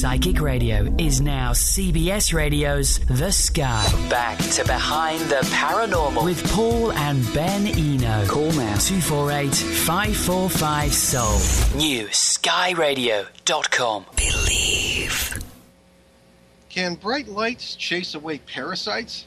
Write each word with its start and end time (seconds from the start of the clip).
Psychic 0.00 0.40
Radio 0.40 0.90
is 0.96 1.20
now 1.20 1.50
CBS 1.50 2.32
Radio's 2.32 3.00
The 3.00 3.30
Sky. 3.30 3.86
Back 4.08 4.38
to 4.52 4.64
Behind 4.64 5.20
the 5.28 5.46
Paranormal 5.52 6.24
with 6.24 6.42
Paul 6.52 6.90
and 6.92 7.22
Ben 7.34 7.66
Eno. 7.66 8.26
Call 8.26 8.50
now 8.52 8.78
248 8.78 9.54
545 9.54 10.94
Soul. 10.94 11.78
New 11.78 12.06
skyradio.com. 12.06 14.06
Believe. 14.16 15.38
Can 16.70 16.94
bright 16.94 17.28
lights 17.28 17.76
chase 17.76 18.14
away 18.14 18.38
parasites? 18.38 19.26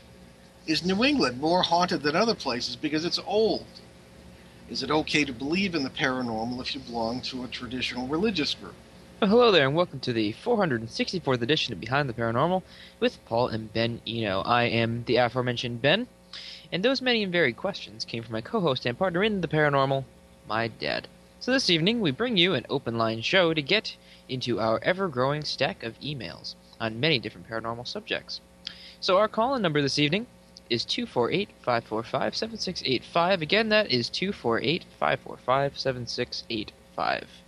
Is 0.65 0.83
New 0.83 1.03
England 1.03 1.39
more 1.39 1.61
haunted 1.61 2.01
than 2.01 2.15
other 2.15 2.33
places 2.33 2.75
because 2.75 3.05
it's 3.05 3.19
old? 3.27 3.67
Is 4.71 4.81
it 4.81 4.89
okay 4.89 5.23
to 5.23 5.33
believe 5.33 5.75
in 5.75 5.83
the 5.83 5.91
paranormal 5.91 6.59
if 6.61 6.73
you 6.73 6.81
belong 6.81 7.21
to 7.21 7.43
a 7.43 7.47
traditional 7.47 8.07
religious 8.07 8.55
group? 8.55 8.73
Well, 9.23 9.29
hello 9.29 9.51
there, 9.53 9.65
and 9.65 9.73
welcome 9.73 10.01
to 10.01 10.11
the 10.11 10.33
464th 10.33 11.41
edition 11.41 11.71
of 11.71 11.79
Behind 11.79 12.09
the 12.09 12.13
Paranormal 12.13 12.61
with 12.99 13.23
Paul 13.23 13.47
and 13.47 13.71
Ben 13.71 14.01
Eno. 14.05 14.41
I 14.41 14.63
am 14.63 15.05
the 15.05 15.15
aforementioned 15.15 15.81
Ben, 15.81 16.07
and 16.73 16.83
those 16.83 17.01
many 17.01 17.23
and 17.23 17.31
varied 17.31 17.55
questions 17.55 18.03
came 18.03 18.21
from 18.21 18.33
my 18.33 18.41
co 18.41 18.59
host 18.59 18.85
and 18.85 18.99
partner 18.99 19.23
in 19.23 19.39
the 19.39 19.47
paranormal, 19.47 20.03
my 20.45 20.67
dad. 20.67 21.07
So 21.39 21.53
this 21.53 21.69
evening, 21.69 22.01
we 22.01 22.11
bring 22.11 22.35
you 22.35 22.53
an 22.53 22.65
open 22.69 22.97
line 22.97 23.21
show 23.21 23.53
to 23.53 23.61
get 23.61 23.95
into 24.27 24.59
our 24.59 24.81
ever 24.83 25.07
growing 25.07 25.45
stack 25.45 25.83
of 25.83 25.97
emails 26.01 26.55
on 26.81 26.99
many 26.99 27.17
different 27.17 27.49
paranormal 27.49 27.87
subjects. 27.87 28.41
So 28.99 29.15
our 29.15 29.29
call 29.29 29.55
in 29.55 29.61
number 29.61 29.81
this 29.81 29.99
evening 29.99 30.27
is 30.69 30.83
248 30.83 31.47
545 31.61 32.35
7685. 32.35 33.41
Again, 33.41 33.69
that 33.69 33.89
is 33.89 34.09
248 34.09 34.83
545 34.99 35.79
7685. 35.79 37.42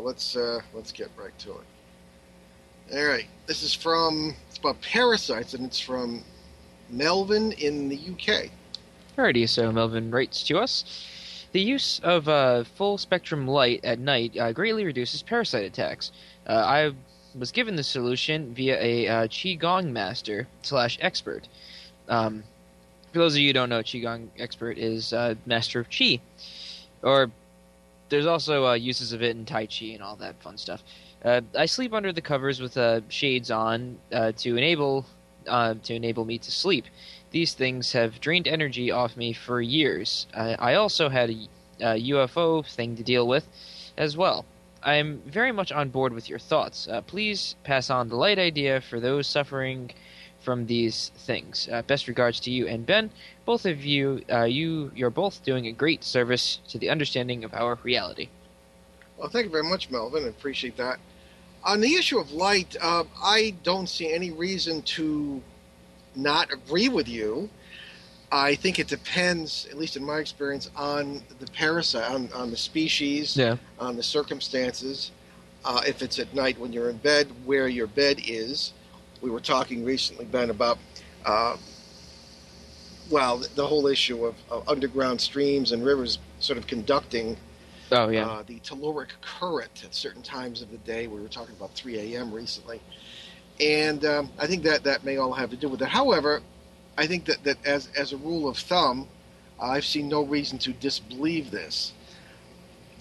Let's 0.00 0.36
uh, 0.36 0.60
let's 0.74 0.92
get 0.92 1.10
right 1.16 1.36
to 1.40 1.52
it. 1.52 2.96
All 2.96 3.04
right, 3.04 3.26
this 3.46 3.62
is 3.62 3.74
from 3.74 4.34
it's 4.48 4.58
about 4.58 4.80
parasites, 4.80 5.54
and 5.54 5.64
it's 5.64 5.78
from 5.78 6.24
Melvin 6.88 7.52
in 7.52 7.88
the 7.88 7.96
UK. 7.96 8.50
Alrighty, 9.16 9.48
so 9.48 9.70
Melvin 9.70 10.10
writes 10.10 10.42
to 10.44 10.58
us. 10.58 10.84
The 11.52 11.60
use 11.60 12.00
of 12.04 12.28
uh, 12.28 12.64
full 12.64 12.96
spectrum 12.96 13.46
light 13.46 13.84
at 13.84 13.98
night 13.98 14.36
uh, 14.36 14.52
greatly 14.52 14.84
reduces 14.84 15.22
parasite 15.22 15.64
attacks. 15.64 16.12
Uh, 16.46 16.52
I 16.52 16.92
was 17.38 17.52
given 17.52 17.76
the 17.76 17.82
solution 17.82 18.54
via 18.54 18.80
a 18.80 19.08
uh, 19.08 19.26
Qigong 19.26 19.90
master 19.90 20.48
slash 20.62 20.98
expert. 21.00 21.48
Um, 22.08 22.44
for 23.12 23.18
those 23.18 23.34
of 23.34 23.40
you 23.40 23.48
who 23.48 23.52
don't 23.52 23.68
know, 23.68 23.82
Qigong 23.82 24.28
expert 24.38 24.78
is 24.78 25.12
uh, 25.12 25.34
master 25.46 25.80
of 25.80 25.88
Qi, 25.90 26.20
or 27.02 27.30
there's 28.10 28.26
also 28.26 28.66
uh, 28.66 28.74
uses 28.74 29.12
of 29.12 29.22
it 29.22 29.36
in 29.36 29.46
Tai 29.46 29.66
Chi 29.66 29.86
and 29.86 30.02
all 30.02 30.16
that 30.16 30.42
fun 30.42 30.58
stuff. 30.58 30.82
Uh, 31.24 31.40
I 31.56 31.66
sleep 31.66 31.94
under 31.94 32.12
the 32.12 32.20
covers 32.20 32.60
with 32.60 32.76
uh, 32.76 33.00
shades 33.08 33.50
on 33.50 33.98
uh, 34.12 34.32
to 34.38 34.56
enable 34.56 35.06
uh, 35.46 35.74
to 35.82 35.94
enable 35.94 36.24
me 36.24 36.38
to 36.38 36.50
sleep. 36.50 36.84
These 37.30 37.54
things 37.54 37.92
have 37.92 38.20
drained 38.20 38.48
energy 38.48 38.90
off 38.90 39.16
me 39.16 39.32
for 39.32 39.60
years. 39.62 40.26
I, 40.34 40.74
also 40.74 41.08
had 41.08 41.30
a, 41.30 41.48
a 41.80 42.10
UFO 42.10 42.66
thing 42.66 42.96
to 42.96 43.02
deal 43.02 43.26
with 43.26 43.46
as 43.96 44.16
well. 44.16 44.44
I'm 44.82 45.22
very 45.26 45.52
much 45.52 45.70
on 45.72 45.90
board 45.90 46.12
with 46.12 46.28
your 46.28 46.38
thoughts. 46.38 46.88
Uh, 46.88 47.02
please 47.02 47.54
pass 47.64 47.90
on 47.90 48.08
the 48.08 48.16
light 48.16 48.38
idea 48.38 48.80
for 48.80 48.98
those 48.98 49.26
suffering 49.26 49.92
from 50.40 50.66
these 50.66 51.12
things. 51.16 51.68
Uh, 51.70 51.82
best 51.82 52.08
regards 52.08 52.40
to 52.40 52.50
you 52.50 52.66
and 52.66 52.86
Ben. 52.86 53.10
Both 53.44 53.66
of 53.66 53.84
you, 53.84 54.22
uh, 54.30 54.44
you, 54.44 54.90
you're 54.94 55.10
both 55.10 55.44
doing 55.44 55.66
a 55.66 55.72
great 55.72 56.02
service 56.04 56.60
to 56.68 56.78
the 56.78 56.90
understanding 56.90 57.44
of 57.44 57.52
our 57.54 57.78
reality. 57.82 58.28
Well, 59.16 59.28
thank 59.28 59.44
you 59.44 59.50
very 59.50 59.64
much, 59.64 59.90
Melvin. 59.90 60.24
I 60.24 60.28
appreciate 60.28 60.76
that. 60.78 60.98
On 61.62 61.80
the 61.80 61.94
issue 61.94 62.18
of 62.18 62.32
light, 62.32 62.74
uh, 62.80 63.04
I 63.22 63.54
don't 63.62 63.88
see 63.88 64.12
any 64.12 64.30
reason 64.30 64.80
to 64.82 65.42
not 66.16 66.50
agree 66.52 66.88
with 66.88 67.06
you. 67.06 67.50
I 68.32 68.54
think 68.54 68.78
it 68.78 68.86
depends, 68.86 69.66
at 69.70 69.76
least 69.76 69.96
in 69.96 70.04
my 70.04 70.18
experience, 70.18 70.70
on 70.76 71.22
the 71.38 71.46
parasite, 71.48 72.10
on, 72.10 72.32
on 72.32 72.50
the 72.50 72.56
species, 72.56 73.36
Yeah. 73.36 73.56
on 73.78 73.96
the 73.96 74.02
circumstances. 74.02 75.10
Uh, 75.64 75.82
if 75.86 76.00
it's 76.00 76.18
at 76.18 76.32
night 76.34 76.58
when 76.58 76.72
you're 76.72 76.88
in 76.88 76.96
bed, 76.96 77.28
where 77.44 77.68
your 77.68 77.86
bed 77.88 78.20
is. 78.26 78.72
We 79.20 79.30
were 79.30 79.40
talking 79.40 79.84
recently, 79.84 80.24
Ben, 80.24 80.50
about 80.50 80.78
uh, 81.24 81.56
well, 83.10 83.38
the, 83.56 83.66
whole 83.66 83.86
issue 83.86 84.24
of, 84.24 84.36
of 84.50 84.68
underground 84.68 85.20
streams 85.20 85.72
and 85.72 85.84
rivers 85.84 86.18
sort 86.38 86.58
of 86.58 86.66
conducting 86.66 87.36
Oh 87.92 88.08
yeah. 88.08 88.26
uh, 88.26 88.42
the 88.46 88.60
telluric 88.60 89.08
current 89.20 89.82
at 89.84 89.94
certain 89.94 90.22
times 90.22 90.62
of 90.62 90.70
the 90.70 90.78
day. 90.78 91.08
We 91.08 91.20
were 91.20 91.28
talking 91.28 91.56
about 91.56 91.74
3 91.74 92.14
a.m. 92.14 92.32
recently, 92.32 92.80
and 93.58 94.04
um, 94.04 94.30
I 94.38 94.46
think 94.46 94.62
that 94.62 94.84
that 94.84 95.04
may 95.04 95.16
all 95.16 95.32
have 95.32 95.50
to 95.50 95.56
do 95.56 95.68
with 95.68 95.82
it. 95.82 95.88
However, 95.88 96.40
I 96.96 97.08
think 97.08 97.24
that, 97.24 97.42
that 97.42 97.58
as 97.66 97.88
as 97.96 98.12
a 98.12 98.16
rule 98.16 98.48
of 98.48 98.56
thumb, 98.56 99.08
I've 99.60 99.84
seen 99.84 100.08
no 100.08 100.22
reason 100.22 100.56
to 100.58 100.72
disbelieve 100.72 101.50
this. 101.50 101.92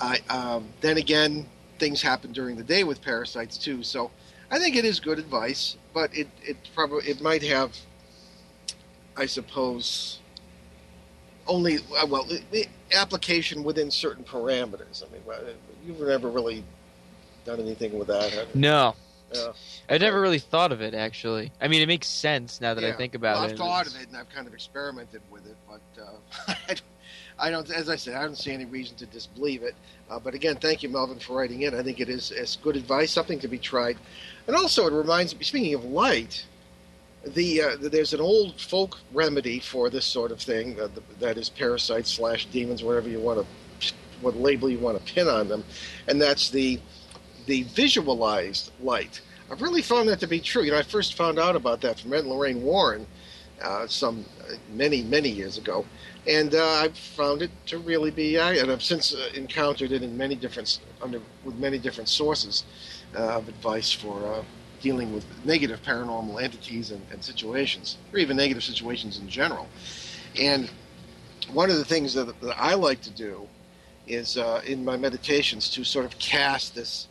I 0.01 0.21
um, 0.29 0.69
then 0.81 0.97
again, 0.97 1.45
things 1.77 2.01
happen 2.01 2.31
during 2.31 2.55
the 2.55 2.63
day 2.63 2.83
with 2.83 2.99
parasites 2.99 3.59
too, 3.59 3.83
so 3.83 4.09
I 4.49 4.57
think 4.57 4.75
it 4.75 4.85
is 4.85 4.99
good 4.99 5.19
advice, 5.19 5.77
but 5.99 6.15
it 6.15 6.29
it 6.41 6.55
probably 6.73 7.05
it 7.09 7.21
might 7.21 7.43
have, 7.43 7.75
I 9.17 9.25
suppose, 9.25 10.19
only 11.45 11.79
uh, 11.97 12.05
well 12.07 12.25
application 12.93 13.65
within 13.65 13.91
certain 13.91 14.23
parameters. 14.23 15.03
I 15.03 15.11
mean, 15.11 15.21
you've 15.85 15.99
never 15.99 16.29
really 16.29 16.63
done 17.43 17.59
anything 17.59 17.99
with 17.99 18.07
that. 18.07 18.31
have 18.31 18.47
you? 18.55 18.61
no, 18.61 18.95
Yeah. 19.33 19.51
I 19.89 19.97
never 19.97 20.21
really 20.21 20.39
thought 20.39 20.71
of 20.71 20.79
it 20.81 20.93
actually. 20.93 21.51
I 21.59 21.67
mean, 21.67 21.81
it 21.81 21.87
makes 21.87 22.07
sense 22.07 22.61
now 22.61 22.73
that 22.73 22.85
I 22.85 22.93
think 22.93 23.13
about 23.13 23.35
well, 23.35 23.43
it. 23.43 23.51
I've 23.51 23.57
thought 23.57 23.87
of 23.87 23.95
it 23.99 24.07
and 24.07 24.15
I've 24.15 24.29
kind 24.29 24.47
of 24.47 24.53
experimented 24.53 25.21
with 25.29 25.45
it, 25.47 25.57
but 25.67 25.81
uh, 26.01 26.13
I, 26.47 26.55
don't, 26.67 26.81
I 27.39 27.49
don't. 27.49 27.69
As 27.71 27.89
I 27.89 27.97
said, 27.97 28.15
I 28.15 28.21
don't 28.21 28.37
see 28.37 28.53
any 28.53 28.65
reason 28.65 28.95
to 28.97 29.05
disbelieve 29.05 29.63
it. 29.63 29.75
Uh, 30.09 30.17
but 30.17 30.33
again, 30.33 30.55
thank 30.55 30.81
you, 30.81 30.87
Melvin, 30.87 31.19
for 31.19 31.35
writing 31.35 31.63
in. 31.63 31.75
I 31.75 31.83
think 31.83 31.99
it 31.99 32.07
is 32.07 32.31
it's 32.31 32.55
good 32.55 32.77
advice, 32.77 33.11
something 33.11 33.39
to 33.39 33.49
be 33.49 33.57
tried, 33.57 33.97
and 34.49 34.57
also 34.57 34.87
it 34.87 34.93
reminds 34.93 35.37
me. 35.37 35.43
Speaking 35.43 35.75
of 35.75 35.85
light, 35.85 36.43
the, 37.23 37.61
uh, 37.61 37.77
there's 37.79 38.13
an 38.15 38.19
old 38.19 38.59
folk 38.59 38.97
remedy 39.13 39.59
for 39.59 39.91
this 39.91 40.05
sort 40.05 40.31
of 40.31 40.41
thing. 40.41 40.79
Uh, 40.81 40.87
that 41.19 41.37
is 41.37 41.49
parasites 41.49 42.11
slash 42.11 42.47
demons, 42.47 42.83
whatever 42.83 43.09
you 43.09 43.19
want 43.19 43.45
to, 43.79 43.93
what 44.21 44.35
label 44.35 44.67
you 44.67 44.79
want 44.79 44.97
to 44.97 45.13
pin 45.13 45.27
on 45.27 45.47
them, 45.47 45.63
and 46.07 46.19
that's 46.19 46.49
the 46.49 46.79
the 47.45 47.61
visualized 47.63 48.71
light. 48.81 49.21
I've 49.51 49.61
really 49.61 49.83
found 49.83 50.09
that 50.09 50.19
to 50.21 50.27
be 50.27 50.39
true. 50.39 50.63
You 50.63 50.71
know, 50.71 50.79
I 50.79 50.83
first 50.83 51.13
found 51.13 51.37
out 51.37 51.55
about 51.55 51.81
that 51.81 51.99
from 51.99 52.11
Ed 52.13 52.25
Lorraine 52.25 52.63
Warren 52.63 53.05
uh, 53.61 53.85
some 53.85 54.25
uh, 54.41 54.55
many 54.73 55.03
many 55.03 55.29
years 55.29 55.59
ago, 55.59 55.85
and 56.27 56.55
uh, 56.55 56.65
I've 56.83 56.97
found 56.97 57.43
it 57.43 57.51
to 57.67 57.77
really 57.77 58.09
be. 58.09 58.37
And 58.37 58.71
I've 58.71 58.83
since 58.83 59.13
uh, 59.13 59.29
encountered 59.35 59.91
it 59.91 60.01
in 60.01 60.17
many 60.17 60.33
different 60.33 60.79
under 61.03 61.21
with 61.45 61.59
many 61.59 61.77
different 61.77 62.09
sources 62.09 62.63
of 63.15 63.47
advice 63.47 63.91
for 63.91 64.33
uh, 64.33 64.43
dealing 64.81 65.13
with 65.13 65.25
negative 65.45 65.81
paranormal 65.83 66.41
entities 66.41 66.91
and, 66.91 67.01
and 67.11 67.23
situations, 67.23 67.97
or 68.13 68.19
even 68.19 68.37
negative 68.37 68.63
situations 68.63 69.19
in 69.19 69.27
general. 69.27 69.67
And 70.39 70.69
one 71.51 71.69
of 71.69 71.77
the 71.77 71.85
things 71.85 72.13
that, 72.13 72.39
that 72.41 72.55
I 72.59 72.75
like 72.75 73.01
to 73.01 73.09
do 73.09 73.47
is 74.07 74.37
uh, 74.37 74.61
in 74.65 74.83
my 74.83 74.97
meditations 74.97 75.69
to 75.71 75.83
sort 75.83 76.05
of 76.05 76.17
cast 76.19 76.75
this 76.75 77.07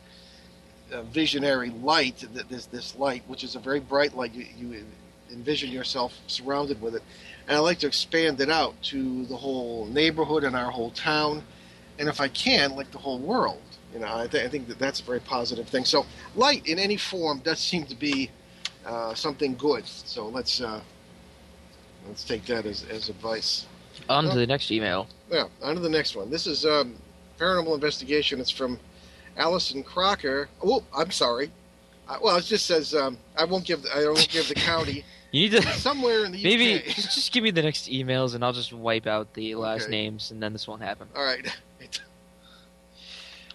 uh, 0.93 1.03
visionary 1.03 1.71
light, 1.71 2.25
th- 2.33 2.49
this 2.49 2.67
this 2.67 2.97
light, 2.97 3.23
which 3.27 3.45
is 3.45 3.55
a 3.55 3.59
very 3.59 3.81
bright 3.81 4.17
light. 4.17 4.33
You, 4.33 4.47
you 4.57 4.85
envision 5.31 5.71
yourself 5.71 6.15
surrounded 6.27 6.81
with 6.81 6.95
it, 6.95 7.03
and 7.47 7.57
I 7.57 7.61
like 7.61 7.79
to 7.81 7.87
expand 7.87 8.41
it 8.41 8.51
out 8.51 8.81
to 8.85 9.27
the 9.27 9.37
whole 9.37 9.87
neighborhood 9.87 10.45
and 10.45 10.57
our 10.57 10.71
whole 10.71 10.91
town, 10.91 11.45
and 11.99 12.09
if 12.09 12.21
I 12.21 12.29
can, 12.29 12.75
like 12.75 12.91
the 12.91 12.99
whole 12.99 13.19
world. 13.19 13.61
You 13.93 14.00
know, 14.00 14.19
I, 14.19 14.26
th- 14.26 14.44
I 14.44 14.49
think 14.49 14.69
that 14.69 14.78
that's 14.78 15.00
a 15.00 15.03
very 15.03 15.21
positive 15.21 15.69
thing. 15.69 15.84
So, 15.84 16.04
light 16.37 16.66
in 16.66 16.78
any 16.78 16.97
form 16.97 17.38
does 17.38 17.58
seem 17.58 17.87
to 17.87 17.94
be 17.94 18.31
uh, 18.87 19.14
something 19.14 19.55
good. 19.56 19.87
So 19.87 20.29
let's 20.29 20.61
uh, 20.61 20.81
let's 22.06 22.25
take 22.25 22.44
that 22.46 22.67
as, 22.67 22.85
as 22.90 23.08
advice. 23.08 23.67
On 24.08 24.25
to 24.29 24.37
the 24.37 24.46
next 24.46 24.70
email. 24.70 25.08
Yeah, 25.31 25.44
on 25.62 25.75
to 25.75 25.81
the 25.81 25.88
next 25.88 26.14
one. 26.17 26.31
This 26.31 26.46
is 26.46 26.64
um, 26.64 26.94
paranormal 27.38 27.75
investigation. 27.75 28.40
It's 28.40 28.50
from 28.50 28.79
Allison 29.37 29.82
Crocker. 29.82 30.49
Oh, 30.62 30.84
I'm 30.96 31.11
sorry. 31.11 31.50
Uh, 32.08 32.19
well, 32.23 32.37
it 32.37 32.44
just 32.44 32.67
says 32.67 32.94
um, 32.94 33.19
I 33.37 33.44
won't 33.44 33.64
give. 33.64 33.84
I 33.94 34.05
won't 34.05 34.29
give 34.31 34.49
the 34.49 34.55
county. 34.55 35.05
You 35.31 35.50
need 35.50 35.61
to 35.61 35.62
Somewhere 35.75 36.25
in 36.25 36.32
the 36.32 36.43
maybe 36.43 36.76
UK. 36.79 36.84
just 36.94 37.32
give 37.32 37.44
me 37.44 37.50
the 37.50 37.61
next 37.61 37.91
emails 37.91 38.34
and 38.34 38.43
I'll 38.43 38.55
just 38.55 38.73
wipe 38.73 39.06
out 39.06 39.34
the 39.34 39.56
last 39.56 39.82
Okay. 39.82 39.91
names 39.91 40.31
and 40.31 40.43
then 40.43 40.55
this 40.55 40.67
won't 40.67 40.81
happen. 40.81 41.06
All 41.14 41.23
right. 41.23 41.46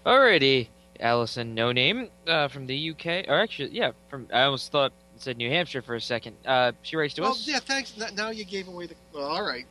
Alrighty, 0.05 0.67
Allison, 0.99 1.55
no 1.55 1.71
name, 1.71 2.09
uh, 2.27 2.47
from 2.47 2.67
the 2.67 2.91
UK, 2.91 3.27
or 3.27 3.39
actually, 3.39 3.69
yeah, 3.69 3.91
from 4.09 4.27
I 4.33 4.43
almost 4.43 4.71
thought 4.71 4.91
it 5.15 5.21
said 5.21 5.37
New 5.37 5.49
Hampshire 5.49 5.81
for 5.81 5.95
a 5.95 6.01
second. 6.01 6.35
Uh, 6.45 6.73
she 6.81 6.95
writes 6.95 7.13
to 7.15 7.21
well, 7.21 7.31
us. 7.31 7.47
yeah. 7.47 7.59
Thanks. 7.59 7.93
Now 8.13 8.29
you 8.29 8.45
gave 8.45 8.67
away 8.67 8.87
the. 8.87 8.95
Well, 9.13 9.25
all 9.25 9.43
right. 9.43 9.65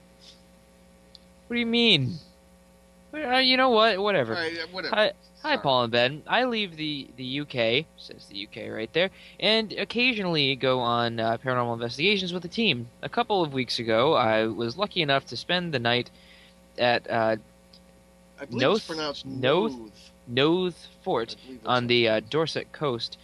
What 1.46 1.54
do 1.54 1.60
you 1.60 1.66
mean? 1.66 2.14
Uh, 3.12 3.36
you 3.36 3.58
know 3.58 3.70
what? 3.70 3.98
Whatever. 3.98 4.34
All 4.34 4.40
right. 4.40 4.72
Whatever. 4.72 4.96
Hi, 4.96 5.12
Hi, 5.42 5.56
Paul 5.56 5.82
and 5.82 5.92
Ben. 5.92 6.22
I 6.28 6.44
leave 6.44 6.76
the, 6.76 7.08
the 7.16 7.40
UK, 7.40 7.84
says 7.98 8.26
the 8.30 8.46
UK 8.46 8.72
right 8.72 8.90
there, 8.92 9.10
and 9.40 9.72
occasionally 9.72 10.54
go 10.54 10.78
on 10.78 11.18
uh, 11.18 11.36
paranormal 11.38 11.74
investigations 11.74 12.32
with 12.32 12.42
the 12.42 12.48
team. 12.48 12.88
A 13.02 13.08
couple 13.08 13.42
of 13.42 13.52
weeks 13.52 13.80
ago, 13.80 14.14
I 14.14 14.46
was 14.46 14.76
lucky 14.76 15.02
enough 15.02 15.26
to 15.26 15.36
spend 15.36 15.74
the 15.74 15.80
night 15.80 16.10
at 16.78 17.10
uh, 17.10 17.36
I 18.40 18.44
believe 18.44 18.62
Noth- 18.62 18.76
it's 18.76 18.86
pronounced 18.86 19.26
Noth- 19.26 20.11
Nothe. 20.34 20.74
Fort 21.02 21.36
I 21.38 21.46
believe 21.46 21.62
that's 21.62 21.68
on 21.68 21.86
the 21.86 22.08
uh, 22.08 22.20
Dorset 22.30 22.72
coast. 22.72 23.18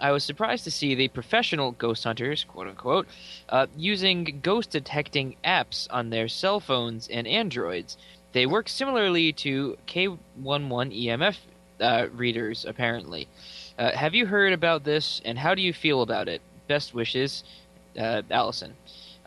I 0.00 0.12
was 0.12 0.24
surprised 0.24 0.64
to 0.64 0.70
see 0.70 0.94
the 0.94 1.08
professional 1.08 1.72
ghost 1.72 2.04
hunters, 2.04 2.44
quote 2.44 2.68
unquote, 2.68 3.08
uh, 3.48 3.66
using 3.76 4.40
ghost 4.42 4.70
detecting 4.70 5.36
apps 5.44 5.88
on 5.90 6.10
their 6.10 6.28
cell 6.28 6.60
phones 6.60 7.08
and 7.08 7.26
Androids. 7.26 7.96
They 8.32 8.46
work 8.46 8.68
similarly 8.68 9.32
to 9.34 9.76
K11 9.86 10.18
EMF 10.38 11.36
uh, 11.80 12.06
readers, 12.12 12.64
apparently. 12.64 13.26
Uh, 13.78 13.92
have 13.92 14.14
you 14.14 14.26
heard 14.26 14.52
about 14.52 14.84
this, 14.84 15.20
and 15.24 15.38
how 15.38 15.54
do 15.54 15.62
you 15.62 15.72
feel 15.72 16.02
about 16.02 16.28
it? 16.28 16.42
Best 16.68 16.94
wishes, 16.94 17.44
uh, 17.98 18.22
Allison. 18.30 18.74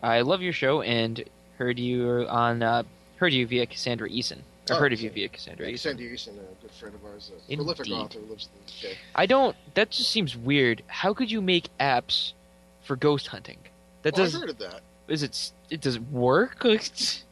I 0.02 0.20
love 0.20 0.42
your 0.42 0.52
show 0.52 0.82
and 0.82 1.22
heard 1.58 1.78
you 1.78 2.26
on 2.28 2.62
uh, 2.62 2.82
heard 3.16 3.32
you 3.32 3.46
via 3.46 3.66
Cassandra 3.66 4.08
Eason. 4.08 4.40
Or 4.70 4.76
Oh, 4.76 4.78
heard 4.78 4.92
of 4.92 5.00
you 5.00 5.10
via 5.10 5.28
Cassandra 5.28 5.66
Yeah, 5.66 5.74
Eason. 5.74 5.78
Sandy 5.80 6.08
Eason, 6.08 6.28
a 6.38 6.62
good 6.62 6.70
friend 6.78 6.94
of 6.94 7.04
ours, 7.04 7.32
a 7.50 7.56
prolific 7.56 7.90
author 7.90 8.20
who 8.20 8.26
lives 8.26 8.48
in 8.54 8.60
the 8.82 8.90
UK. 8.90 8.96
I 9.16 9.26
don't. 9.26 9.56
That 9.74 9.90
just 9.90 10.10
seems 10.10 10.36
weird. 10.36 10.82
How 10.86 11.12
could 11.12 11.30
you 11.30 11.40
make 11.42 11.68
apps 11.80 12.32
for 12.84 12.94
ghost 12.94 13.26
hunting? 13.26 13.58
That 14.02 14.14
Well, 14.14 14.24
does. 14.24 14.34
I've 14.36 14.40
heard 14.42 14.50
of 14.50 14.58
that. 14.58 14.80
Is 15.08 15.22
it? 15.24 15.52
It 15.68 15.80
does 15.80 15.96
it 15.96 16.02
work? 16.02 16.62
Just 16.62 17.24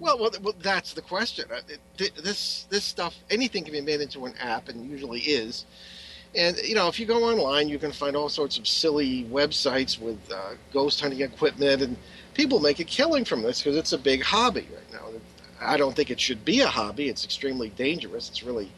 Well, 0.00 0.18
well, 0.18 0.30
well, 0.40 0.54
that's 0.62 0.94
the 0.94 1.02
question. 1.02 1.44
Uh, 1.52 1.60
it- 1.98 2.14
This 2.16 2.66
this 2.70 2.84
stuff, 2.84 3.14
anything 3.30 3.62
can 3.64 3.72
be 3.72 3.82
made 3.82 4.00
into 4.00 4.24
an 4.24 4.34
app, 4.40 4.70
and 4.70 4.90
usually 4.90 5.20
is. 5.20 5.66
And 6.34 6.56
you 6.58 6.74
know, 6.74 6.88
if 6.88 6.98
you 6.98 7.04
go 7.04 7.24
online, 7.24 7.68
you 7.68 7.78
can 7.78 7.92
find 7.92 8.16
all 8.16 8.30
sorts 8.30 8.56
of 8.58 8.66
silly 8.66 9.24
websites 9.24 9.98
with 10.00 10.18
uh, 10.32 10.54
ghost 10.72 11.00
hunting 11.02 11.20
equipment, 11.20 11.82
and 11.82 11.96
people 12.32 12.60
make 12.60 12.80
a 12.80 12.84
killing 12.84 13.26
from 13.26 13.42
this 13.42 13.60
because 13.62 13.76
it's 13.76 13.92
a 13.92 13.98
big 13.98 14.22
hobby 14.22 14.66
right. 14.72 14.85
I 15.60 15.76
don't 15.76 15.94
think 15.96 16.10
it 16.10 16.20
should 16.20 16.44
be 16.44 16.60
a 16.60 16.66
hobby. 16.66 17.08
It's 17.08 17.24
extremely 17.24 17.70
dangerous. 17.70 18.28
It's 18.28 18.42
really 18.42 18.70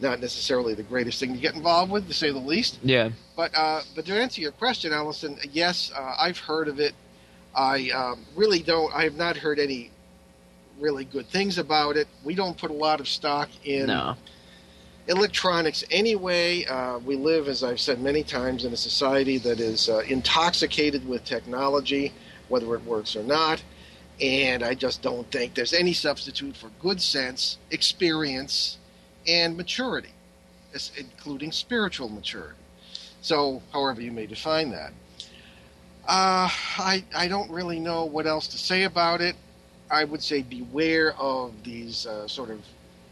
not 0.00 0.20
necessarily 0.20 0.74
the 0.74 0.82
greatest 0.82 1.18
thing 1.20 1.32
to 1.34 1.40
get 1.40 1.54
involved 1.54 1.90
with, 1.90 2.06
to 2.08 2.14
say 2.14 2.30
the 2.30 2.38
least. 2.38 2.78
yeah. 2.82 3.10
But 3.36 3.54
uh, 3.56 3.82
but 3.94 4.06
to 4.06 4.14
answer 4.14 4.40
your 4.40 4.52
question, 4.52 4.92
Allison, 4.92 5.38
yes, 5.52 5.90
uh, 5.96 6.14
I've 6.18 6.38
heard 6.38 6.68
of 6.68 6.80
it. 6.80 6.94
I 7.54 7.90
um, 7.90 8.24
really 8.34 8.60
don't. 8.60 8.94
I 8.94 9.04
have 9.04 9.14
not 9.16 9.36
heard 9.36 9.58
any 9.58 9.90
really 10.78 11.04
good 11.06 11.26
things 11.28 11.56
about 11.58 11.96
it. 11.96 12.06
We 12.24 12.34
don't 12.34 12.56
put 12.58 12.70
a 12.70 12.74
lot 12.74 13.00
of 13.00 13.08
stock 13.08 13.48
in 13.64 13.86
No. 13.86 14.16
electronics 15.08 15.84
anyway. 15.90 16.64
Uh, 16.66 16.98
we 16.98 17.16
live, 17.16 17.48
as 17.48 17.62
I've 17.64 17.80
said 17.80 18.00
many 18.00 18.22
times, 18.22 18.64
in 18.64 18.72
a 18.72 18.76
society 18.76 19.38
that 19.38 19.60
is 19.60 19.88
uh, 19.88 20.00
intoxicated 20.08 21.06
with 21.08 21.24
technology, 21.24 22.12
whether 22.48 22.74
it 22.74 22.84
works 22.84 23.16
or 23.16 23.22
not. 23.22 23.62
And 24.20 24.62
I 24.62 24.74
just 24.74 25.02
don't 25.02 25.30
think 25.30 25.54
there's 25.54 25.74
any 25.74 25.92
substitute 25.92 26.56
for 26.56 26.70
good 26.80 27.00
sense, 27.00 27.58
experience, 27.70 28.78
and 29.28 29.56
maturity, 29.56 30.10
including 30.96 31.52
spiritual 31.52 32.08
maturity. 32.08 32.58
So, 33.20 33.62
however 33.72 34.00
you 34.00 34.12
may 34.12 34.26
define 34.26 34.70
that. 34.70 34.92
Uh, 36.08 36.48
I, 36.78 37.04
I 37.14 37.26
don't 37.26 37.50
really 37.50 37.80
know 37.80 38.04
what 38.04 38.26
else 38.26 38.46
to 38.48 38.58
say 38.58 38.84
about 38.84 39.20
it. 39.20 39.34
I 39.90 40.04
would 40.04 40.22
say 40.22 40.42
beware 40.42 41.14
of 41.16 41.52
these 41.64 42.06
uh, 42.06 42.28
sort 42.28 42.50
of 42.50 42.60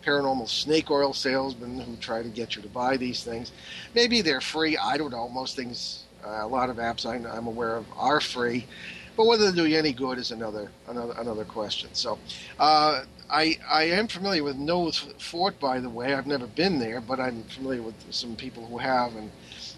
paranormal 0.05 0.49
snake 0.49 0.91
oil 0.91 1.13
salesmen 1.13 1.81
who 1.81 1.97
try 1.97 2.23
to 2.23 2.29
get 2.29 2.57
you 2.57 2.63
to 2.63 2.69
buy 2.69 2.97
these 2.97 3.25
things. 3.25 3.53
Maybe 3.95 4.21
they're 4.21 4.41
free. 4.41 4.77
I 4.77 4.97
don't 4.97 5.11
know. 5.11 5.29
Most 5.29 5.57
things, 5.57 6.05
uh, 6.25 6.41
a 6.43 6.47
lot 6.47 6.71
of 6.71 6.77
apps 6.77 7.07
I'm 7.07 7.47
aware 7.47 7.77
of 7.77 7.87
are 7.97 8.21
free, 8.21 8.67
but 9.17 9.27
whether 9.27 9.51
they 9.51 9.57
do 9.57 9.67
you 9.67 9.79
any 9.79 9.93
good 9.93 10.19
is 10.19 10.31
another 10.31 10.71
another 10.89 11.15
another 11.19 11.45
question. 11.45 11.91
So, 11.93 12.19
uh, 12.59 13.03
I 13.31 13.59
I 13.69 13.85
am 13.85 14.09
familiar 14.09 14.43
with 14.43 14.57
Nothe 14.57 14.95
Fort, 15.19 15.59
by 15.61 15.81
the 15.81 15.91
way. 15.91 16.15
I've 16.15 16.27
never 16.27 16.47
been 16.47 16.79
there, 16.79 17.01
but 17.01 17.21
I'm 17.21 17.43
familiar 17.45 17.83
with 17.83 17.95
some 18.11 18.37
people 18.37 18.67
who 18.67 18.79
have 18.79 19.15
and 19.17 19.31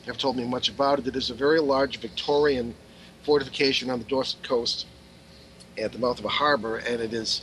have 0.06 0.18
told 0.18 0.36
me 0.36 0.44
much 0.44 0.68
about 0.68 0.98
it. 0.98 1.06
It 1.06 1.16
is 1.16 1.30
a 1.30 1.34
very 1.34 1.60
large 1.60 1.98
Victorian 1.98 2.74
fortification 3.24 3.90
on 3.90 3.98
the 3.98 4.04
Dorset 4.04 4.42
coast 4.42 4.86
at 5.78 5.92
the 5.92 5.98
mouth 5.98 6.18
of 6.18 6.24
a 6.24 6.28
harbor, 6.28 6.76
and 6.78 7.00
it 7.00 7.12
is 7.12 7.42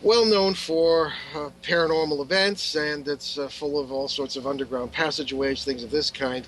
well 0.00 0.24
known 0.24 0.54
for 0.54 1.12
uh, 1.34 1.50
paranormal 1.62 2.22
events, 2.22 2.76
and 2.76 3.06
it's 3.08 3.36
uh, 3.36 3.48
full 3.48 3.78
of 3.80 3.90
all 3.90 4.08
sorts 4.08 4.36
of 4.36 4.46
underground 4.46 4.92
passageways, 4.92 5.64
things 5.64 5.82
of 5.82 5.90
this 5.90 6.10
kind. 6.10 6.46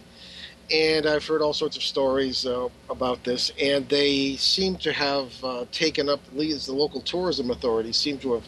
And 0.73 1.07
I've 1.07 1.27
heard 1.27 1.43
all 1.43 1.53
sorts 1.53 1.77
of 1.77 1.83
stories 1.83 2.47
uh, 2.47 2.69
about 2.89 3.25
this, 3.25 3.51
and 3.61 3.89
they 3.89 4.37
seem 4.37 4.77
to 4.77 4.93
have 4.93 5.33
uh, 5.43 5.65
taken 5.73 6.09
up, 6.09 6.21
least 6.33 6.67
the 6.67 6.73
local 6.73 7.01
tourism 7.01 7.51
authorities 7.51 7.97
seem 7.97 8.19
to 8.19 8.35
have 8.35 8.45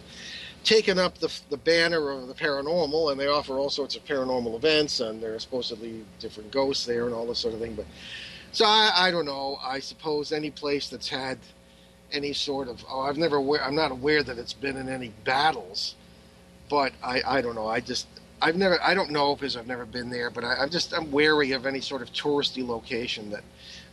taken 0.63 0.99
up 0.99 1.19
the, 1.19 1.33
the 1.51 1.57
banner 1.57 2.11
of 2.11 2.29
the 2.29 2.35
paranormal, 2.35 3.11
and 3.11 3.21
they 3.21 3.27
offer 3.27 3.55
all 3.55 3.71
sorts 3.71 3.97
of 3.97 4.05
paranormal 4.05 4.55
events, 4.55 5.01
and 5.01 5.21
there 5.23 5.35
are 5.35 5.39
supposedly 5.39 6.05
different 6.21 6.51
ghosts 6.53 6.87
there 6.87 7.07
and 7.07 7.15
all 7.15 7.27
this 7.27 7.39
sort 7.39 7.55
of 7.55 7.61
thing. 7.61 7.75
But 7.75 7.87
so 8.53 8.65
I, 8.67 8.93
I 8.95 9.11
don't 9.11 9.25
know. 9.27 9.59
I 9.63 9.81
suppose 9.81 10.31
any 10.31 10.51
place 10.51 10.89
that's 10.89 11.09
had 11.09 11.39
any 12.13 12.33
sort 12.33 12.69
of 12.69 12.85
oh 12.91 13.01
I've 13.01 13.17
never 13.17 13.39
I'm 13.61 13.75
not 13.75 13.91
aware 13.91 14.23
that 14.23 14.39
it's 14.39 14.53
been 14.53 14.77
in 14.77 14.89
any 14.89 15.09
battles, 15.25 15.97
but 16.69 16.93
I 17.03 17.23
I 17.27 17.41
don't 17.41 17.55
know 17.55 17.67
I 17.67 17.81
just 17.81 18.07
I've 18.43 18.57
never 18.57 18.83
I 18.83 18.93
don't 18.95 19.11
know 19.11 19.37
because 19.37 19.57
I've 19.57 19.67
never 19.69 19.87
been 19.87 20.11
there, 20.11 20.29
but 20.31 20.45
I, 20.45 20.57
I'm 20.57 20.69
just 20.71 20.93
I'm 20.93 21.11
wary 21.13 21.53
of 21.53 21.65
any 21.65 21.81
sort 21.81 22.03
of 22.03 22.13
touristy 22.13 22.67
location 22.67 23.31
that, 23.31 23.45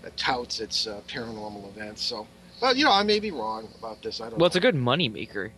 that 0.01 0.17
touts 0.17 0.59
its 0.59 0.87
uh, 0.87 1.01
paranormal 1.07 1.69
events. 1.69 2.01
So, 2.01 2.27
well 2.61 2.75
you 2.75 2.83
know 2.83 2.91
I 2.91 3.03
may 3.03 3.19
be 3.19 3.31
wrong 3.31 3.69
about 3.77 4.01
this. 4.01 4.19
I 4.19 4.29
don't. 4.29 4.39
Well, 4.39 4.47
it's 4.47 4.55
a 4.55 4.59
good 4.59 4.75
money 4.75 5.07
maker. 5.07 5.51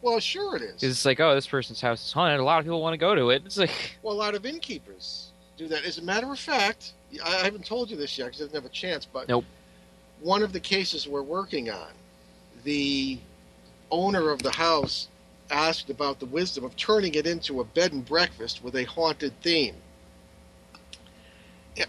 well 0.00 0.20
sure 0.20 0.56
it 0.56 0.62
is. 0.62 0.82
It's 0.82 1.04
like, 1.04 1.18
oh, 1.20 1.34
this 1.34 1.46
person's 1.48 1.80
house 1.80 2.06
is 2.06 2.12
haunted. 2.12 2.38
A 2.40 2.44
lot 2.44 2.60
of 2.60 2.64
people 2.64 2.80
want 2.80 2.94
to 2.94 2.98
go 2.98 3.14
to 3.14 3.30
it. 3.30 3.42
It's 3.44 3.58
like, 3.58 3.98
Well, 4.02 4.14
a 4.14 4.16
lot 4.16 4.34
of 4.36 4.46
innkeepers 4.46 5.32
do 5.56 5.66
that. 5.68 5.84
As 5.84 5.98
a 5.98 6.02
matter 6.02 6.30
of 6.32 6.38
fact, 6.38 6.92
I 7.24 7.40
I 7.40 7.44
haven't 7.44 7.66
told 7.66 7.90
you 7.90 7.96
this 7.96 8.16
yet 8.16 8.26
because 8.26 8.40
I 8.42 8.44
didn't 8.44 8.54
have 8.62 8.64
a 8.64 8.74
chance, 8.74 9.04
but 9.06 9.28
Nope. 9.28 9.44
one 10.20 10.42
of 10.42 10.52
the 10.52 10.60
cases 10.60 11.08
we're 11.08 11.22
working 11.22 11.68
on, 11.70 11.90
the 12.62 13.18
owner 13.90 14.30
of 14.30 14.42
the 14.42 14.50
house 14.52 15.08
asked 15.50 15.90
about 15.90 16.20
the 16.20 16.26
wisdom 16.26 16.64
of 16.64 16.76
turning 16.76 17.14
it 17.14 17.26
into 17.26 17.60
a 17.60 17.64
bed 17.64 17.92
and 17.92 18.04
breakfast 18.04 18.62
with 18.62 18.74
a 18.76 18.84
haunted 18.84 19.32
theme. 19.42 19.76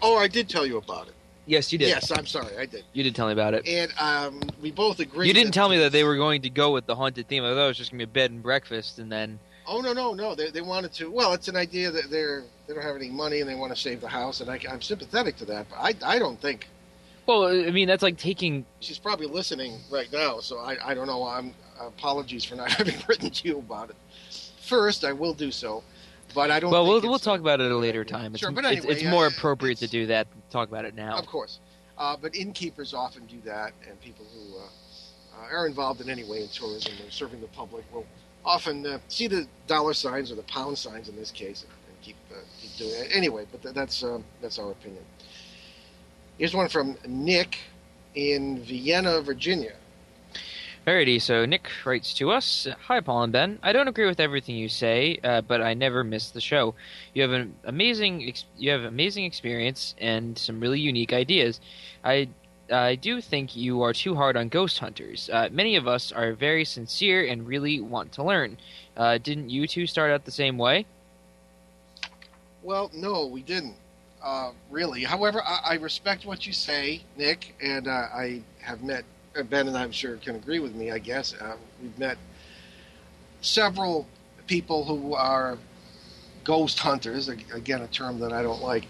Oh, 0.02 0.16
I 0.16 0.28
did 0.28 0.48
tell 0.48 0.66
you 0.66 0.76
about 0.76 1.08
it. 1.08 1.14
yes, 1.46 1.72
you 1.72 1.78
did. 1.78 1.88
Yes, 1.88 2.10
I'm 2.10 2.26
sorry, 2.26 2.58
I 2.58 2.66
did. 2.66 2.84
You 2.92 3.02
did 3.02 3.14
tell 3.14 3.26
me 3.26 3.32
about 3.32 3.54
it. 3.54 3.66
And 3.66 3.92
um, 3.98 4.42
we 4.60 4.70
both 4.70 5.00
agreed. 5.00 5.28
You 5.28 5.34
didn't 5.34 5.52
tell 5.52 5.68
me 5.68 5.78
that 5.78 5.92
they 5.92 6.04
were 6.04 6.16
going 6.16 6.42
to 6.42 6.50
go 6.50 6.72
with 6.72 6.86
the 6.86 6.94
haunted 6.94 7.26
theme. 7.28 7.42
I 7.42 7.48
thought 7.54 7.64
it 7.64 7.68
was 7.68 7.78
just 7.78 7.90
going 7.90 8.00
to 8.00 8.06
be 8.06 8.10
a 8.10 8.12
bed 8.12 8.30
and 8.30 8.42
breakfast, 8.42 8.98
and 8.98 9.10
then 9.10 9.38
Oh 9.70 9.80
no, 9.82 9.92
no, 9.92 10.14
no! 10.14 10.34
They, 10.34 10.50
they 10.50 10.62
wanted 10.62 10.94
to. 10.94 11.10
Well, 11.10 11.34
it's 11.34 11.48
an 11.48 11.56
idea 11.56 11.90
that 11.90 12.10
they're 12.10 12.42
they 12.66 12.72
don't 12.74 12.82
have 12.82 12.96
any 12.96 13.10
money 13.10 13.40
and 13.40 13.48
they 13.48 13.54
want 13.54 13.74
to 13.74 13.80
save 13.80 14.00
the 14.00 14.08
house, 14.08 14.40
and 14.40 14.50
I, 14.50 14.58
I'm 14.68 14.80
sympathetic 14.80 15.36
to 15.36 15.44
that. 15.46 15.66
But 15.68 15.76
I 15.76 16.14
I 16.14 16.18
don't 16.18 16.40
think 16.40 16.68
well, 17.28 17.46
I 17.46 17.70
mean, 17.70 17.86
that's 17.86 18.02
like 18.02 18.16
taking. 18.16 18.64
she's 18.80 18.98
probably 18.98 19.26
listening 19.26 19.78
right 19.90 20.10
now, 20.10 20.40
so 20.40 20.58
I, 20.58 20.78
I 20.82 20.94
don't 20.94 21.06
know. 21.06 21.24
I'm 21.24 21.52
apologies 21.78 22.42
for 22.42 22.54
not 22.54 22.72
having 22.78 22.96
written 23.06 23.28
to 23.30 23.48
you 23.48 23.58
about 23.58 23.90
it. 23.90 23.96
First, 24.62 25.04
I 25.04 25.12
will 25.12 25.34
do 25.34 25.50
so, 25.50 25.84
but 26.34 26.50
I 26.50 26.58
don't. 26.58 26.70
Well, 26.70 26.84
think 26.84 27.02
we'll 27.02 27.10
we'll 27.12 27.18
talk 27.18 27.40
about 27.40 27.60
it 27.60 27.64
at 27.64 27.72
a 27.72 27.76
later 27.76 28.02
time. 28.02 28.32
It's 28.32 28.40
Sure, 28.40 28.50
but 28.50 28.64
anyway, 28.64 28.86
it's 28.88 29.04
more 29.04 29.26
uh, 29.26 29.28
appropriate 29.28 29.76
to 29.78 29.88
do 29.88 30.06
that. 30.06 30.26
Talk 30.50 30.68
about 30.68 30.86
it 30.86 30.94
now. 30.94 31.18
Of 31.18 31.26
course, 31.26 31.60
uh, 31.98 32.16
but 32.20 32.34
innkeepers 32.34 32.94
often 32.94 33.26
do 33.26 33.36
that, 33.44 33.72
and 33.86 34.00
people 34.00 34.24
who 34.34 34.56
uh, 34.56 34.62
uh, 34.62 35.54
are 35.54 35.66
involved 35.66 36.00
in 36.00 36.08
any 36.08 36.24
way 36.24 36.42
in 36.42 36.48
tourism 36.48 36.94
or 37.06 37.10
serving 37.10 37.42
the 37.42 37.46
public 37.48 37.84
will 37.92 38.06
often 38.42 38.86
uh, 38.86 38.98
see 39.08 39.26
the 39.26 39.46
dollar 39.66 39.92
signs 39.92 40.32
or 40.32 40.34
the 40.34 40.42
pound 40.44 40.78
signs 40.78 41.10
in 41.10 41.16
this 41.16 41.30
case 41.30 41.62
and, 41.64 41.72
and 41.88 42.00
keep 42.00 42.16
uh, 42.32 42.36
keep 42.58 42.74
doing 42.78 43.04
it 43.04 43.10
anyway. 43.12 43.46
But 43.52 43.62
th- 43.62 43.74
that's 43.74 44.02
um, 44.02 44.24
that's 44.40 44.58
our 44.58 44.70
opinion. 44.70 45.04
Here's 46.38 46.54
one 46.54 46.68
from 46.68 46.96
Nick 47.04 47.58
in 48.14 48.62
Vienna, 48.62 49.20
Virginia. 49.22 49.72
Alrighty, 50.86 51.20
so 51.20 51.44
Nick 51.44 51.68
writes 51.84 52.14
to 52.14 52.30
us 52.30 52.68
Hi, 52.86 53.00
Paul 53.00 53.24
and 53.24 53.32
Ben. 53.32 53.58
I 53.60 53.72
don't 53.72 53.88
agree 53.88 54.06
with 54.06 54.20
everything 54.20 54.54
you 54.54 54.68
say, 54.68 55.18
uh, 55.24 55.40
but 55.40 55.60
I 55.60 55.74
never 55.74 56.04
miss 56.04 56.30
the 56.30 56.40
show. 56.40 56.76
You 57.12 57.22
have 57.22 57.32
an 57.32 57.56
amazing, 57.64 58.28
ex- 58.28 58.44
you 58.56 58.70
have 58.70 58.84
amazing 58.84 59.24
experience 59.24 59.96
and 59.98 60.38
some 60.38 60.60
really 60.60 60.78
unique 60.78 61.12
ideas. 61.12 61.60
I, 62.04 62.28
I 62.72 62.94
do 62.94 63.20
think 63.20 63.56
you 63.56 63.82
are 63.82 63.92
too 63.92 64.14
hard 64.14 64.36
on 64.36 64.48
ghost 64.48 64.78
hunters. 64.78 65.28
Uh, 65.32 65.48
many 65.50 65.74
of 65.74 65.88
us 65.88 66.12
are 66.12 66.34
very 66.34 66.64
sincere 66.64 67.26
and 67.26 67.48
really 67.48 67.80
want 67.80 68.12
to 68.12 68.22
learn. 68.22 68.58
Uh, 68.96 69.18
didn't 69.18 69.50
you 69.50 69.66
two 69.66 69.88
start 69.88 70.12
out 70.12 70.24
the 70.24 70.30
same 70.30 70.56
way? 70.56 70.86
Well, 72.62 72.92
no, 72.94 73.26
we 73.26 73.42
didn't. 73.42 73.74
Uh, 74.22 74.50
really. 74.70 75.04
However, 75.04 75.42
I, 75.44 75.60
I 75.64 75.74
respect 75.74 76.26
what 76.26 76.46
you 76.46 76.52
say, 76.52 77.02
Nick, 77.16 77.54
and 77.62 77.86
uh, 77.86 78.08
I 78.12 78.42
have 78.60 78.82
met 78.82 79.04
uh, 79.36 79.44
Ben, 79.44 79.68
and 79.68 79.76
I'm 79.76 79.92
sure 79.92 80.16
can 80.16 80.34
agree 80.34 80.58
with 80.58 80.74
me. 80.74 80.90
I 80.90 80.98
guess 80.98 81.34
uh, 81.34 81.56
we've 81.80 81.96
met 81.98 82.18
several 83.40 84.06
people 84.48 84.84
who 84.84 85.14
are 85.14 85.56
ghost 86.42 86.78
hunters, 86.80 87.28
again, 87.28 87.82
a 87.82 87.86
term 87.86 88.18
that 88.20 88.32
I 88.32 88.42
don't 88.42 88.62
like, 88.62 88.86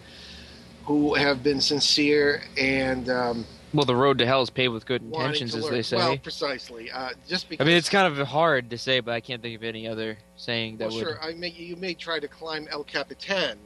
who 0.84 1.14
have 1.14 1.42
been 1.42 1.60
sincere 1.60 2.42
and. 2.56 3.08
Um, 3.10 3.44
well, 3.74 3.84
the 3.84 3.96
road 3.96 4.16
to 4.18 4.26
hell 4.26 4.40
is 4.40 4.48
paved 4.48 4.72
with 4.72 4.86
good 4.86 5.02
intentions, 5.02 5.54
as 5.54 5.68
they 5.68 5.82
say. 5.82 5.98
Well, 5.98 6.16
precisely. 6.16 6.90
Uh, 6.90 7.10
just 7.28 7.50
because. 7.50 7.62
I 7.62 7.68
mean, 7.68 7.76
it's 7.76 7.90
kind 7.90 8.06
of 8.06 8.26
hard 8.26 8.70
to 8.70 8.78
say, 8.78 9.00
but 9.00 9.12
I 9.12 9.20
can't 9.20 9.42
think 9.42 9.56
of 9.56 9.62
any 9.62 9.86
other 9.86 10.16
saying 10.36 10.78
that 10.78 10.88
well, 10.88 10.96
would. 10.96 11.04
Sure, 11.04 11.22
I 11.22 11.34
may, 11.34 11.50
you 11.50 11.76
may 11.76 11.92
try 11.92 12.18
to 12.18 12.28
climb 12.28 12.66
El 12.70 12.84
Capitan 12.84 13.58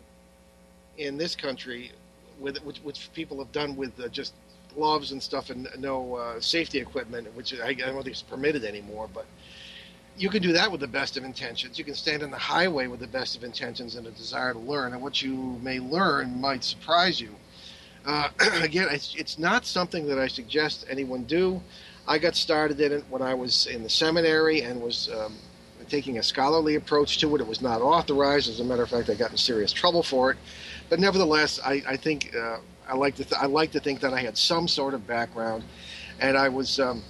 in 0.99 1.17
this 1.17 1.35
country, 1.35 1.93
with 2.41 2.59
which, 2.59 2.79
which 2.79 3.11
people 3.15 3.39
have 3.39 3.53
done 3.53 3.77
with 3.77 3.99
uh, 4.01 4.09
just 4.09 4.35
gloves 4.75 5.13
and 5.13 5.23
stuff 5.23 5.51
and 5.51 5.69
no 5.79 6.17
uh, 6.17 6.41
safety 6.41 6.79
equipment, 6.79 7.35
which 7.35 7.59
I, 7.61 7.69
I 7.69 7.75
don't 7.75 8.03
think 8.03 8.17
is 8.17 8.23
permitted 8.23 8.65
anymore. 8.65 9.09
But 9.13 9.27
you 10.17 10.29
can 10.29 10.43
do 10.43 10.53
that 10.53 10.71
with 10.71 10.81
the 10.81 10.87
best 10.87 11.17
of 11.17 11.25
intentions. 11.25 11.79
You 11.79 11.85
can 11.85 11.95
stand 11.95 12.23
on 12.23 12.31
the 12.31 12.39
highway 12.39 12.87
with 12.87 13.01
the 13.01 13.07
best 13.07 13.37
of 13.37 13.45
intentions 13.45 13.97
and 13.97 14.07
a 14.07 14.11
desire 14.11 14.53
to 14.53 14.59
learn, 14.59 14.93
and 14.93 15.03
what 15.03 15.23
you 15.23 15.59
may 15.63 15.81
learn 15.81 16.41
might 16.41 16.65
surprise 16.65 17.21
you. 17.21 17.35
Uh, 18.05 18.29
again, 18.63 18.89
it's, 18.91 19.15
it's 19.17 19.39
not 19.39 19.65
something 19.65 20.07
that 20.09 20.19
I 20.19 20.29
suggest 20.29 20.85
anyone 20.89 21.25
do. 21.25 21.63
I 22.07 22.19
got 22.19 22.35
started 22.35 22.81
in 22.81 22.93
it 22.93 23.05
when 23.09 23.23
I 23.23 23.35
was 23.35 23.67
in 23.67 23.83
the 23.83 23.89
seminary 23.89 24.63
and 24.63 24.81
was 24.81 25.09
um, 25.11 25.37
taking 25.93 26.17
a 26.17 26.23
scholarly 26.23 26.77
approach 26.77 27.19
to 27.19 27.37
it. 27.37 27.43
It 27.43 27.47
was 27.47 27.61
not 27.61 27.83
authorized. 27.83 28.49
As 28.49 28.61
a 28.61 28.65
matter 28.65 28.83
of 28.83 28.89
fact, 28.89 29.11
I 29.11 29.15
got 29.15 29.31
in 29.31 29.37
serious 29.37 29.73
trouble 29.73 30.03
for 30.03 30.31
it. 30.31 30.39
But 30.89 31.01
nevertheless, 31.01 31.61
I, 31.63 31.83
I 31.87 31.97
think 31.99 32.35
uh, 32.35 32.61
I 32.89 32.95
like 32.95 33.15
to 33.17 33.25
th- 33.25 33.39
I 33.39 33.45
like 33.45 33.73
to 33.73 33.81
think 33.81 34.01
that 34.01 34.15
I 34.15 34.21
had 34.21 34.39
some 34.39 34.67
sort 34.69 34.95
of 34.95 35.07
background, 35.07 35.65
and 36.19 36.39
I 36.39 36.49
was 36.49 36.81
um, 36.81 37.03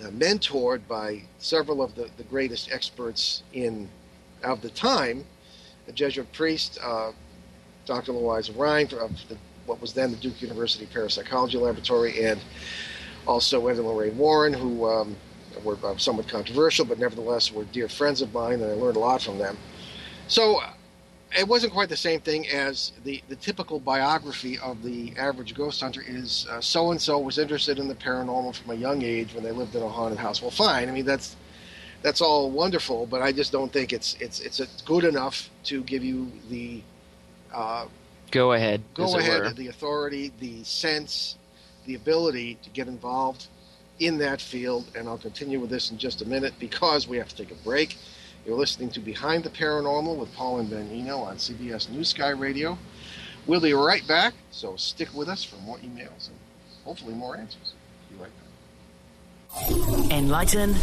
mentored 0.00 0.80
by 0.88 1.20
several 1.38 1.82
of 1.82 1.94
the, 1.94 2.08
the 2.16 2.24
greatest 2.24 2.72
experts 2.72 3.42
in 3.52 3.86
of 4.42 4.62
the 4.62 4.70
time, 4.70 5.22
a 5.86 5.92
Jesuit 5.92 6.32
priest, 6.32 6.78
uh, 6.82 7.12
Dr. 7.84 8.12
Louisa 8.12 8.54
Rhine 8.54 8.88
of 8.98 9.10
the, 9.28 9.36
what 9.66 9.78
was 9.78 9.92
then 9.92 10.10
the 10.10 10.16
Duke 10.16 10.40
University 10.40 10.86
Parapsychology 10.86 11.58
Laboratory, 11.58 12.24
and 12.24 12.40
also 13.26 13.68
Ed 13.68 13.76
and 13.76 13.86
Lorraine 13.86 14.16
Warren, 14.16 14.54
who 14.54 14.88
um, 14.88 15.16
were 15.64 15.78
uh, 15.84 15.96
somewhat 15.96 16.28
controversial, 16.28 16.84
but 16.84 16.98
nevertheless 16.98 17.52
were 17.52 17.64
dear 17.64 17.88
friends 17.88 18.22
of 18.22 18.32
mine, 18.32 18.54
and 18.54 18.64
I 18.64 18.74
learned 18.74 18.96
a 18.96 19.00
lot 19.00 19.22
from 19.22 19.38
them. 19.38 19.56
So 20.28 20.60
it 21.36 21.46
wasn't 21.46 21.72
quite 21.72 21.88
the 21.88 21.96
same 21.96 22.20
thing 22.20 22.48
as 22.48 22.92
the, 23.04 23.22
the 23.28 23.36
typical 23.36 23.78
biography 23.78 24.58
of 24.58 24.82
the 24.82 25.14
average 25.16 25.54
ghost 25.54 25.80
hunter 25.80 26.02
is 26.06 26.46
so 26.60 26.90
and 26.90 27.00
so 27.00 27.18
was 27.18 27.38
interested 27.38 27.78
in 27.78 27.88
the 27.88 27.94
paranormal 27.94 28.54
from 28.54 28.72
a 28.72 28.74
young 28.74 29.02
age 29.02 29.34
when 29.34 29.44
they 29.44 29.52
lived 29.52 29.74
in 29.74 29.82
a 29.82 29.88
haunted 29.88 30.18
house. 30.18 30.42
Well, 30.42 30.50
fine. 30.50 30.88
I 30.88 30.92
mean 30.92 31.04
that's 31.04 31.36
that's 32.02 32.20
all 32.20 32.50
wonderful, 32.50 33.06
but 33.06 33.22
I 33.22 33.30
just 33.32 33.52
don't 33.52 33.72
think 33.72 33.92
it's 33.92 34.16
it's 34.20 34.40
it's 34.40 34.82
good 34.82 35.04
enough 35.04 35.50
to 35.64 35.82
give 35.82 36.02
you 36.02 36.32
the 36.48 36.82
uh, 37.52 37.86
go 38.30 38.52
ahead, 38.52 38.82
go 38.94 39.18
ahead, 39.18 39.56
the 39.56 39.68
authority, 39.68 40.32
the 40.40 40.64
sense, 40.64 41.36
the 41.86 41.94
ability 41.94 42.58
to 42.62 42.70
get 42.70 42.88
involved 42.88 43.48
in 44.00 44.18
that 44.18 44.40
field. 44.40 44.90
And 44.96 45.08
I'll 45.08 45.18
continue 45.18 45.60
with 45.60 45.70
this 45.70 45.90
in 45.90 45.98
just 45.98 46.22
a 46.22 46.28
minute 46.28 46.54
because 46.58 47.06
we 47.06 47.16
have 47.18 47.28
to 47.28 47.36
take 47.36 47.52
a 47.52 47.62
break. 47.62 47.96
You're 48.44 48.56
listening 48.56 48.88
to 48.90 49.00
Behind 49.00 49.44
the 49.44 49.50
Paranormal 49.50 50.16
with 50.16 50.34
Paul 50.34 50.60
and 50.60 50.70
Ben 50.70 50.88
Eno 50.90 51.18
on 51.18 51.36
CBS 51.36 51.90
News 51.90 52.08
Sky 52.08 52.30
Radio. 52.30 52.76
We'll 53.46 53.60
be 53.60 53.72
right 53.74 54.06
back, 54.08 54.34
so 54.50 54.76
stick 54.76 55.12
with 55.14 55.28
us 55.28 55.44
for 55.44 55.56
more 55.56 55.78
emails 55.78 56.28
and 56.28 56.36
hopefully 56.84 57.14
more 57.14 57.36
answers. 57.36 57.74
Be 58.10 58.16
right 58.16 58.30
back. 58.36 60.10
Enlighten, 60.10 60.74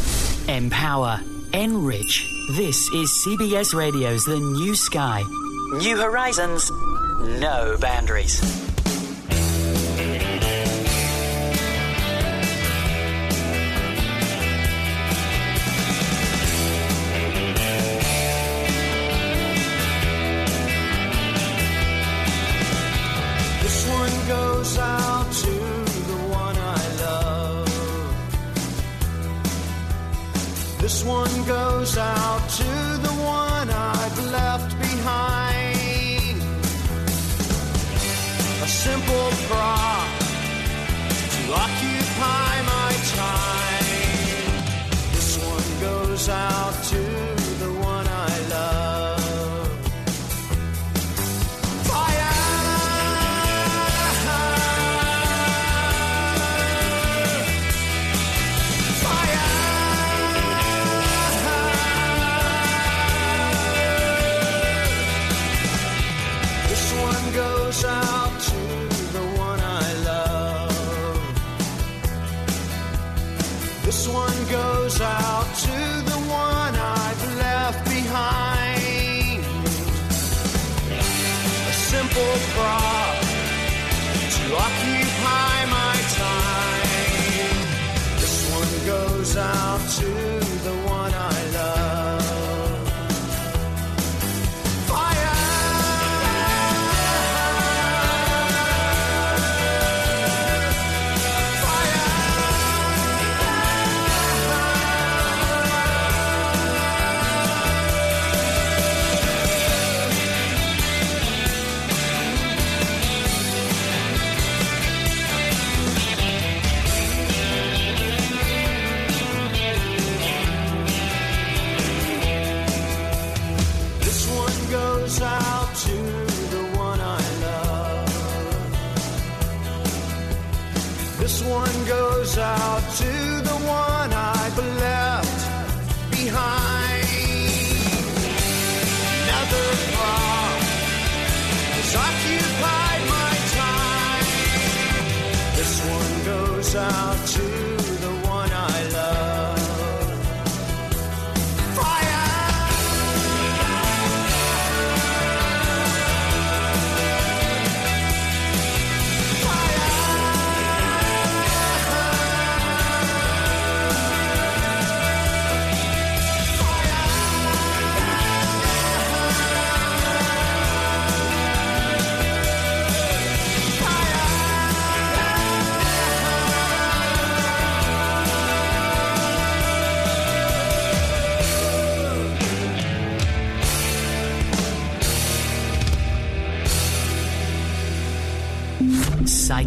empower, 0.48 1.20
enrich. 1.54 2.28
This 2.52 2.78
is 2.90 3.10
CBS 3.26 3.74
Radio's 3.74 4.26
The 4.26 4.40
New 4.40 4.76
Sky. 4.76 5.24
New 5.78 5.98
horizons, 5.98 6.70
no 7.40 7.78
boundaries. 7.80 8.42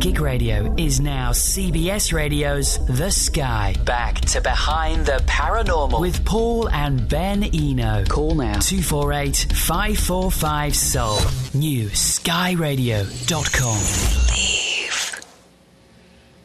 Psychic 0.00 0.21
Radio 0.23 0.75
is 0.78 0.99
now 0.99 1.30
CBS 1.30 2.11
Radio's 2.14 2.78
The 2.87 3.11
Sky. 3.11 3.75
Back 3.85 4.19
to 4.23 4.40
Behind 4.40 5.04
the 5.04 5.23
Paranormal 5.26 6.00
with 6.00 6.25
Paul 6.25 6.71
and 6.71 7.07
Ben 7.07 7.45
Eno. 7.45 8.07
Call 8.09 8.35
now 8.35 8.59
248 8.61 9.52
545 9.54 10.75
Soul. 10.75 11.19
New 11.52 11.88
skyradio.com. 11.90 13.11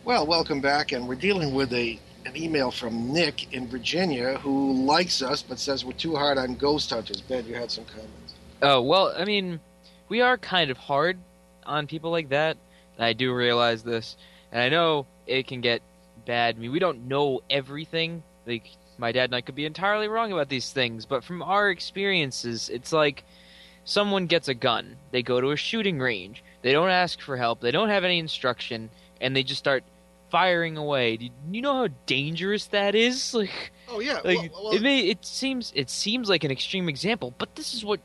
Well, 0.03 0.27
welcome 0.27 0.59
back, 0.59 0.91
and 0.91 1.07
we're 1.07 1.15
dealing 1.15 1.53
with 1.53 1.71
a 1.71 1.97
an 2.25 2.35
email 2.35 2.71
from 2.71 3.13
Nick 3.13 3.53
in 3.53 3.69
Virginia 3.69 4.37
who 4.39 4.73
likes 4.85 5.21
us 5.21 5.41
but 5.41 5.59
says 5.59 5.85
we're 5.85 5.93
too 5.93 6.17
hard 6.17 6.37
on 6.37 6.55
ghost 6.55 6.89
hunters. 6.89 7.21
Ben, 7.21 7.45
you 7.45 7.55
had 7.55 7.71
some 7.71 7.85
comments. 7.85 8.35
Oh 8.61 8.81
well, 8.81 9.13
I 9.17 9.23
mean, 9.23 9.61
we 10.09 10.19
are 10.19 10.37
kind 10.37 10.69
of 10.71 10.77
hard 10.77 11.17
on 11.65 11.87
people 11.87 12.11
like 12.11 12.27
that. 12.29 12.57
I 12.99 13.13
do 13.13 13.33
realize 13.33 13.83
this, 13.83 14.17
and 14.51 14.61
I 14.61 14.69
know 14.69 15.05
it 15.27 15.47
can 15.47 15.61
get 15.61 15.81
bad. 16.25 16.55
I 16.55 16.59
mean, 16.59 16.71
we 16.71 16.79
don't 16.79 17.07
know 17.07 17.41
everything. 17.49 18.23
Like 18.45 18.69
my 18.97 19.11
dad 19.11 19.25
and 19.25 19.35
I 19.35 19.41
could 19.41 19.55
be 19.55 19.65
entirely 19.65 20.07
wrong 20.07 20.31
about 20.31 20.49
these 20.49 20.71
things, 20.71 21.05
but 21.05 21.23
from 21.23 21.41
our 21.41 21.69
experiences, 21.69 22.69
it's 22.69 22.93
like 22.93 23.23
someone 23.83 24.25
gets 24.27 24.47
a 24.47 24.53
gun, 24.53 24.97
they 25.11 25.21
go 25.23 25.41
to 25.41 25.51
a 25.51 25.57
shooting 25.57 25.99
range, 25.99 26.43
they 26.61 26.71
don't 26.71 26.89
ask 26.89 27.19
for 27.21 27.37
help, 27.37 27.61
they 27.61 27.71
don't 27.71 27.89
have 27.89 28.03
any 28.03 28.19
instruction, 28.19 28.89
and 29.21 29.35
they 29.35 29.43
just 29.43 29.59
start 29.59 29.83
firing 30.31 30.75
away. 30.77 31.17
Do 31.17 31.29
you 31.51 31.61
know 31.61 31.73
how 31.73 31.87
dangerous 32.05 32.65
that 32.67 32.95
is? 32.95 33.33
Like, 33.45 33.71
Oh 33.87 33.99
yeah, 33.99 34.19
like 34.23 34.51
well, 34.51 34.63
well, 34.65 34.73
it 34.73 34.81
may 34.81 35.01
it 35.01 35.23
seems 35.23 35.71
it 35.75 35.89
seems 35.91 36.27
like 36.27 36.43
an 36.43 36.51
extreme 36.51 36.89
example, 36.89 37.33
but 37.37 37.55
this 37.55 37.73
is 37.75 37.85
what 37.85 37.99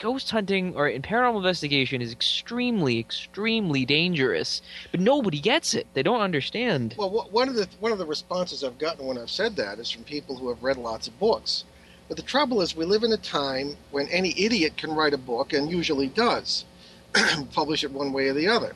ghost 0.00 0.30
hunting 0.30 0.74
or 0.74 0.88
in 0.88 1.02
paranormal 1.02 1.36
investigation 1.36 2.02
is 2.02 2.10
extremely 2.10 2.98
extremely 2.98 3.84
dangerous. 3.84 4.62
But 4.90 5.00
nobody 5.00 5.38
gets 5.38 5.74
it. 5.74 5.86
They 5.94 6.02
don't 6.02 6.20
understand. 6.20 6.94
Well, 6.98 7.28
one 7.30 7.48
of 7.48 7.54
the 7.54 7.68
one 7.78 7.92
of 7.92 7.98
the 7.98 8.06
responses 8.06 8.64
I've 8.64 8.78
gotten 8.78 9.06
when 9.06 9.18
I've 9.18 9.30
said 9.30 9.54
that 9.56 9.78
is 9.78 9.90
from 9.90 10.04
people 10.04 10.36
who 10.36 10.48
have 10.48 10.62
read 10.62 10.76
lots 10.76 11.06
of 11.06 11.18
books. 11.20 11.64
But 12.08 12.16
the 12.16 12.24
trouble 12.24 12.60
is, 12.60 12.74
we 12.74 12.84
live 12.84 13.04
in 13.04 13.12
a 13.12 13.16
time 13.16 13.76
when 13.92 14.08
any 14.08 14.34
idiot 14.36 14.76
can 14.76 14.92
write 14.92 15.14
a 15.14 15.18
book, 15.18 15.52
and 15.52 15.70
usually 15.70 16.08
does, 16.08 16.64
publish 17.52 17.84
it 17.84 17.92
one 17.92 18.12
way 18.12 18.26
or 18.26 18.34
the 18.34 18.48
other. 18.48 18.74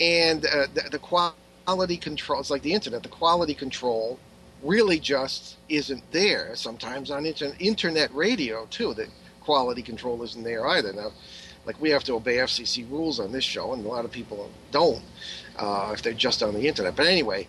And 0.00 0.44
uh, 0.44 0.66
the, 0.74 0.82
the 0.90 0.98
quality 0.98 1.96
control, 1.96 2.40
it's 2.40 2.50
like 2.50 2.60
the 2.60 2.74
internet, 2.74 3.02
the 3.02 3.08
quality 3.08 3.54
control 3.54 4.18
really 4.62 4.98
just 4.98 5.56
isn't 5.70 6.02
there. 6.12 6.54
Sometimes 6.56 7.10
on 7.10 7.24
inter- 7.24 7.54
internet 7.58 8.14
radio, 8.14 8.66
too, 8.66 8.92
the 8.92 9.08
quality 9.48 9.80
control 9.80 10.22
isn't 10.22 10.44
there 10.44 10.66
either. 10.66 10.92
Now, 10.92 11.10
like 11.64 11.80
we 11.80 11.88
have 11.88 12.04
to 12.04 12.12
obey 12.12 12.36
FCC 12.36 12.76
rules 12.90 13.18
on 13.18 13.32
this 13.32 13.44
show, 13.44 13.72
and 13.72 13.82
a 13.82 13.88
lot 13.88 14.04
of 14.04 14.10
people 14.12 14.50
don't 14.70 15.02
uh, 15.58 15.90
if 15.94 16.02
they're 16.02 16.12
just 16.12 16.42
on 16.42 16.52
the 16.52 16.68
internet. 16.68 16.94
But 16.94 17.06
anyway, 17.06 17.48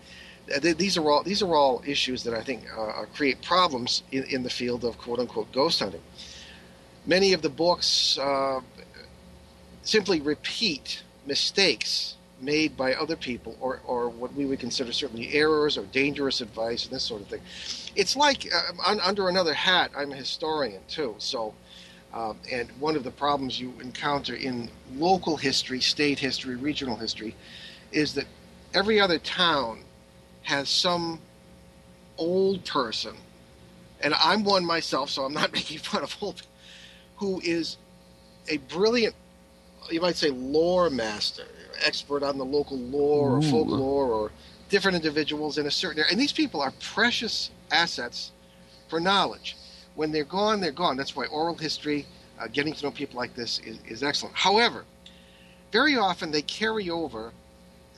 th- 0.61 0.77
these 0.77 0.95
are 0.97 1.11
all 1.11 1.23
these 1.23 1.41
are 1.41 1.53
all 1.53 1.83
issues 1.85 2.23
that 2.23 2.33
I 2.33 2.41
think 2.41 2.61
uh, 2.71 3.03
create 3.13 3.41
problems 3.41 4.03
in, 4.13 4.23
in 4.35 4.43
the 4.43 4.49
field 4.49 4.85
of 4.85 4.97
quote 4.97 5.19
unquote 5.19 5.51
ghost 5.51 5.81
hunting. 5.81 6.01
Many 7.05 7.33
of 7.33 7.41
the 7.41 7.49
books 7.49 8.17
uh, 8.17 8.61
simply 9.81 10.21
repeat 10.21 11.03
mistakes 11.25 12.15
made 12.41 12.77
by 12.77 12.93
other 12.93 13.17
people 13.17 13.57
or, 13.59 13.81
or 13.85 14.07
what 14.09 14.33
we 14.33 14.45
would 14.45 14.59
consider 14.59 14.93
certainly 14.93 15.33
errors 15.33 15.77
or 15.77 15.83
dangerous 15.91 16.39
advice 16.39 16.85
and 16.85 16.93
this 16.93 17.03
sort 17.03 17.21
of 17.21 17.27
thing. 17.27 17.41
It's 17.95 18.15
like 18.15 18.47
uh, 18.53 18.89
un, 18.91 18.99
under 19.01 19.27
another 19.27 19.53
hat, 19.53 19.91
I'm 19.97 20.11
a 20.11 20.15
historian 20.15 20.81
too. 20.87 21.15
So, 21.17 21.53
um, 22.13 22.37
and 22.51 22.69
one 22.79 22.95
of 22.95 23.03
the 23.03 23.11
problems 23.11 23.59
you 23.59 23.73
encounter 23.81 24.35
in 24.35 24.69
local 24.95 25.37
history, 25.37 25.79
state 25.79 26.17
history, 26.17 26.55
regional 26.55 26.95
history, 26.95 27.35
is 27.91 28.13
that 28.15 28.25
every 28.73 28.99
other 28.99 29.19
town 29.19 29.81
has 30.43 30.69
some 30.69 31.19
old 32.17 32.65
person, 32.65 33.15
and 34.01 34.13
I'm 34.15 34.43
one 34.43 34.65
myself, 34.65 35.09
so 35.09 35.23
I'm 35.23 35.33
not 35.33 35.53
making 35.53 35.79
fun 35.79 36.03
of 36.03 36.15
old, 36.21 36.41
who 37.17 37.39
is 37.41 37.77
a 38.47 38.57
brilliant, 38.57 39.15
you 39.91 40.01
might 40.01 40.15
say, 40.15 40.29
lore 40.29 40.89
master, 40.89 41.45
expert 41.85 42.23
on 42.23 42.37
the 42.37 42.45
local 42.45 42.77
lore 42.77 43.37
or 43.37 43.41
folklore 43.41 44.07
or 44.07 44.31
different 44.69 44.95
individuals 44.95 45.57
in 45.57 45.65
a 45.67 45.71
certain 45.71 45.99
area. 45.99 46.11
And 46.11 46.19
these 46.19 46.33
people 46.33 46.61
are 46.61 46.73
precious 46.79 47.51
assets 47.71 48.31
for 48.87 48.99
knowledge. 48.99 49.55
When 49.99 50.13
they're 50.13 50.23
gone, 50.23 50.61
they're 50.61 50.71
gone. 50.71 50.95
That's 50.95 51.13
why 51.13 51.25
oral 51.25 51.55
history, 51.55 52.05
uh, 52.39 52.47
getting 52.47 52.71
to 52.71 52.85
know 52.85 52.89
people 52.91 53.17
like 53.17 53.35
this, 53.35 53.59
is, 53.59 53.79
is 53.85 54.01
excellent. 54.01 54.33
However, 54.33 54.85
very 55.73 55.97
often 55.97 56.31
they 56.31 56.41
carry 56.41 56.89
over 56.89 57.33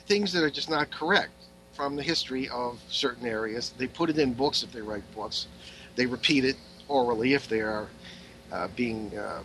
things 0.08 0.32
that 0.32 0.42
are 0.42 0.50
just 0.50 0.68
not 0.68 0.90
correct 0.90 1.30
from 1.74 1.94
the 1.94 2.02
history 2.02 2.48
of 2.48 2.80
certain 2.88 3.24
areas. 3.24 3.72
They 3.78 3.86
put 3.86 4.10
it 4.10 4.18
in 4.18 4.32
books 4.32 4.64
if 4.64 4.72
they 4.72 4.80
write 4.80 5.04
books. 5.14 5.46
They 5.94 6.06
repeat 6.06 6.44
it 6.44 6.56
orally 6.88 7.34
if 7.34 7.46
they 7.46 7.60
are 7.60 7.86
uh, 8.50 8.66
being 8.74 9.16
uh, 9.16 9.44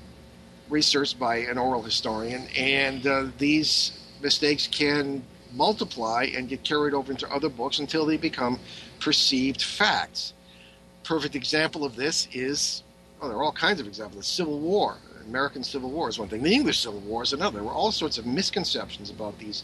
researched 0.68 1.20
by 1.20 1.36
an 1.36 1.60
oral 1.60 1.84
historian. 1.84 2.48
And 2.58 3.06
uh, 3.06 3.26
these 3.38 4.00
mistakes 4.20 4.66
can 4.66 5.22
multiply 5.54 6.24
and 6.36 6.50
get 6.50 6.64
carried 6.64 6.96
over 6.96 7.12
into 7.12 7.32
other 7.32 7.50
books 7.50 7.78
until 7.78 8.08
they 8.08 8.18
become 8.18 8.60
perceived 9.00 9.62
facts. 9.62 10.34
Perfect 11.08 11.36
example 11.36 11.86
of 11.86 11.96
this 11.96 12.28
is, 12.34 12.84
well, 13.18 13.30
there 13.30 13.38
are 13.38 13.44
all 13.44 13.54
kinds 13.54 13.80
of 13.80 13.88
examples. 13.88 14.26
The 14.26 14.30
Civil 14.30 14.60
War, 14.60 14.98
American 15.26 15.64
Civil 15.64 15.90
War 15.90 16.10
is 16.10 16.20
one 16.20 16.28
thing. 16.28 16.44
The 16.44 16.54
English 16.54 16.82
Civil 16.82 17.00
War 17.00 17.24
is 17.24 17.32
another. 17.32 17.60
There 17.60 17.64
were 17.64 17.72
all 17.72 17.94
sorts 17.94 18.18
of 18.18 18.26
misconceptions 18.26 19.10
about 19.10 19.40
these 19.40 19.64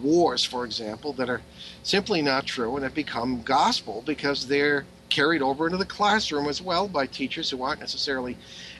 wars, 0.00 0.44
for 0.44 0.64
example, 0.64 1.12
that 1.14 1.28
are 1.28 1.42
simply 1.82 2.22
not 2.22 2.46
true 2.46 2.76
and 2.76 2.84
have 2.84 2.94
become 2.94 3.42
gospel 3.42 4.04
because 4.06 4.46
they're 4.46 4.86
carried 5.08 5.42
over 5.42 5.66
into 5.66 5.78
the 5.78 5.84
classroom 5.84 6.46
as 6.46 6.62
well 6.62 6.86
by 6.86 7.06
teachers 7.06 7.50
who 7.50 7.60
aren't 7.60 7.80
necessarily 7.80 8.36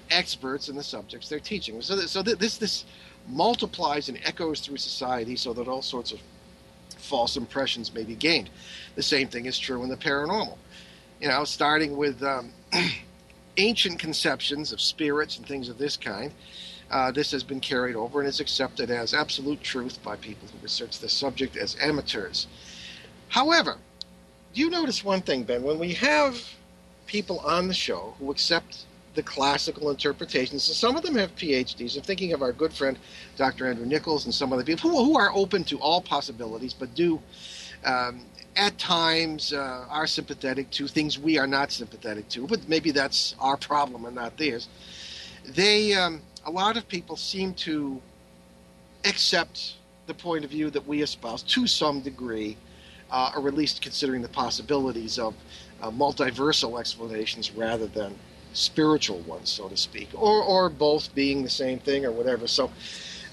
experts 0.08 0.68
in 0.68 0.76
the 0.76 0.84
subjects 0.84 1.28
they're 1.28 1.40
teaching. 1.40 1.82
So, 1.82 1.96
so 2.02 2.22
th- 2.22 2.38
this 2.38 2.58
this 2.58 2.84
multiplies 3.26 4.08
and 4.08 4.20
echoes 4.24 4.60
through 4.60 4.76
society 4.76 5.34
so 5.34 5.52
that 5.52 5.66
all 5.66 5.82
sorts 5.82 6.12
of 6.12 6.20
false 6.96 7.36
impressions 7.36 7.92
may 7.92 8.04
be 8.04 8.14
gained. 8.14 8.50
The 8.94 9.02
same 9.02 9.26
thing 9.26 9.46
is 9.46 9.58
true 9.58 9.82
in 9.82 9.88
the 9.88 9.96
paranormal. 9.96 10.58
You 11.20 11.28
know, 11.28 11.44
starting 11.44 11.96
with 11.96 12.22
um, 12.22 12.52
ancient 13.56 13.98
conceptions 13.98 14.72
of 14.72 14.80
spirits 14.80 15.36
and 15.36 15.46
things 15.46 15.68
of 15.68 15.78
this 15.78 15.96
kind. 15.96 16.32
Uh, 16.90 17.10
this 17.10 17.32
has 17.32 17.42
been 17.42 17.60
carried 17.60 17.96
over 17.96 18.20
and 18.20 18.28
is 18.28 18.40
accepted 18.40 18.90
as 18.90 19.12
absolute 19.12 19.62
truth 19.62 20.02
by 20.02 20.16
people 20.16 20.48
who 20.48 20.58
research 20.62 21.00
the 21.00 21.08
subject 21.08 21.56
as 21.56 21.76
amateurs. 21.80 22.46
However, 23.28 23.76
do 24.54 24.60
you 24.60 24.70
notice 24.70 25.04
one 25.04 25.20
thing, 25.20 25.42
Ben? 25.42 25.62
When 25.62 25.78
we 25.78 25.92
have 25.94 26.40
people 27.06 27.40
on 27.40 27.68
the 27.68 27.74
show 27.74 28.14
who 28.18 28.30
accept 28.30 28.84
the 29.14 29.22
classical 29.22 29.90
interpretations, 29.90 30.68
and 30.68 30.76
some 30.76 30.96
of 30.96 31.02
them 31.02 31.16
have 31.16 31.34
PhDs. 31.34 31.96
I'm 31.96 32.02
thinking 32.02 32.32
of 32.32 32.40
our 32.40 32.52
good 32.52 32.72
friend 32.72 32.96
Dr. 33.36 33.66
Andrew 33.66 33.84
Nichols 33.84 34.24
and 34.24 34.34
some 34.34 34.52
other 34.52 34.62
people 34.62 34.88
who, 34.88 35.04
who 35.04 35.18
are 35.18 35.32
open 35.34 35.64
to 35.64 35.78
all 35.80 36.00
possibilities, 36.00 36.72
but 36.72 36.94
do 36.94 37.20
um, 37.84 38.20
at 38.58 38.76
times 38.76 39.52
uh, 39.52 39.86
are 39.88 40.06
sympathetic 40.06 40.68
to 40.72 40.88
things 40.88 41.18
we 41.18 41.38
are 41.38 41.46
not 41.46 41.70
sympathetic 41.70 42.28
to. 42.30 42.46
But 42.46 42.68
maybe 42.68 42.90
that's 42.90 43.34
our 43.38 43.56
problem 43.56 44.04
and 44.04 44.16
not 44.16 44.36
theirs. 44.36 44.68
They, 45.46 45.94
um, 45.94 46.20
a 46.44 46.50
lot 46.50 46.76
of 46.76 46.86
people 46.88 47.16
seem 47.16 47.54
to 47.54 48.02
accept 49.04 49.76
the 50.06 50.14
point 50.14 50.44
of 50.44 50.50
view 50.50 50.70
that 50.70 50.86
we 50.86 51.02
espouse 51.02 51.42
to 51.44 51.66
some 51.68 52.00
degree, 52.00 52.56
uh, 53.10 53.30
or 53.36 53.46
at 53.46 53.54
least 53.54 53.80
considering 53.80 54.22
the 54.22 54.28
possibilities 54.28 55.18
of 55.18 55.34
uh, 55.80 55.90
multiversal 55.90 56.80
explanations 56.80 57.52
rather 57.52 57.86
than 57.86 58.18
spiritual 58.54 59.20
ones, 59.20 59.48
so 59.48 59.68
to 59.68 59.76
speak, 59.76 60.08
or 60.14 60.42
or 60.42 60.68
both 60.68 61.14
being 61.14 61.44
the 61.44 61.50
same 61.50 61.78
thing 61.78 62.04
or 62.04 62.10
whatever. 62.10 62.48
So 62.48 62.70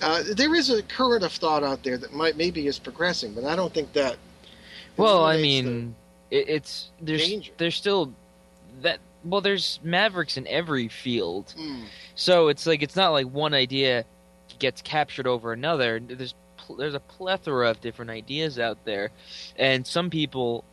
uh, 0.02 0.24
there 0.36 0.54
is 0.54 0.70
a 0.70 0.84
current 0.84 1.24
of 1.24 1.32
thought 1.32 1.64
out 1.64 1.84
there 1.84 1.98
that 1.98 2.14
might 2.14 2.38
maybe 2.38 2.68
is 2.68 2.78
progressing, 2.78 3.34
but 3.34 3.44
I 3.44 3.56
don't 3.56 3.74
think 3.74 3.92
that. 3.94 4.18
Well, 4.97 5.23
I 5.25 5.38
mean, 5.38 5.95
it, 6.31 6.49
it's 6.49 6.91
there's 7.01 7.27
danger. 7.27 7.51
there's 7.58 7.75
still 7.75 8.13
that. 8.81 8.99
Well, 9.23 9.41
there's 9.41 9.79
mavericks 9.84 10.38
in 10.38 10.45
every 10.47 10.88
field, 10.88 11.53
Hmm. 11.58 11.84
so 12.15 12.47
it's 12.49 12.65
like 12.67 12.84
it's 12.84 12.95
not 12.95 13.10
like 13.10 13.25
one 13.27 13.53
idea 13.53 14.05
gets 14.60 14.81
captured 14.81 15.27
over 15.27 15.51
another. 15.53 15.99
There's 15.99 16.34
there's 16.77 16.93
a 16.93 16.99
plethora 16.99 17.69
of 17.69 17.81
different 17.81 18.12
ideas 18.12 18.58
out 18.60 18.77
there, 18.86 19.12
and 19.58 19.86
some 19.86 20.10
people 20.10 20.63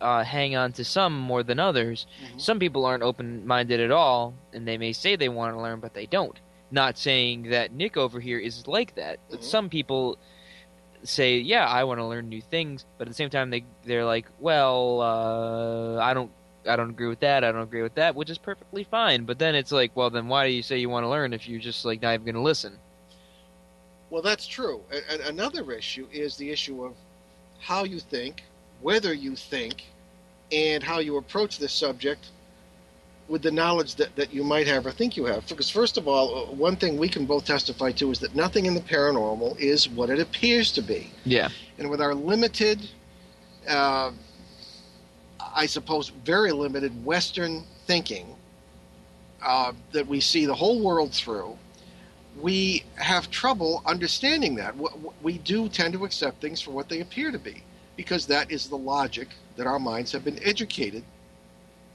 uh, 0.00 0.22
hang 0.22 0.54
on 0.54 0.72
to 0.72 0.84
some 0.84 1.18
more 1.18 1.42
than 1.42 1.58
others. 1.58 2.06
Mhm. 2.34 2.40
Some 2.40 2.58
people 2.60 2.84
aren't 2.84 3.02
open 3.02 3.44
minded 3.46 3.80
at 3.80 3.90
all, 3.90 4.32
and 4.52 4.66
they 4.68 4.78
may 4.78 4.92
say 4.92 5.16
they 5.16 5.28
want 5.28 5.56
to 5.56 5.60
learn, 5.60 5.80
but 5.80 5.92
they 5.94 6.06
don't. 6.06 6.38
Not 6.70 6.96
saying 6.98 7.44
that 7.50 7.72
Nick 7.72 7.96
over 7.96 8.20
here 8.20 8.38
is 8.38 8.66
like 8.68 8.94
that, 8.94 9.18
but 9.30 9.40
Mhm. 9.40 9.44
some 9.44 9.68
people 9.68 10.16
say, 11.04 11.38
"Yeah, 11.38 11.66
I 11.66 11.84
want 11.84 12.00
to 12.00 12.06
learn 12.06 12.28
new 12.28 12.40
things," 12.42 12.84
but 12.96 13.06
at 13.06 13.08
the 13.08 13.14
same 13.14 13.30
time, 13.30 13.50
they 13.50 13.64
they're 13.84 14.04
like, 14.04 14.26
"Well, 14.40 15.00
uh, 15.00 16.02
I 16.02 16.14
don't." 16.14 16.30
I 16.66 16.76
don't 16.76 16.90
agree 16.90 17.08
with 17.08 17.20
that. 17.20 17.44
I 17.44 17.52
don't 17.52 17.62
agree 17.62 17.80
with 17.80 17.94
that, 17.94 18.14
which 18.14 18.28
is 18.28 18.36
perfectly 18.36 18.84
fine. 18.84 19.24
But 19.24 19.38
then 19.38 19.54
it's 19.54 19.72
like, 19.72 19.90
well, 19.94 20.10
then 20.10 20.28
why 20.28 20.46
do 20.46 20.52
you 20.52 20.62
say 20.62 20.76
you 20.76 20.90
want 20.90 21.04
to 21.04 21.08
learn 21.08 21.32
if 21.32 21.48
you're 21.48 21.60
just 21.60 21.86
like 21.86 22.02
not 22.02 22.12
even 22.12 22.26
going 22.26 22.34
to 22.34 22.42
listen? 22.42 22.78
Well, 24.10 24.20
that's 24.20 24.46
true. 24.46 24.82
Another 25.24 25.70
issue 25.72 26.06
is 26.12 26.36
the 26.36 26.50
issue 26.50 26.84
of 26.84 26.94
how 27.60 27.84
you 27.84 28.00
think, 28.00 28.42
whether 28.82 29.14
you 29.14 29.34
think, 29.36 29.84
and 30.52 30.82
how 30.82 30.98
you 30.98 31.16
approach 31.16 31.58
this 31.58 31.72
subject 31.72 32.28
with 33.28 33.42
the 33.42 33.50
knowledge 33.50 33.94
that, 33.96 34.14
that 34.16 34.32
you 34.32 34.42
might 34.42 34.66
have 34.66 34.86
or 34.86 34.90
think 34.90 35.16
you 35.16 35.26
have. 35.26 35.46
Because, 35.48 35.68
first 35.68 35.98
of 35.98 36.08
all, 36.08 36.48
uh, 36.48 36.52
one 36.52 36.76
thing 36.76 36.96
we 36.96 37.08
can 37.08 37.26
both 37.26 37.44
testify 37.44 37.92
to 37.92 38.10
is 38.10 38.18
that 38.20 38.34
nothing 38.34 38.66
in 38.66 38.74
the 38.74 38.80
paranormal 38.80 39.58
is 39.58 39.88
what 39.88 40.10
it 40.10 40.18
appears 40.18 40.72
to 40.72 40.82
be. 40.82 41.10
Yeah. 41.24 41.48
And 41.78 41.90
with 41.90 42.00
our 42.00 42.14
limited, 42.14 42.88
uh, 43.68 44.12
I 45.54 45.66
suppose, 45.66 46.08
very 46.08 46.52
limited 46.52 47.04
Western 47.04 47.64
thinking 47.86 48.34
uh, 49.42 49.72
that 49.92 50.06
we 50.06 50.20
see 50.20 50.46
the 50.46 50.54
whole 50.54 50.82
world 50.82 51.12
through, 51.12 51.56
we 52.40 52.84
have 52.96 53.30
trouble 53.30 53.82
understanding 53.84 54.54
that. 54.56 54.74
We 55.22 55.38
do 55.38 55.68
tend 55.68 55.92
to 55.94 56.04
accept 56.04 56.40
things 56.40 56.60
for 56.60 56.70
what 56.70 56.88
they 56.88 57.00
appear 57.00 57.30
to 57.30 57.38
be 57.38 57.62
because 57.96 58.26
that 58.26 58.50
is 58.50 58.68
the 58.68 58.78
logic 58.78 59.28
that 59.56 59.66
our 59.66 59.78
minds 59.78 60.12
have 60.12 60.24
been 60.24 60.38
educated 60.44 61.02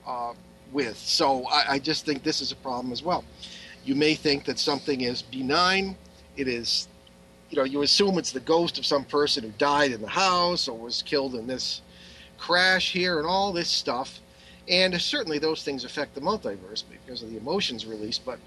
uh, 0.05 0.33
with. 0.73 0.97
So 0.97 1.45
I, 1.47 1.73
I 1.73 1.79
just 1.79 2.05
think 2.05 2.23
this 2.23 2.41
is 2.41 2.51
a 2.51 2.55
problem 2.55 2.91
as 2.91 3.03
well. 3.03 3.23
You 3.85 3.95
may 3.95 4.15
think 4.15 4.45
that 4.45 4.59
something 4.59 5.01
is 5.01 5.21
benign. 5.21 5.95
It 6.37 6.47
is, 6.47 6.87
you 7.49 7.57
know, 7.57 7.63
you 7.63 7.81
assume 7.81 8.17
it's 8.17 8.31
the 8.31 8.39
ghost 8.39 8.77
of 8.79 8.85
some 8.85 9.03
person 9.03 9.43
who 9.43 9.51
died 9.57 9.91
in 9.91 10.01
the 10.01 10.07
house 10.07 10.67
or 10.67 10.77
was 10.77 11.01
killed 11.01 11.35
in 11.35 11.47
this 11.47 11.81
crash 12.37 12.91
here 12.91 13.19
and 13.19 13.27
all 13.27 13.51
this 13.53 13.69
stuff. 13.69 14.19
And 14.67 14.99
certainly 15.01 15.39
those 15.39 15.63
things 15.63 15.83
affect 15.83 16.15
the 16.15 16.21
multiverse 16.21 16.83
because 16.89 17.21
of 17.21 17.29
the 17.29 17.37
emotions 17.37 17.85
released. 17.85 18.25
But 18.25 18.39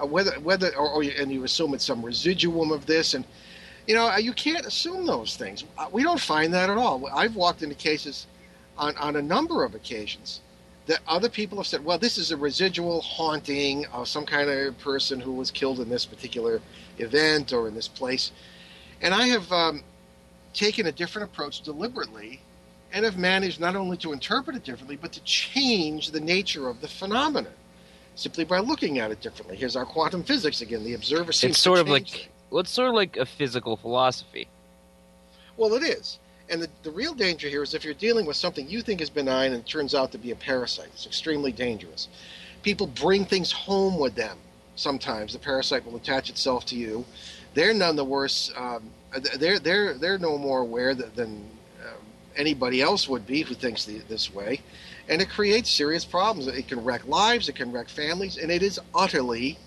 uh, 0.00 0.06
whether 0.06 0.32
whether 0.40 0.74
or, 0.74 0.88
or 0.88 1.02
and 1.02 1.30
you 1.30 1.44
assume 1.44 1.74
it's 1.74 1.84
some 1.84 2.04
residuum 2.04 2.72
of 2.72 2.86
this 2.86 3.14
and 3.14 3.24
you 3.86 3.94
know 3.94 4.16
you 4.16 4.32
can't 4.32 4.64
assume 4.66 5.06
those 5.06 5.36
things. 5.36 5.64
Uh, 5.76 5.88
We 5.92 6.02
don't 6.02 6.20
find 6.20 6.54
that 6.54 6.70
at 6.70 6.78
all. 6.78 7.06
I've 7.14 7.36
walked 7.36 7.62
into 7.62 7.74
cases 7.74 8.26
on 8.78 8.96
on 8.96 9.16
a 9.16 9.22
number 9.22 9.64
of 9.64 9.74
occasions 9.74 10.40
that 10.88 11.00
other 11.06 11.28
people 11.28 11.58
have 11.58 11.66
said, 11.66 11.84
well, 11.84 11.98
this 11.98 12.16
is 12.16 12.32
a 12.32 12.36
residual 12.36 13.02
haunting 13.02 13.84
of 13.92 14.08
some 14.08 14.24
kind 14.24 14.48
of 14.48 14.76
person 14.78 15.20
who 15.20 15.32
was 15.32 15.50
killed 15.50 15.80
in 15.80 15.88
this 15.90 16.06
particular 16.06 16.62
event 16.98 17.52
or 17.52 17.68
in 17.68 17.74
this 17.74 17.86
place. 17.86 18.32
And 19.02 19.14
I 19.14 19.26
have 19.26 19.52
um, 19.52 19.82
taken 20.54 20.86
a 20.86 20.92
different 20.92 21.30
approach 21.30 21.60
deliberately 21.60 22.40
and 22.90 23.04
have 23.04 23.18
managed 23.18 23.60
not 23.60 23.76
only 23.76 23.98
to 23.98 24.14
interpret 24.14 24.56
it 24.56 24.64
differently, 24.64 24.96
but 24.96 25.12
to 25.12 25.20
change 25.24 26.10
the 26.10 26.20
nature 26.20 26.70
of 26.70 26.80
the 26.80 26.88
phenomenon 26.88 27.52
simply 28.14 28.44
by 28.44 28.58
looking 28.58 28.98
at 28.98 29.10
it 29.10 29.20
differently. 29.20 29.56
Here's 29.56 29.76
our 29.76 29.84
quantum 29.84 30.22
physics 30.22 30.62
again. 30.62 30.84
The 30.84 30.94
observer 30.94 31.32
seems 31.32 31.52
It's 31.52 31.60
sort 31.60 31.80
of 31.80 31.88
like 31.90 32.30
well, 32.48 32.60
it's 32.60 32.70
sort 32.70 32.88
of 32.88 32.94
like 32.94 33.18
a 33.18 33.26
physical 33.26 33.76
philosophy. 33.76 34.48
Well, 35.58 35.74
it 35.74 35.82
is. 35.82 36.18
And 36.50 36.62
the, 36.62 36.68
the 36.82 36.90
real 36.90 37.14
danger 37.14 37.48
here 37.48 37.62
is 37.62 37.74
if 37.74 37.84
you're 37.84 37.94
dealing 37.94 38.26
with 38.26 38.36
something 38.36 38.68
you 38.68 38.80
think 38.80 39.00
is 39.00 39.10
benign 39.10 39.52
and 39.52 39.60
it 39.60 39.66
turns 39.66 39.94
out 39.94 40.12
to 40.12 40.18
be 40.18 40.30
a 40.30 40.36
parasite. 40.36 40.88
It's 40.94 41.06
extremely 41.06 41.52
dangerous. 41.52 42.08
People 42.62 42.86
bring 42.86 43.24
things 43.24 43.52
home 43.52 43.98
with 43.98 44.14
them 44.14 44.38
sometimes. 44.74 45.32
The 45.32 45.38
parasite 45.38 45.84
will 45.84 45.96
attach 45.96 46.30
itself 46.30 46.64
to 46.66 46.76
you. 46.76 47.04
They're 47.54 47.74
none 47.74 47.96
the 47.96 48.04
worse. 48.04 48.52
Um, 48.56 48.90
they're, 49.38 49.58
they're, 49.58 49.94
they're 49.94 50.18
no 50.18 50.38
more 50.38 50.60
aware 50.60 50.94
that, 50.94 51.14
than 51.14 51.48
um, 51.82 52.04
anybody 52.36 52.80
else 52.80 53.08
would 53.08 53.26
be 53.26 53.42
who 53.42 53.54
thinks 53.54 53.84
the, 53.84 53.98
this 54.08 54.32
way. 54.32 54.60
And 55.08 55.20
it 55.20 55.28
creates 55.28 55.70
serious 55.70 56.04
problems. 56.04 56.46
It 56.46 56.68
can 56.68 56.84
wreck 56.84 57.06
lives, 57.06 57.48
it 57.48 57.56
can 57.56 57.72
wreck 57.72 57.88
families, 57.88 58.36
and 58.36 58.50
it 58.50 58.62
is 58.62 58.80
utterly 58.94 59.58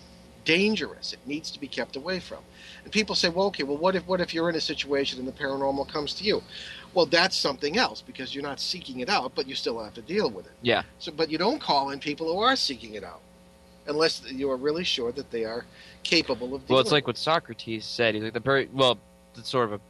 dangerous. 0.45 1.13
It 1.13 1.19
needs 1.25 1.51
to 1.51 1.59
be 1.59 1.67
kept 1.67 1.95
away 1.95 2.19
from. 2.19 2.39
And 2.83 2.91
people 2.91 3.15
say, 3.15 3.29
well, 3.29 3.47
okay, 3.47 3.63
well, 3.63 3.77
what 3.77 3.95
if 3.95 4.05
what 4.07 4.21
if 4.21 4.33
you're 4.33 4.49
in 4.49 4.55
a 4.55 4.61
situation 4.61 5.19
and 5.19 5.27
the 5.27 5.31
paranormal 5.31 5.87
comes 5.87 6.13
to 6.15 6.23
you? 6.23 6.41
Well, 6.93 7.05
that's 7.05 7.35
something 7.35 7.77
else 7.77 8.01
because 8.01 8.35
you're 8.35 8.43
not 8.43 8.59
seeking 8.59 8.99
it 8.99 9.09
out, 9.09 9.33
but 9.35 9.47
you 9.47 9.55
still 9.55 9.81
have 9.83 9.93
to 9.93 10.01
deal 10.01 10.29
with 10.29 10.45
it. 10.45 10.51
Yeah. 10.61 10.83
So, 10.99 11.11
but 11.11 11.29
you 11.29 11.37
don't 11.37 11.61
call 11.61 11.91
in 11.91 11.99
people 11.99 12.27
who 12.27 12.39
are 12.39 12.55
seeking 12.55 12.95
it 12.95 13.03
out, 13.03 13.21
unless 13.87 14.23
you 14.29 14.51
are 14.51 14.57
really 14.57 14.83
sure 14.83 15.11
that 15.13 15.31
they 15.31 15.45
are 15.45 15.65
capable 16.03 16.53
of. 16.53 16.67
Well, 16.69 16.79
it's 16.79 16.91
like 16.91 17.07
what 17.07 17.17
Socrates 17.17 17.85
said. 17.85 18.15
He's 18.15 18.23
like 18.23 18.33
the 18.33 18.41
per- 18.41 18.67
well, 18.73 18.97
it's 19.37 19.49
sort 19.49 19.71
of 19.71 19.81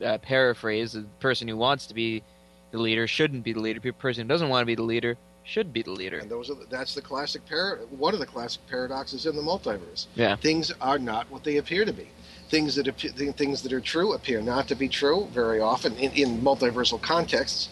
a 0.00 0.06
uh, 0.06 0.18
paraphrase. 0.18 0.92
The 0.92 1.04
person 1.20 1.48
who 1.48 1.56
wants 1.56 1.86
to 1.86 1.94
be 1.94 2.22
the 2.70 2.78
leader 2.78 3.06
shouldn't 3.06 3.44
be 3.44 3.52
the 3.52 3.60
leader. 3.60 3.80
The 3.80 3.90
person 3.92 4.22
who 4.22 4.28
doesn't 4.28 4.48
want 4.48 4.62
to 4.62 4.66
be 4.66 4.74
the 4.74 4.82
leader 4.82 5.16
should 5.44 5.72
be 5.72 5.82
the 5.82 5.90
leader. 5.90 6.18
And 6.18 6.30
those 6.30 6.50
are 6.50 6.54
the, 6.54 6.66
that's 6.68 6.94
the 6.94 7.00
classic 7.00 7.46
par- 7.48 7.80
one 7.90 8.12
of 8.12 8.20
the 8.20 8.26
classic 8.26 8.60
paradoxes 8.68 9.26
in 9.26 9.34
the 9.34 9.42
multiverse. 9.42 10.06
Yeah. 10.14 10.36
Things 10.36 10.72
are 10.80 10.98
not 10.98 11.30
what 11.30 11.42
they 11.42 11.56
appear 11.56 11.84
to 11.84 11.92
be. 11.92 12.08
Things 12.48 12.74
that 12.76 12.88
appear, 12.88 13.10
things 13.12 13.62
that 13.62 13.72
are 13.72 13.80
true 13.80 14.14
appear 14.14 14.40
not 14.40 14.68
to 14.68 14.74
be 14.74 14.88
true 14.88 15.28
very 15.32 15.60
often 15.60 15.94
in, 15.96 16.12
in 16.12 16.40
multiversal 16.40 17.00
contexts, 17.00 17.68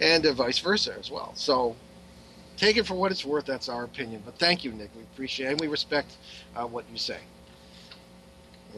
and 0.00 0.24
uh, 0.24 0.32
vice 0.32 0.58
versa 0.58 0.94
as 0.98 1.10
well. 1.10 1.32
So, 1.34 1.74
take 2.56 2.76
it 2.76 2.86
for 2.86 2.94
what 2.94 3.10
it's 3.10 3.24
worth. 3.24 3.44
That's 3.44 3.68
our 3.68 3.84
opinion. 3.84 4.22
But 4.24 4.38
thank 4.38 4.64
you, 4.64 4.72
Nick. 4.72 4.90
We 4.96 5.02
appreciate 5.02 5.46
it, 5.46 5.52
and 5.52 5.60
we 5.60 5.66
respect 5.66 6.16
uh, 6.54 6.66
what 6.66 6.84
you 6.92 6.98
say. 6.98 7.18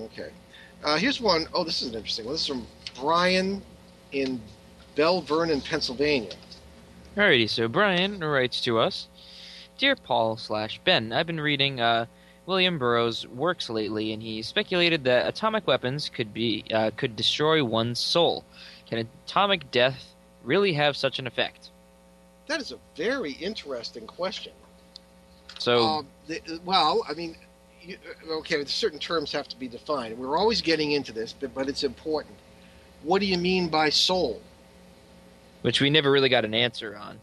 Okay. 0.01 0.31
Uh, 0.83 0.97
here's 0.97 1.21
one. 1.21 1.47
Oh, 1.53 1.65
this 1.65 1.83
is 1.83 1.89
an 1.89 1.95
interesting 1.95 2.25
one. 2.25 2.35
This 2.35 2.43
is 2.43 2.47
from 2.47 2.67
Brian 2.99 3.63
in 4.13 4.41
Belle 4.97 5.21
Vernon, 5.21 5.61
Pennsylvania. 5.61 6.33
Alrighty, 7.17 7.49
so 7.49 7.69
Brian 7.69 8.21
writes 8.21 8.61
to 8.63 8.79
us, 8.79 9.09
dear 9.77 9.97
Paul 9.97 10.37
slash 10.39 10.81
Ben. 10.85 11.13
I've 11.13 11.27
been 11.27 11.41
reading 11.41 11.81
uh, 11.81 12.07
William 12.47 12.79
Burroughs' 12.79 13.27
works 13.29 13.71
lately, 13.71 14.13
and 14.13 14.23
he 14.23 14.43
speculated 14.43 15.05
that 15.05 15.29
atomic 15.29 15.67
weapons 15.67 16.09
could 16.09 16.35
be 16.35 16.65
uh, 16.73 16.91
could 16.97 17.15
destroy 17.17 17.65
one's 17.65 18.01
soul. 18.01 18.45
Can 18.87 19.09
atomic 19.27 19.71
death 19.71 20.15
really 20.43 20.73
have 20.73 20.97
such 20.97 21.19
an 21.19 21.27
effect? 21.27 21.71
That 22.49 22.61
is 22.61 22.73
a 22.73 22.79
very 22.97 23.33
interesting 23.33 24.07
question. 24.07 24.53
So 25.59 25.85
Uh, 25.85 26.03
the, 26.27 26.61
well, 26.65 27.05
I 27.09 27.15
mean, 27.15 27.37
you, 27.81 27.97
okay, 28.29 28.65
certain 28.65 28.99
terms 28.99 29.31
have 29.33 29.47
to 29.49 29.57
be 29.57 29.69
defined. 29.69 30.19
We're 30.19 30.37
always 30.37 30.61
getting 30.61 30.93
into 30.93 31.13
this, 31.13 31.33
but, 31.33 31.55
but 31.55 31.69
it's 31.69 31.85
important. 31.85 32.35
What 33.03 33.21
do 33.21 33.27
you 33.27 33.39
mean 33.39 33.69
by 33.69 33.91
soul? 33.91 34.41
which 35.63 35.81
we 35.81 35.89
never 35.91 36.11
really 36.11 36.29
got 36.29 36.45
an 36.45 36.55
answer 36.55 36.97
on. 36.97 37.21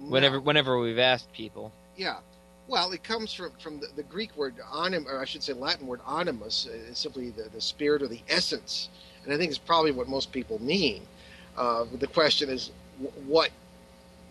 Whenever 0.00 0.40
whenever 0.40 0.78
we've 0.78 0.98
asked 0.98 1.32
people. 1.32 1.72
Yeah. 1.96 2.18
Well, 2.68 2.92
it 2.92 3.02
comes 3.02 3.32
from, 3.32 3.50
from 3.58 3.80
the, 3.80 3.88
the 3.96 4.02
Greek 4.02 4.36
word 4.36 4.54
anim, 4.76 5.06
or 5.08 5.20
I 5.20 5.24
should 5.24 5.42
say 5.42 5.54
Latin 5.54 5.86
word 5.86 6.00
animus, 6.06 6.68
uh, 6.70 6.74
is 6.90 6.98
simply 6.98 7.30
the, 7.30 7.44
the 7.48 7.62
spirit 7.62 8.02
or 8.02 8.08
the 8.08 8.20
essence. 8.28 8.90
And 9.24 9.32
I 9.32 9.38
think 9.38 9.48
it's 9.50 9.58
probably 9.58 9.90
what 9.90 10.06
most 10.06 10.32
people 10.32 10.62
mean. 10.62 11.02
Uh, 11.56 11.86
the 11.98 12.06
question 12.06 12.50
is, 12.50 12.70
what 13.26 13.50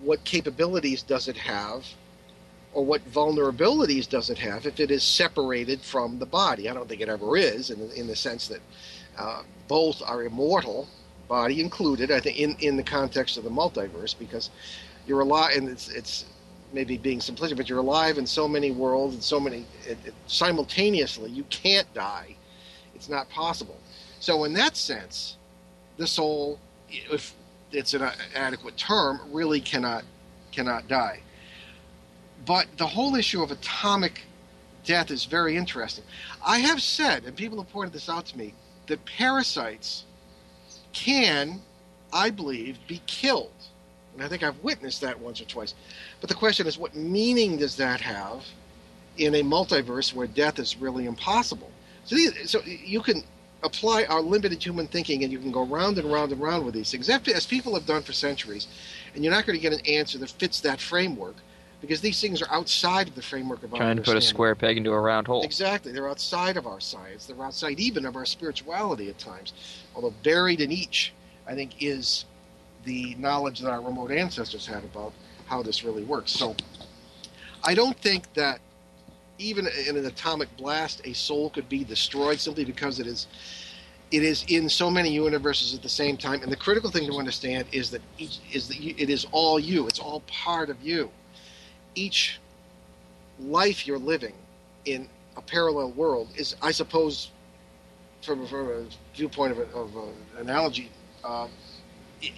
what 0.01 0.23
capabilities 0.23 1.01
does 1.01 1.27
it 1.27 1.37
have, 1.37 1.83
or 2.73 2.85
what 2.85 3.03
vulnerabilities 3.11 4.07
does 4.07 4.29
it 4.29 4.37
have 4.37 4.67
if 4.67 4.79
it 4.79 4.91
is 4.91 5.03
separated 5.03 5.81
from 5.81 6.19
the 6.19 6.25
body? 6.25 6.69
I 6.69 6.73
don't 6.75 6.87
think 6.87 7.01
it 7.01 7.09
ever 7.09 7.35
is, 7.37 7.71
in 7.71 7.89
in 7.91 8.07
the 8.07 8.15
sense 8.15 8.47
that 8.47 8.61
uh, 9.17 9.41
both 9.67 10.01
are 10.05 10.23
immortal, 10.23 10.87
body 11.27 11.59
included. 11.59 12.11
I 12.11 12.19
think 12.19 12.37
in, 12.39 12.55
in 12.59 12.77
the 12.77 12.83
context 12.83 13.37
of 13.37 13.43
the 13.43 13.49
multiverse, 13.49 14.15
because 14.17 14.51
you're 15.07 15.21
alive, 15.21 15.57
and 15.57 15.67
it's 15.67 15.89
it's 15.89 16.25
maybe 16.73 16.97
being 16.97 17.19
simplistic, 17.19 17.57
but 17.57 17.69
you're 17.69 17.79
alive 17.79 18.17
in 18.17 18.25
so 18.25 18.47
many 18.47 18.71
worlds 18.71 19.15
and 19.15 19.23
so 19.23 19.39
many 19.39 19.65
it, 19.85 19.97
it, 20.05 20.13
simultaneously. 20.27 21.29
You 21.29 21.43
can't 21.45 21.91
die; 21.93 22.35
it's 22.95 23.09
not 23.09 23.29
possible. 23.29 23.77
So, 24.19 24.43
in 24.43 24.53
that 24.53 24.75
sense, 24.75 25.37
the 25.97 26.07
soul, 26.07 26.59
if 26.89 27.33
it's 27.71 27.93
an 27.93 28.09
adequate 28.35 28.77
term, 28.77 29.19
really 29.31 29.59
cannot 29.59 30.03
cannot 30.51 30.87
die. 30.87 31.21
But 32.45 32.67
the 32.77 32.87
whole 32.87 33.15
issue 33.15 33.43
of 33.43 33.51
atomic 33.51 34.21
death 34.83 35.11
is 35.11 35.25
very 35.25 35.57
interesting. 35.57 36.05
I 36.45 36.59
have 36.59 36.81
said, 36.81 37.25
and 37.25 37.35
people 37.35 37.61
have 37.61 37.71
pointed 37.71 37.93
this 37.93 38.09
out 38.09 38.25
to 38.27 38.37
me, 38.37 38.53
that 38.87 39.03
parasites 39.05 40.05
can, 40.93 41.61
I 42.13 42.29
believe, 42.29 42.79
be 42.87 43.01
killed. 43.05 43.51
And 44.17 44.25
I 44.25 44.29
think 44.29 44.41
I've 44.41 44.57
witnessed 44.63 45.01
that 45.01 45.19
once 45.19 45.39
or 45.39 45.45
twice. 45.45 45.75
But 46.21 46.29
the 46.29 46.35
question 46.35 46.65
is, 46.65 46.75
what 46.75 46.95
meaning 46.95 47.57
does 47.57 47.75
that 47.75 48.01
have 48.01 48.43
in 49.17 49.35
a 49.35 49.43
multiverse 49.43 50.11
where 50.11 50.25
death 50.25 50.57
is 50.57 50.75
really 50.75 51.05
impossible? 51.05 51.69
So, 52.03 52.15
these, 52.15 52.49
so 52.49 52.61
you 52.63 53.01
can 53.01 53.23
apply 53.61 54.05
our 54.05 54.21
limited 54.21 54.63
human 54.63 54.87
thinking 54.87 55.23
and 55.23 55.31
you 55.31 55.37
can 55.37 55.51
go 55.51 55.63
round 55.63 55.99
and 55.99 56.11
round 56.11 56.31
and 56.31 56.41
round 56.41 56.65
with 56.65 56.73
these 56.73 56.89
things, 56.89 57.07
as 57.09 57.45
people 57.45 57.75
have 57.75 57.85
done 57.85 58.01
for 58.01 58.11
centuries. 58.11 58.67
And 59.13 59.23
you're 59.23 59.33
not 59.33 59.45
going 59.45 59.55
to 59.55 59.61
get 59.61 59.71
an 59.71 59.85
answer 59.85 60.17
that 60.17 60.31
fits 60.31 60.61
that 60.61 60.81
framework 60.81 61.35
because 61.79 62.01
these 62.01 62.19
things 62.19 62.41
are 62.41 62.51
outside 62.51 63.07
of 63.07 63.13
the 63.13 63.21
framework 63.21 63.61
of 63.61 63.71
our 63.71 63.79
Trying 63.79 63.97
to 63.97 64.01
put 64.01 64.17
a 64.17 64.21
square 64.21 64.55
peg 64.55 64.77
into 64.77 64.91
a 64.91 64.99
round 64.99 65.27
hole. 65.27 65.43
Exactly. 65.43 65.91
They're 65.91 66.09
outside 66.09 66.57
of 66.57 66.65
our 66.65 66.79
science. 66.79 67.27
They're 67.27 67.39
outside 67.43 67.79
even 67.79 68.03
of 68.05 68.15
our 68.15 68.25
spirituality 68.25 69.09
at 69.09 69.19
times. 69.19 69.53
Although 69.95 70.15
buried 70.23 70.59
in 70.59 70.71
each, 70.71 71.13
I 71.45 71.53
think, 71.53 71.83
is 71.83 72.25
the 72.87 73.15
knowledge 73.15 73.59
that 73.59 73.69
our 73.69 73.81
remote 73.81 74.11
ancestors 74.11 74.65
had 74.65 74.83
about 74.85 75.13
how 75.45 75.61
this 75.61 75.83
really 75.83 76.03
works. 76.03 76.31
So 76.31 76.55
I 77.63 77.75
don't 77.75 77.97
think 77.99 78.33
that 78.33 78.59
even 79.37 79.67
in 79.87 79.97
an 79.97 80.05
atomic 80.05 80.55
blast, 80.57 81.01
a 81.05 81.13
soul 81.13 81.49
could 81.49 81.69
be 81.69 81.83
destroyed 81.83 82.39
simply 82.39 82.65
because 82.65 82.99
it 82.99 83.05
is 83.05 83.27
it 84.09 84.23
is 84.23 84.45
in 84.47 84.69
so 84.69 84.89
many 84.89 85.09
universes 85.09 85.75
at 85.75 85.81
the 85.81 85.89
same 85.89 86.15
time. 86.15 86.41
And 86.41 86.49
the 86.49 86.55
critical 86.55 86.89
thing 86.89 87.05
to 87.11 87.17
understand 87.17 87.67
is 87.73 87.91
that 87.91 88.01
each 88.17 88.39
is 88.53 88.69
that 88.69 88.79
you, 88.79 88.95
it 88.97 89.09
is 89.09 89.27
all 89.33 89.59
you. 89.59 89.85
It's 89.87 89.99
all 89.99 90.21
part 90.21 90.69
of 90.69 90.81
you. 90.81 91.11
Each 91.93 92.39
life 93.37 93.85
you're 93.85 93.99
living 93.99 94.33
in 94.85 95.09
a 95.35 95.41
parallel 95.41 95.91
world 95.91 96.29
is, 96.37 96.55
I 96.61 96.71
suppose, 96.71 97.31
from, 98.21 98.47
from 98.47 98.69
a 98.69 98.85
viewpoint 99.13 99.51
of, 99.51 99.59
a, 99.59 99.63
of 99.75 99.95
an 99.95 100.13
analogy, 100.39 100.89
uh, 101.23 101.47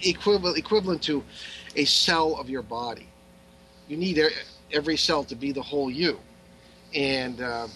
equivalent 0.02 0.58
equivalent 0.58 1.02
to 1.02 1.24
a 1.76 1.84
cell 1.84 2.36
of 2.36 2.50
your 2.50 2.62
body. 2.62 3.06
You 3.88 3.96
need 3.96 4.20
every 4.72 4.96
cell 4.96 5.24
to 5.24 5.34
be 5.34 5.52
the 5.52 5.62
whole 5.62 5.90
you, 5.90 6.20
and 6.94 7.40
uh, 7.40 7.68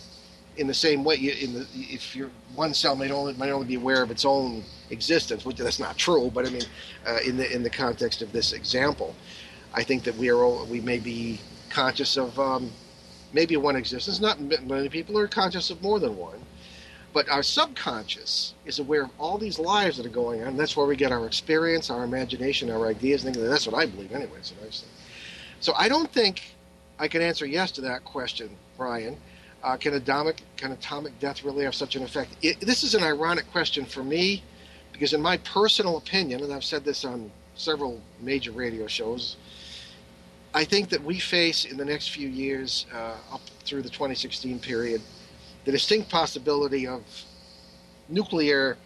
in 0.57 0.67
the 0.67 0.75
same 0.75 1.05
way, 1.05 1.17
the, 1.17 1.67
if 1.75 2.15
your 2.15 2.31
one 2.55 2.75
cell 2.75 2.95
may 2.95 3.11
only 3.11 3.35
might 3.35 3.51
only 3.51 3.67
be 3.67 3.75
aware 3.75 4.03
of 4.03 4.11
its 4.11 4.25
own 4.25 4.63
existence, 4.91 5.45
which 5.45 5.57
that's 5.57 5.81
not 5.81 5.97
true, 5.97 6.31
but 6.33 6.47
I 6.47 6.51
mean, 6.51 6.63
uh, 7.07 7.19
in 7.27 7.37
the 7.37 7.53
in 7.53 7.63
the 7.63 7.71
context 7.71 8.23
of 8.23 8.33
this 8.33 8.53
example, 8.53 9.15
I 9.73 9.83
think 9.83 10.05
that 10.05 10.17
we 10.17 10.31
are 10.31 10.65
we 10.65 10.81
may 10.81 10.99
be 10.99 11.41
conscious 11.71 12.17
of 12.17 12.39
um, 12.39 12.71
maybe 13.33 13.57
one 13.57 13.77
existence. 13.77 14.21
Not 14.21 14.41
many 14.41 14.89
people 14.89 15.19
are 15.19 15.27
conscious 15.27 15.71
of 15.71 15.83
more 15.83 15.99
than 15.99 16.17
one, 16.17 16.41
but 17.15 17.29
our 17.29 17.45
subconscious 17.45 18.55
is 18.67 18.81
aware 18.81 19.05
of 19.05 19.11
all 19.19 19.39
these 19.39 19.61
lives 19.61 19.97
that 19.97 20.05
are 20.05 20.11
going 20.11 20.43
on. 20.43 20.57
That's 20.57 20.77
where 20.77 20.85
we 20.85 20.97
get 20.97 21.13
our 21.13 21.27
experience, 21.27 21.89
our 21.89 22.03
imagination, 22.03 22.71
our 22.71 22.89
ideas. 22.89 23.25
And 23.25 23.35
that's 23.37 23.69
what 23.69 23.77
I 23.77 23.87
believe, 23.87 24.13
anyway. 24.13 24.39
So 24.43 24.55
I, 24.61 24.69
so 25.61 25.73
I 25.77 25.89
don't 25.89 26.11
think 26.13 26.43
I 26.99 27.07
can 27.07 27.23
answer 27.23 27.47
yes 27.47 27.71
to 27.73 27.81
that 27.83 28.05
question, 28.05 28.51
Brian. 28.77 29.17
Uh, 29.63 29.77
can 29.77 29.95
atomic 29.95 30.43
can 30.57 30.73
atomic 30.73 31.19
death 31.21 31.45
really 31.45 31.65
have 31.65 31.75
such 31.75 31.95
an 31.95 32.03
effect? 32.03 32.37
It, 32.43 32.61
this 32.61 32.83
is 32.83 32.95
an 32.95 33.05
ironic 33.05 33.51
question 33.53 33.87
for 33.87 34.03
me, 34.03 34.43
because 34.93 35.15
in 35.15 35.23
my 35.23 35.39
personal 35.39 35.97
opinion, 35.97 36.43
and 36.43 36.53
I've 36.53 36.65
said 36.65 36.85
this 36.85 37.05
on 37.05 37.31
several 37.55 38.01
major 38.21 38.51
radio 38.51 38.89
shows, 38.89 39.37
I 40.53 40.65
think 40.65 40.89
that 40.91 41.03
we 41.03 41.21
face 41.21 41.65
in 41.65 41.77
the 41.77 41.85
next 41.85 42.11
few 42.11 42.29
years, 42.29 42.87
uh, 42.93 43.15
up 43.33 43.41
through 43.65 43.83
the 43.83 43.89
2016 43.89 44.59
period, 44.59 45.01
the 45.65 45.73
distinct 45.73 46.11
possibility 46.11 46.87
of 46.87 47.03
nuclear 48.09 48.77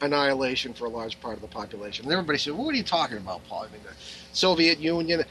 annihilation 0.00 0.72
for 0.72 0.86
a 0.86 0.88
large 0.88 1.20
part 1.20 1.34
of 1.34 1.42
the 1.42 1.48
population. 1.48 2.04
And 2.04 2.12
everybody 2.12 2.38
said, 2.38 2.54
well, 2.54 2.64
"What 2.64 2.74
are 2.74 2.78
you 2.78 2.84
talking 2.84 3.18
about, 3.18 3.46
Paul?" 3.48 3.66
I 3.68 3.72
mean, 3.72 3.82
the 3.82 3.94
Soviet 4.32 4.78
Union, 4.78 5.24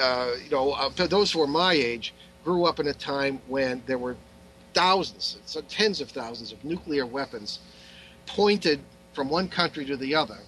uh, 0.00 0.30
you 0.42 0.50
know, 0.50 0.72
uh, 0.72 0.90
those 1.06 1.32
who 1.32 1.40
are 1.42 1.46
my 1.46 1.72
age 1.72 2.14
grew 2.44 2.64
up 2.64 2.80
in 2.80 2.86
a 2.88 2.94
time 2.94 3.40
when 3.48 3.82
there 3.86 3.98
were 3.98 4.16
thousands, 4.74 5.38
tens 5.68 6.00
of 6.00 6.10
thousands 6.10 6.52
of 6.52 6.64
nuclear 6.64 7.06
weapons 7.06 7.60
pointed 8.26 8.80
from 9.12 9.28
one 9.28 9.48
country 9.48 9.84
to 9.84 9.96
the 9.96 10.14
other, 10.14 10.38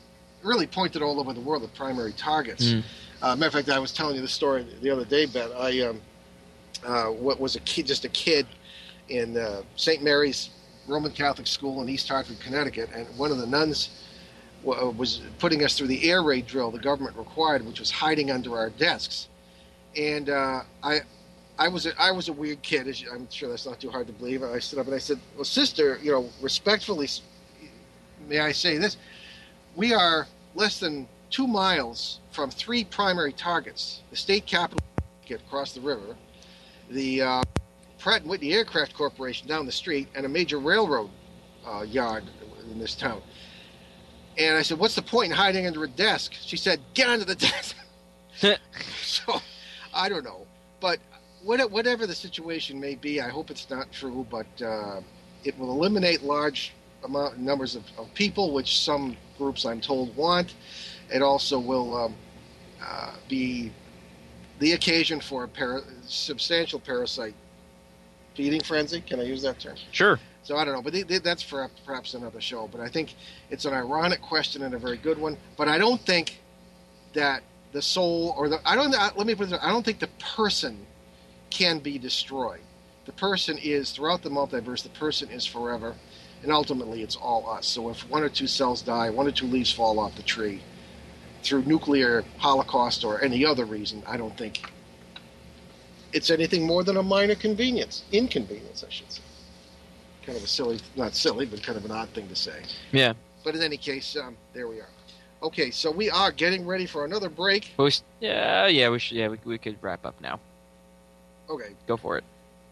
really 0.43 0.67
pointed 0.67 1.03
all 1.03 1.21
over 1.21 1.33
the 1.33 1.41
world 1.41 1.63
at 1.63 1.75
primary 1.75 2.13
targets. 2.13 2.67
Mm. 2.67 2.83
Uh, 3.23 3.37
matter 3.37 3.47
of 3.47 3.53
fact, 3.53 3.69
I 3.69 3.79
was 3.79 3.93
telling 3.93 4.17
you 4.17 4.23
the 4.23 4.29
story 4.29 4.67
the 4.83 4.91
other 4.91 5.05
day, 5.05 5.27
Ben. 5.27 5.51
I 5.57 5.81
um, 5.81 6.01
uh, 6.85 7.07
what 7.07 7.41
was 7.41 7.57
a 7.57 7.61
kid, 7.61 7.87
just 7.87 8.05
a 8.05 8.09
kid 8.09 8.47
in 9.09 9.37
uh, 9.37 9.63
St. 9.77 10.03
Mary's 10.03 10.51
Roman 10.87 11.13
Catholic 11.13 11.47
School 11.47 11.81
in 11.83 11.89
East 11.89 12.09
Hartford, 12.09 12.41
Connecticut, 12.41 12.91
and 12.95 13.07
one 13.17 13.31
of 13.31 13.39
the 13.39 13.47
nuns 13.47 13.91
w- 14.65 14.89
uh, 14.89 14.91
was 14.91 15.23
putting 15.39 15.65
us 15.65 15.77
through 15.77 15.87
the 15.87 16.11
air 16.11 16.23
raid 16.23 16.47
drill 16.47 16.71
the 16.71 16.79
government 16.79 17.17
required, 17.17 17.65
which 17.67 17.81
was 17.81 17.91
hiding 17.91 18.31
under 18.31 18.57
our 18.57 18.71
desks. 18.71 19.29
And 19.97 20.29
uh, 20.29 20.63
I, 20.83 21.01
I 21.59 21.69
was 21.69 21.87
a, 21.87 21.93
I 22.01 22.11
was 22.11 22.29
a 22.29 22.33
weird 22.33 22.63
kid. 22.63 22.89
As 22.89 23.01
you, 23.01 23.11
I'm 23.13 23.31
sure 23.31 23.49
that's 23.49 23.67
not 23.67 23.81
too 23.81 23.91
hard 23.91 24.07
to 24.09 24.13
believe. 24.13 24.43
I 24.43 24.59
stood 24.59 24.79
up 24.79 24.87
and 24.87 24.95
I 24.95 24.99
said, 24.99 25.21
"Well, 25.37 25.45
sister, 25.45 25.99
you 26.03 26.11
know, 26.11 26.29
respectfully, 26.43 27.09
may 28.29 28.41
I 28.41 28.53
say 28.53 28.77
this? 28.77 28.97
We 29.77 29.95
are 29.95 30.27
less 30.55 30.81
than 30.81 31.07
two 31.31 31.47
miles 31.47 32.21
from 32.33 32.51
three 32.51 32.85
primary 32.85 33.33
targets: 33.33 34.03
the 34.11 34.17
state 34.17 34.47
capitol 34.47 34.85
across 35.31 35.73
the 35.73 35.81
river, 35.81 36.17
the 36.91 37.23
uh, 37.23 37.43
Pratt 38.05 38.21
and 38.21 38.29
Whitney 38.29 38.53
Aircraft 38.53 38.93
Corporation 38.93 39.49
down 39.49 39.65
the 39.65 39.73
street, 39.73 40.09
and 40.15 40.27
a 40.27 40.29
major 40.29 40.59
railroad 40.59 41.09
uh, 41.67 41.81
yard 41.89 42.25
in 42.71 42.79
this 42.79 42.95
town." 42.95 43.23
And 44.37 44.59
I 44.59 44.61
said, 44.61 44.79
"What's 44.79 44.95
the 44.95 45.01
point 45.01 45.33
in 45.33 45.37
hiding 45.39 45.67
under 45.67 45.83
a 45.85 45.89
desk?" 45.89 46.35
She 46.35 46.59
said, 46.59 46.81
"Get 46.93 47.09
under 47.09 47.25
the 47.25 47.35
desk." 47.35 47.75
so, 49.03 49.41
I 49.95 50.11
don't 50.11 50.23
know, 50.23 50.47
but 50.81 51.01
whatever 51.45 52.07
the 52.07 52.15
situation 52.15 52.79
may 52.79 52.95
be, 52.95 53.23
I 53.23 53.31
hope 53.31 53.51
it's 53.51 53.71
not 53.71 53.91
true, 53.91 54.27
but 54.31 54.47
uh, 54.63 55.01
it 55.43 55.59
will 55.59 55.71
eliminate 55.71 56.23
large 56.23 56.75
amount 57.05 57.39
numbers 57.39 57.75
of, 57.75 57.85
of, 57.97 58.13
people, 58.13 58.53
which 58.53 58.81
some 58.81 59.17
groups 59.39 59.65
I'm 59.65 59.81
told 59.81 60.15
want. 60.15 60.53
It 61.11 61.23
also 61.23 61.59
will 61.59 61.97
um, 61.97 62.15
uh, 62.83 63.15
be 63.31 63.73
the 64.59 64.73
occasion 64.73 65.21
for 65.21 65.45
a 65.45 65.49
para- 65.49 65.85
substantial 66.07 66.81
parasite 66.81 67.35
feeding 68.35 68.61
frenzy. 68.61 69.01
Can 69.01 69.21
I 69.21 69.25
use 69.25 69.43
that 69.43 69.61
term? 69.61 69.77
Sure. 69.93 70.19
So 70.43 70.57
I 70.57 70.65
don't 70.65 70.75
know, 70.75 70.83
but 70.83 70.93
they, 70.93 71.03
they, 71.03 71.19
that's 71.19 71.43
for 71.43 71.71
perhaps 71.87 72.15
another 72.15 72.41
show. 72.41 72.69
But 72.71 72.81
I 72.81 72.89
think 72.89 73.15
it's 73.51 73.65
an 73.65 73.73
ironic 73.73 74.21
question 74.21 74.63
and 74.63 74.75
a 74.75 74.79
very 74.79 74.99
good 74.99 75.19
one. 75.19 75.39
But 75.57 75.69
I 75.69 75.79
don't 75.79 76.01
think 76.01 76.41
that 77.15 77.43
the 77.73 77.81
soul 77.81 78.35
or 78.37 78.49
the 78.49 78.61
I 78.65 78.77
don't 78.77 78.95
uh, 78.95 79.11
let 79.17 79.27
me 79.27 79.35
put 79.35 79.51
it. 79.51 79.59
I 79.63 79.71
don't 79.71 79.85
think 79.85 80.01
the 80.01 80.11
person 80.37 80.79
can 81.51 81.79
be 81.79 81.99
destroyed. 81.99 82.61
The 83.07 83.13
person 83.13 83.59
is, 83.59 83.91
throughout 83.93 84.23
the 84.23 84.31
multiverse, 84.31 84.83
the 84.83 84.89
person 84.91 85.31
is 85.31 85.47
forever, 85.47 85.95
and 86.43 86.51
ultimately 86.51 87.03
it's 87.03 87.17
all 87.17 87.49
us. 87.49 87.67
So 87.67 87.91
if 87.91 88.09
one 88.09 88.23
or 88.23 88.29
two 88.29 88.47
cells 88.47 88.83
die, 88.83 89.11
one 89.11 89.27
or 89.27 89.31
two 89.31 89.47
leaves 89.47 89.71
fall 89.71 89.99
off 89.99 90.17
the 90.17 90.23
tree, 90.23 90.63
through 91.43 91.65
nuclear 91.65 92.25
holocaust 92.39 93.05
or 93.05 93.23
any 93.23 93.45
other 93.45 93.67
reason, 93.67 94.03
I 94.07 94.17
don't 94.17 94.37
think 94.37 94.73
it's 96.15 96.31
anything 96.31 96.65
more 96.65 96.85
than 96.85 96.97
a 96.97 97.03
minor 97.03 97.35
convenience. 97.35 98.05
Inconvenience, 98.13 98.85
I 98.87 98.91
should 98.91 99.11
say. 99.11 99.23
Kind 100.25 100.39
of 100.39 100.45
a 100.45 100.47
silly, 100.47 100.79
not 100.97 101.15
silly, 101.15 101.45
but 101.45 101.63
kind 101.63 101.77
of 101.77 101.85
an 101.85 101.91
odd 101.91 102.09
thing 102.11 102.29
to 102.29 102.37
say. 102.37 102.63
Yeah. 102.93 103.13
But 103.43 103.57
in 103.57 103.63
any 103.63 103.77
case, 103.77 104.17
um, 104.17 104.37
there 104.55 104.69
we 104.69 104.81
are. 104.81 104.89
Okay, 105.43 105.71
so 105.71 105.91
we 105.91 106.09
are 106.09 106.33
getting 106.33 106.65
ready 106.65 106.87
for 106.87 107.05
another 107.05 107.29
break. 107.29 107.75
We, 107.77 107.91
yeah, 108.21 108.67
yeah, 108.69 108.89
we 108.89 108.99
should. 108.99 109.19
Yeah, 109.19 109.29
we, 109.29 109.39
we 109.45 109.59
could 109.59 109.77
wrap 109.83 110.07
up 110.07 110.19
now. 110.23 110.41
Okay. 111.51 111.75
Go 111.87 111.99
for 111.99 112.17
it. 112.17 112.25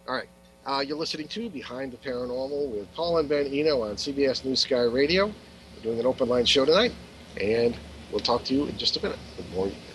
All 0.08 0.14
right. 0.14 0.28
Uh, 0.64 0.82
you're 0.86 0.96
listening 0.96 1.28
to 1.28 1.50
Behind 1.50 1.92
the 1.92 1.96
Paranormal 1.98 2.70
with 2.70 2.90
Paul 2.94 3.18
and 3.18 3.28
Ben 3.28 3.46
Eno 3.46 3.82
on 3.82 3.96
CBS 3.96 4.44
News 4.44 4.60
Sky 4.60 4.82
Radio. 4.82 5.26
We're 5.26 5.82
doing 5.82 6.00
an 6.00 6.06
open 6.06 6.28
line 6.28 6.46
show 6.46 6.64
tonight, 6.64 6.92
and 7.38 7.76
we'll 8.10 8.20
talk 8.20 8.44
to 8.44 8.54
you 8.54 8.66
in 8.66 8.78
just 8.78 8.96
a 8.96 9.02
minute 9.02 9.18
Good 9.36 9.50
details. 9.50 9.91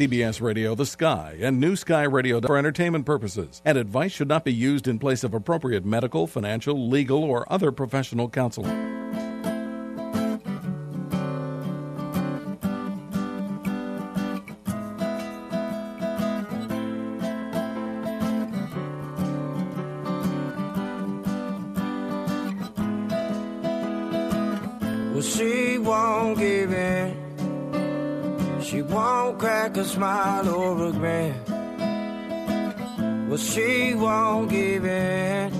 CBS 0.00 0.40
Radio, 0.40 0.74
The 0.74 0.86
Sky, 0.86 1.36
and 1.42 1.60
New 1.60 1.76
Sky 1.76 2.04
Radio 2.04 2.40
for 2.40 2.56
entertainment 2.56 3.04
purposes, 3.04 3.60
and 3.66 3.76
advice 3.76 4.12
should 4.12 4.28
not 4.28 4.46
be 4.46 4.52
used 4.52 4.88
in 4.88 4.98
place 4.98 5.22
of 5.24 5.34
appropriate 5.34 5.84
medical, 5.84 6.26
financial, 6.26 6.88
legal, 6.88 7.22
or 7.22 7.44
other 7.52 7.70
professional 7.70 8.30
counseling. 8.30 8.99
Smile 29.90 30.48
or 30.48 30.86
a 30.86 30.92
grin. 30.92 31.34
Well, 33.28 33.38
she 33.38 33.94
won't 33.94 34.48
give 34.48 34.84
in, 34.84 35.50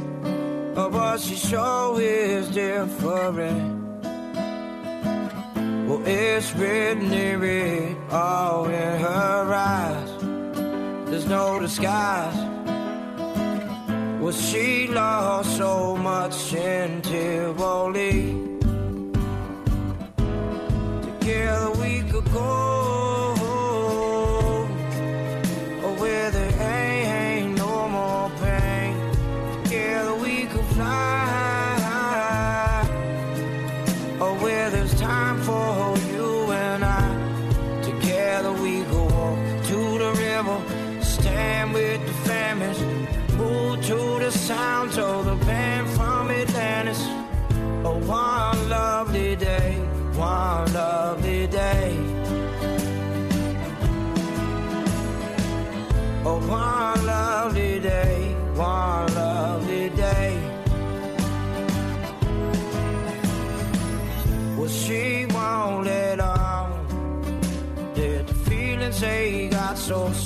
but 0.75 1.19
she 1.19 1.35
sure 1.35 2.01
is 2.01 2.49
different. 2.49 3.81
Well, 5.89 6.03
it's 6.07 6.55
written 6.55 7.13
in 7.13 7.41
red, 7.41 7.97
all 8.13 8.67
in 8.67 9.01
her 9.01 9.53
eyes. 9.53 10.11
There's 11.11 11.27
no 11.27 11.59
disguise. 11.59 12.41
Well, 14.21 14.33
she 14.33 14.87
lost 14.87 15.57
so 15.57 15.97
much 15.97 16.55
in 16.55 17.03
Tivoli. 17.03 18.21
Together 21.03 21.71
we 21.83 22.03
could 22.11 22.33
go. 22.33 22.70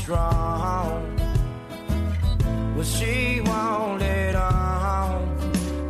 Strong? 0.05 1.17
Well, 2.75 2.85
she 2.85 3.41
won't 3.41 4.01
let 4.01 4.35
on. 4.35 5.17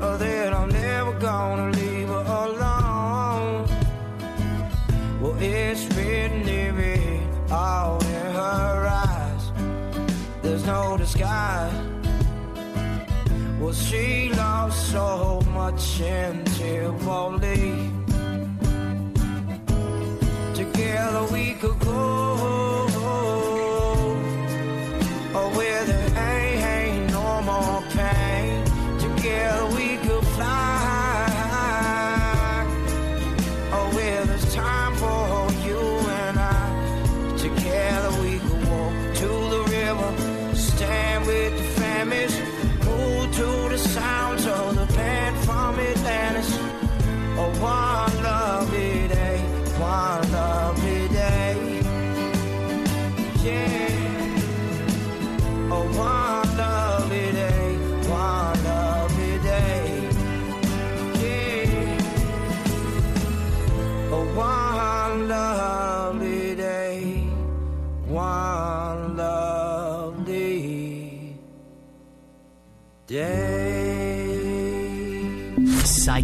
Oh, 0.00 0.16
that 0.16 0.53
I'm 0.55 0.68
never 0.68 1.12
gonna 1.18 1.70
leave 1.81 2.09
her 2.09 2.24
alone. 2.46 3.66
Well, 5.20 5.37
it's 5.40 5.83
written 5.96 6.48
in 6.48 6.74
all 7.50 7.98
in 8.14 8.27
her 8.40 8.77
eyes. 9.09 9.44
There's 10.42 10.64
no 10.64 10.96
disguise. 10.96 11.74
Well, 13.59 13.72
she 13.72 14.29
lost 14.29 14.92
so 14.92 15.40
much 15.61 16.00
intimately. 16.00 17.90
Together 20.55 21.22
we 21.33 21.55
could 21.55 21.79
go. 21.81 22.63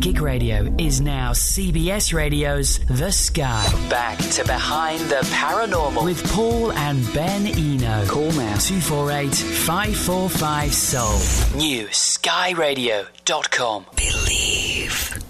Psychic 0.03 0.23
Radio 0.23 0.75
is 0.79 1.03
now 1.03 1.33
CBS 1.33 2.15
Radio's 2.15 2.79
The 2.87 3.13
Sky. 3.13 3.71
Back 3.91 4.17
to 4.31 4.43
Behind 4.45 4.99
the 5.11 5.21
Paranormal 5.31 6.07
with 6.07 6.27
Paul 6.33 6.73
and 6.73 7.05
Ben 7.13 7.47
Eno. 7.47 8.07
Call 8.07 8.33
now 8.33 8.57
248 8.57 9.35
545 9.35 10.73
Soul. 10.73 11.59
New 11.61 11.87
skyradio.com. 11.89 13.85
Believe. 13.95 15.23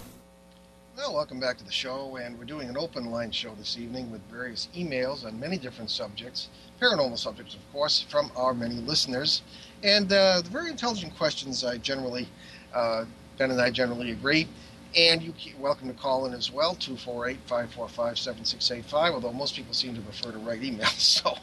Well, 0.97 1.15
welcome 1.15 1.41
back 1.41 1.59
to 1.59 1.65
the 1.65 1.73
show, 1.73 2.19
and 2.19 2.39
we're 2.39 2.45
doing 2.45 2.69
an 2.69 2.77
open 2.77 3.07
line 3.07 3.33
show 3.33 3.53
this 3.57 3.77
evening 3.77 4.09
with 4.13 4.21
various 4.31 4.69
emails 4.77 5.27
on 5.27 5.41
many 5.41 5.59
different 5.59 5.91
subjects, 5.91 6.49
paranormal 6.81 7.19
subjects, 7.19 7.57
of 7.57 7.73
course, 7.73 8.07
from 8.09 8.31
our 8.37 8.55
many 8.55 8.77
listeners. 8.77 9.43
And 9.83 10.13
uh, 10.13 10.43
the 10.43 10.51
very 10.51 10.71
intelligent 10.71 11.17
questions 11.17 11.65
I 11.65 11.79
generally, 11.79 12.29
uh, 12.73 13.07
Ben 13.41 13.51
and 13.51 13.61
I 13.61 13.71
generally 13.71 14.11
agree. 14.11 14.47
And 14.95 15.23
you 15.23 15.31
are 15.31 15.63
welcome 15.63 15.89
to 15.89 15.95
call 15.95 16.27
in 16.27 16.35
as 16.35 16.53
well, 16.53 16.75
248 16.75 17.39
545 17.47 18.19
7685, 18.19 19.15
although 19.15 19.33
most 19.33 19.57
people 19.57 19.73
seem 19.73 19.95
to 19.95 20.01
prefer 20.03 20.31
to 20.31 20.39
write 20.39 20.61
emails. 20.61 21.01
So, 21.23 21.35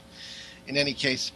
in 0.67 0.77
any 0.77 0.93
case, 0.93 1.31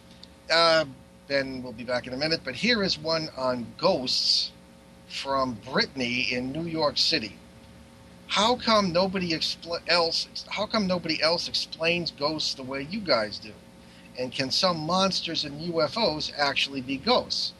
uh, 0.52 0.84
Ben 1.26 1.64
will 1.64 1.72
be 1.72 1.82
back 1.82 2.06
in 2.06 2.12
a 2.12 2.16
minute. 2.16 2.42
But 2.44 2.54
here 2.54 2.84
is 2.84 2.96
one 2.96 3.28
on 3.36 3.66
ghosts 3.76 4.52
from 5.08 5.58
Brittany 5.68 6.28
in 6.32 6.52
New 6.52 6.66
York 6.66 6.96
City 6.96 7.36
how 8.28 8.56
come 8.56 8.92
nobody 8.92 9.32
expl- 9.32 9.82
else 9.88 10.46
how 10.48 10.64
come 10.64 10.86
nobody 10.86 11.22
else 11.22 11.48
explains 11.48 12.10
ghosts 12.10 12.54
the 12.54 12.62
way 12.62 12.86
you 12.90 12.98
guys 12.98 13.38
do 13.38 13.52
and 14.18 14.32
can 14.32 14.50
some 14.50 14.78
monsters 14.78 15.44
and 15.44 15.60
ufos 15.60 16.32
actually 16.38 16.80
be 16.80 16.96
ghosts 16.96 17.52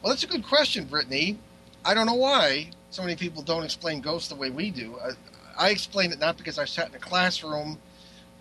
well 0.00 0.12
that's 0.12 0.22
a 0.22 0.28
good 0.28 0.44
question 0.44 0.84
brittany 0.84 1.36
i 1.84 1.94
don't 1.94 2.06
know 2.06 2.14
why 2.14 2.68
so 2.90 3.02
many 3.02 3.16
people 3.16 3.42
don't 3.42 3.64
explain 3.64 4.00
ghosts 4.00 4.28
the 4.28 4.34
way 4.34 4.50
we 4.50 4.70
do 4.70 4.96
i, 5.04 5.66
I 5.66 5.70
explain 5.70 6.12
it 6.12 6.18
not 6.18 6.36
because 6.36 6.58
i 6.58 6.64
sat 6.64 6.88
in 6.88 6.94
a 6.94 6.98
classroom 6.98 7.78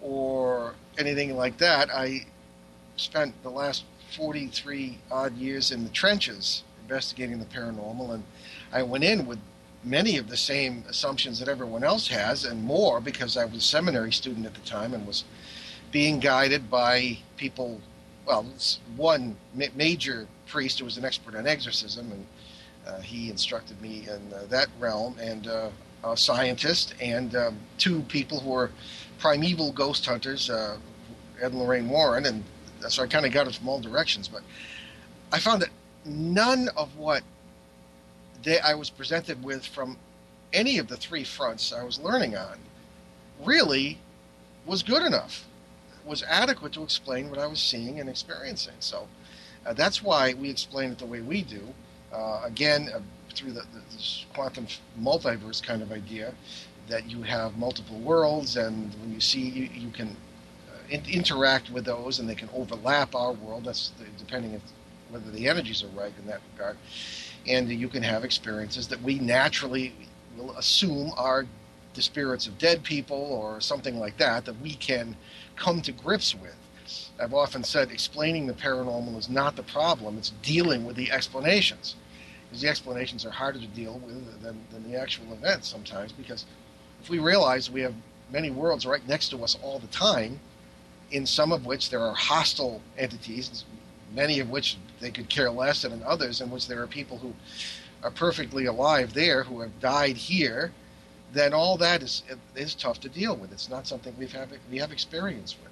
or 0.01 0.73
anything 0.97 1.35
like 1.35 1.57
that 1.57 1.89
i 1.91 2.25
spent 2.95 3.33
the 3.43 3.49
last 3.49 3.83
43 4.15 4.97
odd 5.11 5.37
years 5.37 5.71
in 5.71 5.83
the 5.83 5.89
trenches 5.89 6.63
investigating 6.81 7.39
the 7.39 7.45
paranormal 7.45 8.13
and 8.13 8.23
i 8.71 8.81
went 8.81 9.03
in 9.03 9.25
with 9.25 9.39
many 9.83 10.17
of 10.17 10.27
the 10.27 10.37
same 10.37 10.83
assumptions 10.89 11.39
that 11.39 11.47
everyone 11.47 11.83
else 11.83 12.07
has 12.07 12.43
and 12.45 12.63
more 12.63 12.99
because 12.99 13.37
I 13.37 13.45
was 13.45 13.55
a 13.57 13.61
seminary 13.61 14.11
student 14.11 14.45
at 14.45 14.53
the 14.53 14.61
time 14.61 14.93
and 14.93 15.05
was 15.07 15.23
being 15.91 16.19
guided 16.19 16.69
by 16.69 17.17
people. 17.37 17.81
Well, 18.25 18.45
one 18.95 19.35
ma- 19.55 19.65
major 19.75 20.27
priest 20.47 20.79
who 20.79 20.85
was 20.85 20.97
an 20.97 21.05
expert 21.05 21.35
on 21.35 21.47
exorcism, 21.47 22.11
and 22.11 22.25
he 23.01 23.29
instructed 23.29 23.81
me 23.81 24.07
in 24.07 24.33
uh, 24.33 24.45
that 24.49 24.67
realm, 24.79 25.15
and 25.19 25.47
uh, 25.47 25.69
a 26.03 26.17
scientist, 26.17 26.95
and 27.01 27.35
um, 27.35 27.57
two 27.77 28.01
people 28.03 28.39
who 28.39 28.49
were 28.49 28.71
primeval 29.19 29.71
ghost 29.71 30.05
hunters, 30.05 30.49
uh, 30.49 30.77
Ed 31.41 31.51
and 31.51 31.59
Lorraine 31.59 31.89
Warren, 31.89 32.25
and 32.25 32.43
so 32.87 33.03
I 33.03 33.07
kind 33.07 33.25
of 33.25 33.31
got 33.31 33.47
it 33.47 33.55
from 33.55 33.67
all 33.67 33.79
directions. 33.79 34.27
But 34.27 34.41
I 35.31 35.39
found 35.39 35.61
that 35.61 35.69
none 36.05 36.69
of 36.77 36.95
what 36.97 37.23
they, 38.43 38.59
I 38.59 38.73
was 38.73 38.89
presented 38.89 39.43
with 39.43 39.65
from 39.65 39.97
any 40.53 40.77
of 40.77 40.87
the 40.87 40.97
three 40.97 41.23
fronts 41.23 41.73
I 41.73 41.83
was 41.83 41.99
learning 41.99 42.35
on 42.35 42.57
really 43.43 43.99
was 44.65 44.83
good 44.83 45.03
enough, 45.03 45.45
was 46.05 46.23
adequate 46.23 46.73
to 46.73 46.83
explain 46.83 47.29
what 47.29 47.39
I 47.39 47.47
was 47.47 47.59
seeing 47.59 47.99
and 47.99 48.09
experiencing. 48.09 48.75
So 48.79 49.07
uh, 49.65 49.73
that's 49.73 50.01
why 50.01 50.33
we 50.33 50.49
explain 50.49 50.91
it 50.91 50.99
the 50.99 51.05
way 51.05 51.21
we 51.21 51.41
do. 51.41 51.73
Uh, 52.13 52.41
again, 52.43 52.89
uh, 52.93 52.99
through 53.35 53.51
the, 53.51 53.61
the 53.61 53.79
this 53.91 54.25
quantum 54.33 54.67
multiverse 54.99 55.61
kind 55.61 55.81
of 55.81 55.91
idea 55.91 56.33
that 56.87 57.09
you 57.09 57.21
have 57.21 57.57
multiple 57.57 57.99
worlds, 57.99 58.57
and 58.57 58.93
when 58.95 59.13
you 59.13 59.21
see, 59.21 59.41
you, 59.41 59.69
you 59.73 59.91
can 59.91 60.09
uh, 60.69 60.77
in, 60.89 61.03
interact 61.05 61.69
with 61.69 61.85
those, 61.85 62.19
and 62.19 62.27
they 62.27 62.35
can 62.35 62.49
overlap 62.53 63.13
our 63.13 63.33
world. 63.33 63.65
That's 63.65 63.89
the, 63.99 64.05
depending 64.17 64.53
if 64.53 64.61
whether 65.09 65.29
the 65.31 65.47
energies 65.47 65.83
are 65.83 65.87
right 65.87 66.13
in 66.19 66.27
that 66.27 66.41
regard 66.53 66.77
and 67.47 67.69
you 67.69 67.87
can 67.87 68.03
have 68.03 68.23
experiences 68.23 68.87
that 68.87 69.01
we 69.01 69.19
naturally 69.19 69.93
will 70.37 70.51
assume 70.57 71.11
are 71.17 71.45
the 71.95 72.01
spirits 72.01 72.47
of 72.47 72.57
dead 72.57 72.83
people 72.83 73.17
or 73.17 73.59
something 73.59 73.99
like 73.99 74.17
that 74.17 74.45
that 74.45 74.59
we 74.61 74.75
can 74.75 75.15
come 75.55 75.81
to 75.81 75.91
grips 75.91 76.35
with. 76.35 76.55
I've 77.19 77.33
often 77.33 77.63
said 77.63 77.91
explaining 77.91 78.47
the 78.47 78.53
paranormal 78.53 79.17
is 79.17 79.29
not 79.29 79.55
the 79.55 79.63
problem, 79.63 80.17
it's 80.17 80.31
dealing 80.41 80.85
with 80.85 80.95
the 80.95 81.11
explanations. 81.11 81.95
Because 82.49 82.61
the 82.61 82.69
explanations 82.69 83.25
are 83.25 83.31
harder 83.31 83.59
to 83.59 83.67
deal 83.67 83.99
with 83.99 84.41
than, 84.41 84.59
than 84.71 84.91
the 84.91 84.99
actual 84.99 85.31
events 85.33 85.67
sometimes, 85.67 86.11
because 86.11 86.45
if 87.01 87.09
we 87.09 87.19
realize 87.19 87.69
we 87.69 87.81
have 87.81 87.93
many 88.31 88.49
worlds 88.49 88.85
right 88.85 89.07
next 89.07 89.29
to 89.29 89.43
us 89.43 89.57
all 89.61 89.79
the 89.79 89.87
time, 89.87 90.39
in 91.11 91.25
some 91.25 91.51
of 91.51 91.65
which 91.65 91.89
there 91.89 92.01
are 92.01 92.13
hostile 92.13 92.81
entities, 92.97 93.65
many 94.13 94.39
of 94.39 94.49
which 94.49 94.77
they 94.99 95.11
could 95.11 95.29
care 95.29 95.51
less, 95.51 95.83
and 95.83 95.93
in 95.93 96.03
others 96.03 96.41
in 96.41 96.49
which 96.49 96.67
there 96.67 96.81
are 96.81 96.87
people 96.87 97.17
who 97.17 97.33
are 98.03 98.11
perfectly 98.11 98.65
alive 98.65 99.13
there 99.13 99.43
who 99.43 99.61
have 99.61 99.79
died 99.79 100.17
here, 100.17 100.71
then 101.33 101.53
all 101.53 101.77
that 101.77 102.01
is 102.01 102.23
is 102.55 102.73
tough 102.73 102.99
to 102.99 103.09
deal 103.09 103.35
with. 103.35 103.51
It's 103.51 103.69
not 103.69 103.87
something 103.87 104.15
we've 104.17 104.31
have 104.31 104.49
we 104.71 104.77
have 104.77 104.91
experience 104.91 105.55
with. 105.61 105.71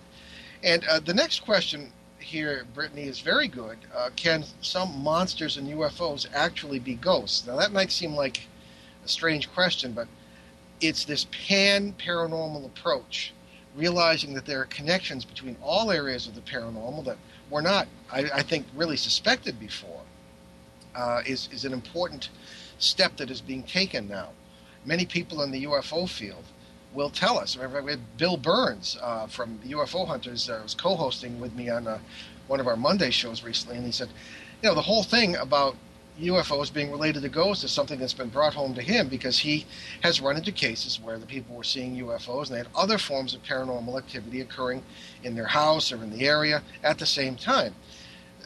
And 0.64 0.84
uh, 0.86 1.00
the 1.00 1.14
next 1.14 1.42
question 1.42 1.92
here, 2.28 2.66
Brittany, 2.76 3.04
is 3.04 3.22
very 3.22 3.48
good. 3.50 3.78
Uh, 3.96 4.12
can 4.16 4.46
some 4.62 5.04
monsters 5.04 5.58
and 5.58 5.68
UFOs 5.70 6.28
actually 6.36 6.80
be 6.80 6.96
ghosts? 6.96 7.48
Now 7.48 7.58
that 7.58 7.74
might 7.74 7.92
seem 7.92 8.16
like 8.16 8.48
a 9.06 9.10
strange 9.10 9.52
question, 9.54 9.94
but 9.94 10.08
it's 10.82 11.06
this 11.06 11.28
pan 11.48 11.94
paranormal 12.00 12.66
approach, 12.66 13.34
realizing 13.76 14.34
that 14.36 14.46
there 14.46 14.62
are 14.62 14.66
connections 14.66 15.26
between 15.26 15.58
all 15.64 15.92
areas 15.92 16.28
of 16.28 16.36
the 16.36 16.42
paranormal 16.42 17.06
that 17.06 17.18
were 17.50 17.64
not, 17.64 17.88
I, 18.12 18.26
I 18.36 18.44
think, 18.44 18.68
really 18.76 18.98
suspected 18.98 19.60
before. 19.60 20.04
uh, 20.96 21.22
is 21.26 21.50
is 21.52 21.66
an 21.66 21.74
important 21.74 22.30
step 22.80 23.18
that 23.18 23.32
is 23.32 23.42
being 23.42 23.64
taken 23.64 24.08
now. 24.10 24.30
Many 24.86 25.06
people 25.06 25.44
in 25.44 25.52
the 25.52 25.66
UFO 25.66 26.10
field 26.10 26.46
will 26.94 27.10
tell 27.10 27.38
us. 27.38 27.56
Remember, 27.56 27.82
We 27.82 27.92
had 27.92 28.18
Bill 28.18 28.38
Birnes 28.38 28.98
uh, 29.02 29.28
from 29.28 29.60
UFO 29.60 30.08
Hunters 30.08 30.50
uh, 30.50 30.60
was 30.64 30.74
co-hosting 30.74 31.40
with 31.40 31.56
me 31.56 31.70
on 31.70 31.88
uh, 31.88 32.00
one 32.48 32.60
of 32.60 32.68
our 32.68 32.78
Monday 32.78 33.12
shows 33.12 33.44
recently, 33.44 33.78
and 33.78 33.86
he 33.86 33.92
said, 33.92 34.10
you 34.62 34.70
know, 34.70 34.76
the 34.76 34.82
whole 34.82 35.04
thing 35.04 35.36
about 35.36 35.76
UFOs 36.20 36.74
being 36.74 36.90
related 36.90 37.22
to 37.22 37.30
ghosts 37.30 37.64
is 37.64 37.72
something 37.72 38.00
that's 38.00 38.14
been 38.14 38.30
brought 38.30 38.54
home 38.56 38.74
to 38.74 38.82
him 38.82 39.08
because 39.08 39.38
he 39.38 39.66
has 40.02 40.20
run 40.20 40.36
into 40.36 40.52
cases 40.52 41.00
where 41.00 41.20
the 41.20 41.26
people 41.28 41.56
were 41.56 41.64
seeing 41.64 41.96
UFOs 41.98 42.48
and 42.48 42.56
they 42.56 42.58
had 42.58 42.68
other 42.76 42.98
forms 42.98 43.36
of 43.36 43.44
paranormal 43.44 43.98
activity 43.98 44.42
occurring 44.42 44.84
in 45.24 45.36
their 45.36 45.46
house 45.46 45.92
or 45.92 46.04
in 46.04 46.10
the 46.10 46.28
area 46.28 46.64
at 46.84 46.98
the 46.98 47.06
same 47.06 47.36
time. 47.36 47.76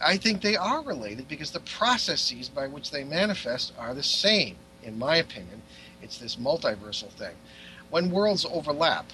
I 0.04 0.18
think 0.18 0.42
they 0.42 0.58
are 0.58 0.82
related 0.82 1.28
because 1.28 1.52
the 1.52 1.60
processes 1.62 2.50
by 2.50 2.68
which 2.68 2.92
they 2.92 3.04
manifest 3.04 3.72
are 3.78 3.94
the 3.94 4.04
same, 4.04 4.58
in 4.84 5.00
my 5.00 5.18
opinion. 5.18 5.62
It's 6.02 6.18
this 6.18 6.36
multiversal 6.36 7.10
thing. 7.12 7.36
When 7.92 8.10
worlds 8.10 8.46
overlap, 8.46 9.12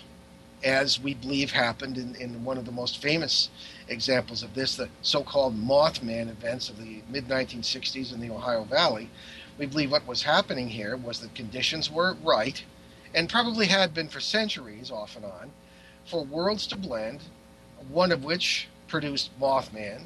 as 0.64 1.00
we 1.00 1.16
believe 1.16 1.52
happened 1.52 1.98
in, 1.98 2.14
in 2.16 2.44
one 2.44 2.60
of 2.60 2.66
the 2.66 2.72
most 2.72 3.02
famous 3.02 3.50
examples 3.88 4.44
of 4.44 4.54
this, 4.54 4.76
the 4.76 4.90
so 5.02 5.24
called 5.24 5.58
Mothman 5.58 6.30
events 6.30 6.70
of 6.70 6.78
the 6.78 7.02
mid 7.10 7.28
1960s 7.28 8.14
in 8.14 8.22
the 8.22 8.30
Ohio 8.30 8.66
Valley, 8.66 9.10
we 9.58 9.66
believe 9.66 9.92
what 9.92 10.06
was 10.06 10.22
happening 10.22 10.70
here 10.70 10.96
was 10.96 11.22
that 11.22 11.34
conditions 11.34 11.90
were 11.90 12.18
right, 12.24 12.64
and 13.16 13.28
probably 13.28 13.66
had 13.66 13.96
been 13.96 14.10
for 14.10 14.20
centuries 14.20 14.92
off 14.92 15.16
and 15.16 15.26
on, 15.26 15.50
for 16.06 16.24
worlds 16.24 16.68
to 16.68 16.78
blend, 16.78 17.22
one 17.90 18.12
of 18.12 18.24
which 18.24 18.68
produced 18.88 19.32
Mothman. 19.40 20.04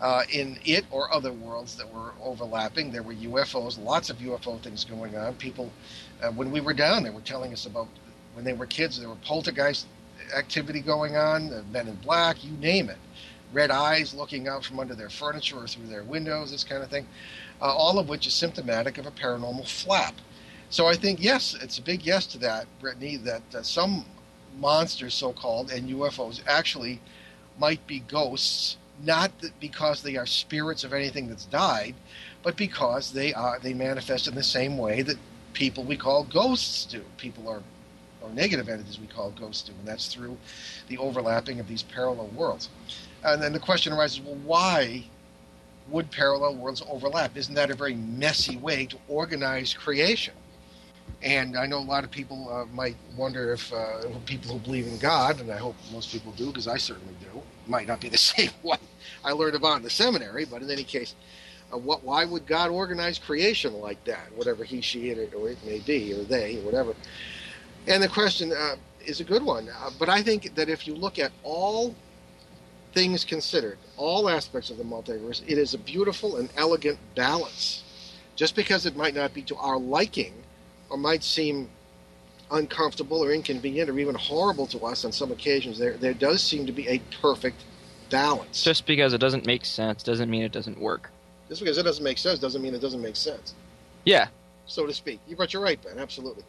Uh, 0.00 0.22
in 0.32 0.58
it 0.64 0.86
or 0.90 1.12
other 1.12 1.30
worlds 1.30 1.76
that 1.76 1.92
were 1.92 2.12
overlapping, 2.22 2.90
there 2.90 3.02
were 3.02 3.14
UFOs, 3.14 3.78
lots 3.78 4.08
of 4.08 4.16
UFO 4.16 4.58
things 4.60 4.82
going 4.82 5.14
on. 5.14 5.34
People, 5.34 5.70
uh, 6.22 6.30
when 6.32 6.50
we 6.50 6.60
were 6.60 6.74
down, 6.74 7.02
they 7.02 7.10
were 7.10 7.20
telling 7.20 7.52
us 7.52 7.66
about 7.66 7.88
when 8.34 8.44
they 8.44 8.52
were 8.52 8.66
kids, 8.66 8.98
there 8.98 9.08
were 9.08 9.16
poltergeist 9.16 9.86
activity 10.36 10.80
going 10.80 11.16
on, 11.16 11.50
Men 11.72 11.88
in 11.88 11.96
Black, 11.96 12.44
you 12.44 12.52
name 12.52 12.88
it 12.88 12.98
red 13.52 13.70
eyes 13.70 14.14
looking 14.14 14.48
out 14.48 14.64
from 14.64 14.78
under 14.78 14.94
their 14.94 15.08
furniture 15.08 15.58
or 15.58 15.66
through 15.66 15.86
their 15.86 16.04
windows, 16.04 16.50
this 16.50 16.64
kind 16.64 16.82
of 16.82 16.90
thing, 16.90 17.06
uh, 17.60 17.64
all 17.64 17.98
of 17.98 18.08
which 18.08 18.26
is 18.26 18.34
symptomatic 18.34 18.98
of 18.98 19.06
a 19.06 19.10
paranormal 19.10 19.66
flap. 19.68 20.14
So 20.68 20.86
I 20.86 20.94
think, 20.94 21.22
yes, 21.22 21.56
it's 21.60 21.78
a 21.78 21.82
big 21.82 22.02
yes 22.02 22.26
to 22.28 22.38
that, 22.38 22.66
Brittany, 22.80 23.16
that 23.18 23.42
uh, 23.54 23.62
some 23.62 24.04
monsters, 24.58 25.14
so 25.14 25.32
called, 25.32 25.70
and 25.72 25.88
UFOs 25.90 26.42
actually 26.46 27.00
might 27.58 27.84
be 27.86 28.00
ghosts, 28.00 28.76
not 29.04 29.32
because 29.58 30.02
they 30.02 30.16
are 30.16 30.26
spirits 30.26 30.84
of 30.84 30.92
anything 30.92 31.28
that's 31.28 31.46
died, 31.46 31.94
but 32.42 32.56
because 32.56 33.12
they 33.12 33.34
are 33.34 33.58
they 33.60 33.74
manifest 33.74 34.28
in 34.28 34.34
the 34.34 34.42
same 34.42 34.78
way 34.78 35.02
that 35.02 35.16
people 35.52 35.84
we 35.84 35.96
call 35.96 36.24
ghosts 36.24 36.84
do. 36.84 37.02
People 37.16 37.48
are 37.48 37.62
or 38.22 38.30
negative 38.30 38.68
entities 38.68 38.98
we 39.00 39.06
call 39.06 39.30
ghosts 39.30 39.68
do, 39.68 39.72
and 39.78 39.88
that's 39.88 40.12
through 40.12 40.36
the 40.88 40.98
overlapping 40.98 41.58
of 41.60 41.66
these 41.68 41.82
parallel 41.82 42.26
worlds. 42.28 42.68
And 43.24 43.42
then 43.42 43.52
the 43.52 43.58
question 43.58 43.92
arises 43.92 44.20
well, 44.20 44.36
why 44.44 45.04
would 45.88 46.10
parallel 46.10 46.56
worlds 46.56 46.82
overlap? 46.88 47.36
Isn't 47.36 47.54
that 47.54 47.70
a 47.70 47.74
very 47.74 47.94
messy 47.94 48.56
way 48.56 48.86
to 48.86 48.96
organize 49.08 49.74
creation? 49.74 50.34
And 51.22 51.56
I 51.56 51.66
know 51.66 51.78
a 51.78 51.80
lot 51.80 52.04
of 52.04 52.10
people 52.10 52.48
uh, 52.50 52.64
might 52.74 52.96
wonder 53.16 53.52
if 53.52 53.72
uh, 53.72 54.02
people 54.26 54.52
who 54.52 54.58
believe 54.58 54.86
in 54.86 54.96
God, 54.98 55.40
and 55.40 55.50
I 55.50 55.58
hope 55.58 55.74
most 55.92 56.12
people 56.12 56.32
do, 56.32 56.46
because 56.46 56.68
I 56.68 56.76
certainly 56.76 57.14
do, 57.20 57.42
might 57.66 57.86
not 57.86 58.00
be 58.00 58.08
the 58.08 58.18
same 58.34 58.50
one 58.62 58.78
I 59.24 59.32
learned 59.32 59.56
about 59.56 59.78
in 59.78 59.82
the 59.82 59.90
seminary, 59.90 60.44
but 60.44 60.62
in 60.62 60.70
any 60.70 60.84
case, 60.84 61.14
uh, 61.72 61.78
what, 61.78 62.04
why 62.04 62.24
would 62.24 62.46
God 62.46 62.70
organize 62.70 63.18
creation 63.18 63.74
like 63.74 64.02
that, 64.04 64.28
whatever 64.34 64.64
he, 64.64 64.80
she, 64.80 65.10
it, 65.10 65.34
or 65.34 65.50
it 65.50 65.58
may 65.64 65.78
be, 65.78 66.12
or 66.14 66.22
they, 66.24 66.58
or 66.58 66.62
whatever? 66.62 66.94
And 67.86 68.02
the 68.02 68.08
question 68.08 68.52
uh, 68.52 68.76
is 69.04 69.20
a 69.20 69.24
good 69.24 69.42
one. 69.42 69.68
Uh, 69.68 69.90
but 69.98 70.08
I 70.08 70.22
think 70.22 70.54
that 70.54 70.68
if 70.68 70.86
you 70.86 70.94
look 70.94 71.18
at 71.18 71.32
all 71.42 71.94
things 72.92 73.24
considered, 73.24 73.78
all 73.96 74.28
aspects 74.28 74.70
of 74.70 74.76
the 74.76 74.84
multiverse, 74.84 75.42
it 75.46 75.58
is 75.58 75.74
a 75.74 75.78
beautiful 75.78 76.36
and 76.36 76.50
elegant 76.56 76.98
balance. 77.14 77.84
Just 78.36 78.56
because 78.56 78.86
it 78.86 78.96
might 78.96 79.14
not 79.14 79.34
be 79.34 79.42
to 79.42 79.56
our 79.56 79.78
liking 79.78 80.34
or 80.88 80.96
might 80.96 81.22
seem 81.22 81.68
uncomfortable 82.50 83.22
or 83.22 83.32
inconvenient 83.32 83.88
or 83.88 83.98
even 83.98 84.14
horrible 84.14 84.66
to 84.66 84.80
us 84.80 85.04
on 85.04 85.12
some 85.12 85.30
occasions, 85.30 85.78
there, 85.78 85.96
there 85.96 86.14
does 86.14 86.42
seem 86.42 86.66
to 86.66 86.72
be 86.72 86.88
a 86.88 87.00
perfect 87.20 87.62
balance. 88.10 88.64
Just 88.64 88.86
because 88.86 89.12
it 89.12 89.18
doesn't 89.18 89.46
make 89.46 89.64
sense 89.64 90.02
doesn't 90.02 90.28
mean 90.28 90.42
it 90.42 90.52
doesn't 90.52 90.80
work. 90.80 91.10
Just 91.50 91.60
because 91.60 91.78
it 91.78 91.82
doesn't 91.82 92.04
make 92.04 92.16
sense 92.16 92.38
doesn't 92.38 92.62
mean 92.62 92.74
it 92.74 92.80
doesn't 92.80 93.02
make 93.02 93.16
sense. 93.16 93.54
Yeah. 94.04 94.28
So 94.66 94.86
to 94.86 94.94
speak. 94.94 95.18
But 95.36 95.52
you're 95.52 95.62
right, 95.62 95.82
Ben, 95.82 95.98
absolutely. 95.98 96.44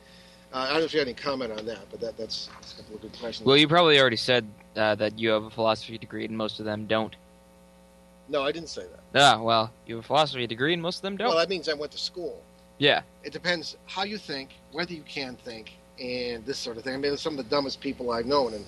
Uh, 0.53 0.57
I 0.57 0.69
don't 0.69 0.79
know 0.79 0.85
if 0.85 0.93
you 0.93 0.99
had 0.99 1.07
any 1.07 1.15
comment 1.15 1.51
on 1.51 1.65
that, 1.65 1.79
but 1.89 1.99
that, 2.01 2.17
that's, 2.17 2.49
that's 2.53 2.73
a 2.73 2.75
couple 2.77 2.95
of 2.95 3.01
good 3.01 3.19
questions. 3.19 3.47
Well, 3.47 3.57
you 3.57 3.67
probably 3.67 3.99
already 3.99 4.15
said 4.15 4.45
uh, 4.75 4.93
that 4.95 5.17
you 5.17 5.31
have 5.31 5.43
a 5.43 5.49
philosophy 5.49 5.97
degree, 5.97 6.25
and 6.25 6.37
most 6.37 6.59
of 6.59 6.65
them 6.65 6.85
don't. 6.85 7.15
No, 8.29 8.43
I 8.43 8.51
didn't 8.51 8.69
say 8.69 8.83
that. 8.83 9.19
Ah, 9.19 9.41
well, 9.41 9.71
you 9.87 9.95
have 9.95 10.05
a 10.05 10.07
philosophy 10.07 10.45
degree, 10.45 10.73
and 10.73 10.81
most 10.81 10.97
of 10.97 11.01
them 11.01 11.17
don't. 11.17 11.29
Well, 11.29 11.37
that 11.37 11.49
means 11.49 11.67
I 11.67 11.73
went 11.73 11.91
to 11.93 11.97
school. 11.97 12.43
Yeah. 12.77 13.01
It 13.23 13.33
depends 13.33 13.77
how 13.87 14.03
you 14.03 14.19
think, 14.19 14.51
whether 14.71 14.93
you 14.93 15.03
can 15.03 15.35
think, 15.35 15.71
and 15.99 16.45
this 16.45 16.59
sort 16.59 16.77
of 16.77 16.83
thing. 16.83 16.93
I 16.93 16.97
mean, 16.97 17.17
some 17.17 17.39
of 17.39 17.43
the 17.43 17.49
dumbest 17.49 17.81
people 17.81 18.11
I've 18.11 18.27
known, 18.27 18.53
and 18.53 18.65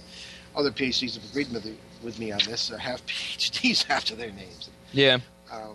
other 0.56 0.72
PhDs 0.72 1.14
have 1.14 1.30
agreed 1.30 1.52
with, 1.52 1.78
with 2.02 2.18
me 2.18 2.32
on 2.32 2.40
this, 2.48 2.72
uh, 2.72 2.78
have 2.78 3.06
PhDs 3.06 3.88
after 3.90 4.16
their 4.16 4.32
names. 4.32 4.72
Yeah. 4.94 5.20
Uh, 5.52 5.74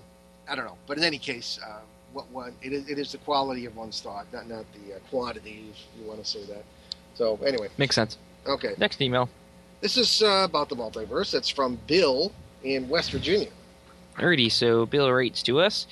I 0.48 0.54
don't 0.54 0.64
know. 0.64 0.78
But 0.86 0.98
in 0.98 1.04
any 1.04 1.18
case, 1.18 1.58
uh, 1.64 1.80
what 2.12 2.28
one 2.30 2.54
it 2.62 2.72
is, 2.72 2.88
it 2.88 2.98
is 2.98 3.12
the 3.12 3.18
quality 3.18 3.66
of 3.66 3.76
one's 3.76 4.00
thought, 4.00 4.26
not 4.32 4.48
not 4.48 4.64
the 4.72 4.94
uh, 4.94 4.98
quantity, 5.10 5.70
if 5.70 6.00
you 6.00 6.08
want 6.08 6.22
to 6.22 6.28
say 6.28 6.44
that. 6.46 6.64
So 7.14 7.38
anyway, 7.44 7.68
makes 7.78 7.94
sense. 7.94 8.18
Okay. 8.46 8.74
Next 8.78 9.00
email. 9.00 9.28
This 9.80 9.96
is 9.96 10.22
uh, 10.22 10.46
about 10.48 10.68
the 10.68 10.76
multiverse. 10.76 11.34
It's 11.34 11.48
from 11.48 11.78
Bill 11.86 12.32
in 12.64 12.88
West 12.88 13.12
Virginia. 13.12 13.50
Alrighty, 14.16 14.50
so 14.50 14.86
Bill 14.86 15.12
writes 15.12 15.42
to 15.44 15.60
us. 15.60 15.86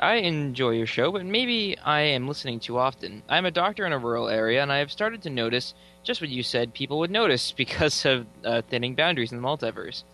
I 0.00 0.14
enjoy 0.14 0.70
your 0.70 0.86
show, 0.86 1.10
but 1.10 1.24
maybe 1.24 1.76
I 1.78 2.00
am 2.00 2.28
listening 2.28 2.60
too 2.60 2.78
often. 2.78 3.22
I'm 3.28 3.46
a 3.46 3.50
doctor 3.50 3.84
in 3.84 3.92
a 3.92 3.98
rural 3.98 4.28
area, 4.28 4.62
and 4.62 4.72
I 4.72 4.78
have 4.78 4.92
started 4.92 5.22
to 5.22 5.30
notice 5.30 5.74
just 6.04 6.20
what 6.20 6.30
you 6.30 6.42
said 6.42 6.72
people 6.72 6.98
would 7.00 7.10
notice 7.10 7.52
because 7.56 8.04
of 8.04 8.26
uh, 8.44 8.62
thinning 8.62 8.94
boundaries 8.94 9.32
in 9.32 9.40
the 9.40 9.46
multiverse. 9.46 10.04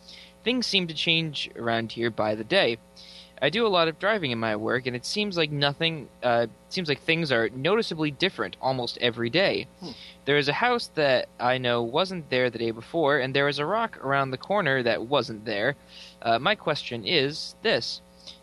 Things 0.42 0.66
seem 0.66 0.86
to 0.88 0.94
change 0.94 1.50
around 1.56 1.92
here 1.92 2.10
by 2.10 2.34
the 2.34 2.44
day. 2.44 2.78
I 3.42 3.50
do 3.50 3.66
a 3.66 3.68
lot 3.68 3.88
of 3.88 3.98
driving 3.98 4.30
in 4.30 4.38
my 4.38 4.56
work, 4.56 4.86
and 4.86 4.94
it 4.94 5.04
seems 5.04 5.36
like 5.36 5.50
nothing. 5.50 6.08
Uh, 6.22 6.46
seems 6.68 6.88
like 6.88 7.00
things 7.00 7.32
are 7.32 7.48
noticeably 7.50 8.10
different 8.10 8.56
almost 8.60 8.98
every 9.00 9.30
day. 9.30 9.66
Hmm. 9.80 9.90
There 10.24 10.38
is 10.38 10.48
a 10.48 10.52
house 10.52 10.88
that 10.94 11.28
I 11.38 11.58
know 11.58 11.82
wasn't 11.82 12.30
there 12.30 12.48
the 12.48 12.58
day 12.58 12.70
before, 12.70 13.18
and 13.18 13.34
there 13.34 13.48
is 13.48 13.58
a 13.58 13.66
rock 13.66 14.02
around 14.04 14.30
the 14.30 14.38
corner 14.38 14.82
that 14.82 15.06
wasn't 15.06 15.44
there. 15.44 15.76
Uh, 16.22 16.38
my 16.38 16.54
question 16.54 17.06
is 17.06 17.54
this: 17.62 18.00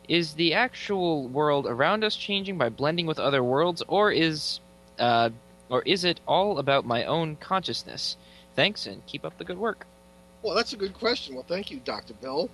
Is 0.08 0.34
the 0.34 0.54
actual 0.54 1.28
world 1.28 1.66
around 1.66 2.04
us 2.04 2.16
changing 2.16 2.58
by 2.58 2.70
blending 2.70 3.06
with 3.06 3.20
other 3.20 3.44
worlds, 3.44 3.82
or 3.88 4.12
is, 4.12 4.60
uh, 5.00 5.30
or 5.70 5.82
is 5.84 6.04
it 6.04 6.20
all 6.28 6.60
about 6.60 6.86
my 6.86 7.06
own 7.06 7.38
consciousness? 7.38 8.18
Thanks, 8.56 8.86
and 8.86 9.06
keep 9.06 9.26
up 9.26 9.38
the 9.38 9.46
good 9.46 9.58
work. 9.58 9.88
Well, 10.44 10.56
that's 10.56 10.74
a 10.74 10.78
good 10.78 10.94
question. 10.94 11.36
Well, 11.36 11.46
thank 11.48 11.72
you, 11.72 11.80
Doctor 11.80 12.14
Bill. 12.16 12.50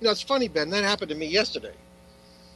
You 0.00 0.06
know, 0.06 0.10
it's 0.10 0.22
funny, 0.22 0.48
Ben. 0.48 0.70
That 0.70 0.84
happened 0.84 1.08
to 1.10 1.14
me 1.14 1.26
yesterday. 1.26 1.72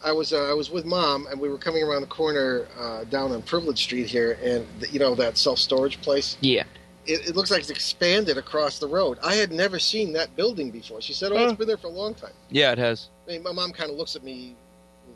I 0.05 0.13
was 0.13 0.33
uh, 0.33 0.51
I 0.51 0.55
was 0.55 0.71
with 0.71 0.85
mom, 0.85 1.27
and 1.31 1.41
we 1.41 1.49
were 1.49 1.59
coming 1.59 1.83
around 1.83 2.03
the 2.03 2.07
corner 2.09 2.67
uh, 2.79 3.05
down 3.05 3.33
on 3.33 3.43
Privilege 3.43 3.83
Street 3.83 4.07
here, 4.07 4.39
and 4.43 4.67
the, 4.81 4.89
you 4.89 4.99
know 4.99 5.15
that 5.15 5.37
self 5.37 5.59
storage 5.59 6.01
place. 6.01 6.37
Yeah. 6.41 6.65
It, 7.07 7.31
it, 7.31 7.37
looks 7.37 7.51
like 7.51 7.61
it's 7.61 7.71
expanded 7.71 8.37
across 8.37 8.79
the 8.79 8.87
road. 8.87 9.19
I 9.23 9.35
had 9.35 9.51
never 9.51 9.79
seen 9.79 10.13
that 10.13 10.37
building 10.37 10.71
before. 10.71 11.01
She 11.01 11.13
said, 11.15 11.33
"Oh, 11.33 11.49
it's 11.49 11.59
been 11.59 11.67
there 11.67 11.79
for 11.79 11.87
a 11.89 11.91
long 11.91 12.15
time." 12.15 12.33
Yeah, 12.51 12.73
it 12.73 12.79
has. 12.79 13.09
I 13.27 13.33
mean, 13.33 13.43
my 13.43 13.53
mom 13.53 13.73
kind 13.73 13.91
of 13.91 13.97
looks 13.97 14.17
at 14.17 14.23
me 14.23 14.55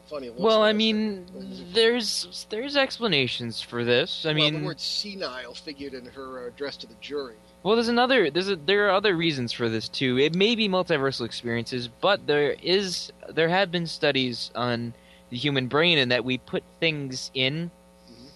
funny. 0.09 0.31
Well, 0.31 0.63
I 0.63 0.73
mean, 0.73 1.27
there's 1.73 2.47
there's 2.51 2.77
explanations 2.77 3.61
for 3.61 3.85
this. 3.85 4.25
I 4.25 4.29
well, 4.29 4.35
mean, 4.37 4.61
the 4.61 4.67
word 4.67 4.81
senile 4.81 5.55
figured 5.55 5.95
in 5.95 6.07
her 6.07 6.47
address 6.47 6.77
to 6.79 6.87
the 6.87 6.95
jury. 7.01 7.37
Well, 7.65 7.77
there's 7.77 7.89
another. 7.89 8.31
There's 8.31 8.51
a, 8.51 8.57
there 8.57 8.87
are 8.87 8.91
other 8.91 9.17
reasons 9.17 9.51
for 9.51 9.71
this 9.71 9.89
too. 9.89 10.19
It 10.19 10.35
may 10.35 10.55
be 10.55 10.69
multiversal 10.69 11.25
experiences, 11.25 11.89
but 11.89 12.27
there 12.27 12.53
is 12.63 13.11
there 13.31 13.49
have 13.49 13.73
been 13.73 13.87
studies 13.87 14.51
on 14.55 14.93
the 15.31 15.39
human 15.39 15.67
brain 15.67 15.97
and 15.97 16.13
that 16.13 16.27
we 16.27 16.37
put 16.37 16.63
things 16.79 17.31
in, 17.33 17.71
mm-hmm. 18.07 18.27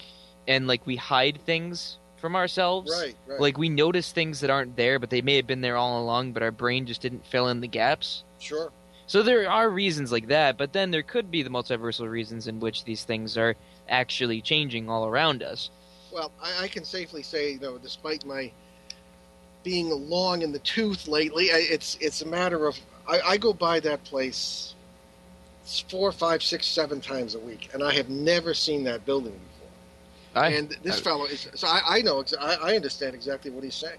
and 0.49 0.67
like 0.67 0.87
we 0.87 0.97
hide 0.97 1.39
things 1.45 1.99
from 2.17 2.37
ourselves. 2.37 2.91
Right, 2.91 3.15
right. 3.27 3.39
Like 3.39 3.59
we 3.59 3.69
notice 3.69 4.13
things 4.13 4.41
that 4.41 4.49
aren't 4.49 4.77
there, 4.77 4.99
but 4.99 5.11
they 5.11 5.21
may 5.21 5.37
have 5.37 5.47
been 5.47 5.61
there 5.61 5.77
all 5.77 6.03
along, 6.03 6.33
but 6.33 6.43
our 6.43 6.51
brain 6.51 6.87
just 6.87 7.03
didn't 7.03 7.27
fill 7.27 7.49
in 7.49 7.61
the 7.61 7.69
gaps. 7.69 8.25
Sure. 8.39 8.73
So 9.07 9.23
there 9.23 9.51
are 9.51 9.69
reasons 9.69 10.11
like 10.11 10.29
that, 10.29 10.57
but 10.57 10.73
then 10.73 10.91
there 10.91 11.03
could 11.03 11.31
be 11.31 11.43
the 11.43 11.51
multiversal 11.51 12.11
reasons 12.11 12.49
in 12.49 12.61
which 12.61 12.85
these 12.85 13.05
things 13.05 13.37
are 13.37 13.57
actually 13.91 14.41
changing 14.41 14.89
all 14.89 15.07
around 15.07 15.43
us. 15.43 15.69
Well, 16.11 16.33
I, 16.43 16.65
I 16.65 16.69
can 16.69 16.85
safely 16.85 17.23
say, 17.23 17.53
you 17.53 17.61
know, 17.61 17.77
despite 17.77 18.25
my 18.25 18.53
being 19.63 19.91
long 20.09 20.43
in 20.43 20.53
the 20.53 20.59
tooth 20.61 21.09
lately. 21.09 21.47
It's 21.47 21.97
it's 22.01 22.23
a 22.23 22.27
matter 22.27 22.67
of 22.67 22.79
I, 23.07 23.21
I 23.21 23.37
go 23.37 23.53
by 23.53 23.81
that 23.81 24.03
place 24.05 24.75
four, 25.89 26.13
five, 26.13 26.43
six, 26.43 26.67
seven 26.67 27.01
times 27.01 27.35
a 27.35 27.39
week, 27.39 27.71
and 27.75 27.83
I 27.83 27.93
have 27.95 28.09
never 28.09 28.55
seen 28.55 28.85
that 28.85 29.05
building 29.05 29.39
before. 30.33 30.43
I, 30.43 30.49
and 30.51 30.71
this 30.83 30.99
I- 30.99 31.03
fellow 31.03 31.25
is 31.27 31.49
so 31.55 31.67
I, 31.67 31.99
I 31.99 32.03
know 32.03 32.25
I, 32.41 32.55
I 32.55 32.77
understand 32.77 33.15
exactly 33.15 33.51
what 33.51 33.65
he's 33.65 33.75
saying. 33.75 33.99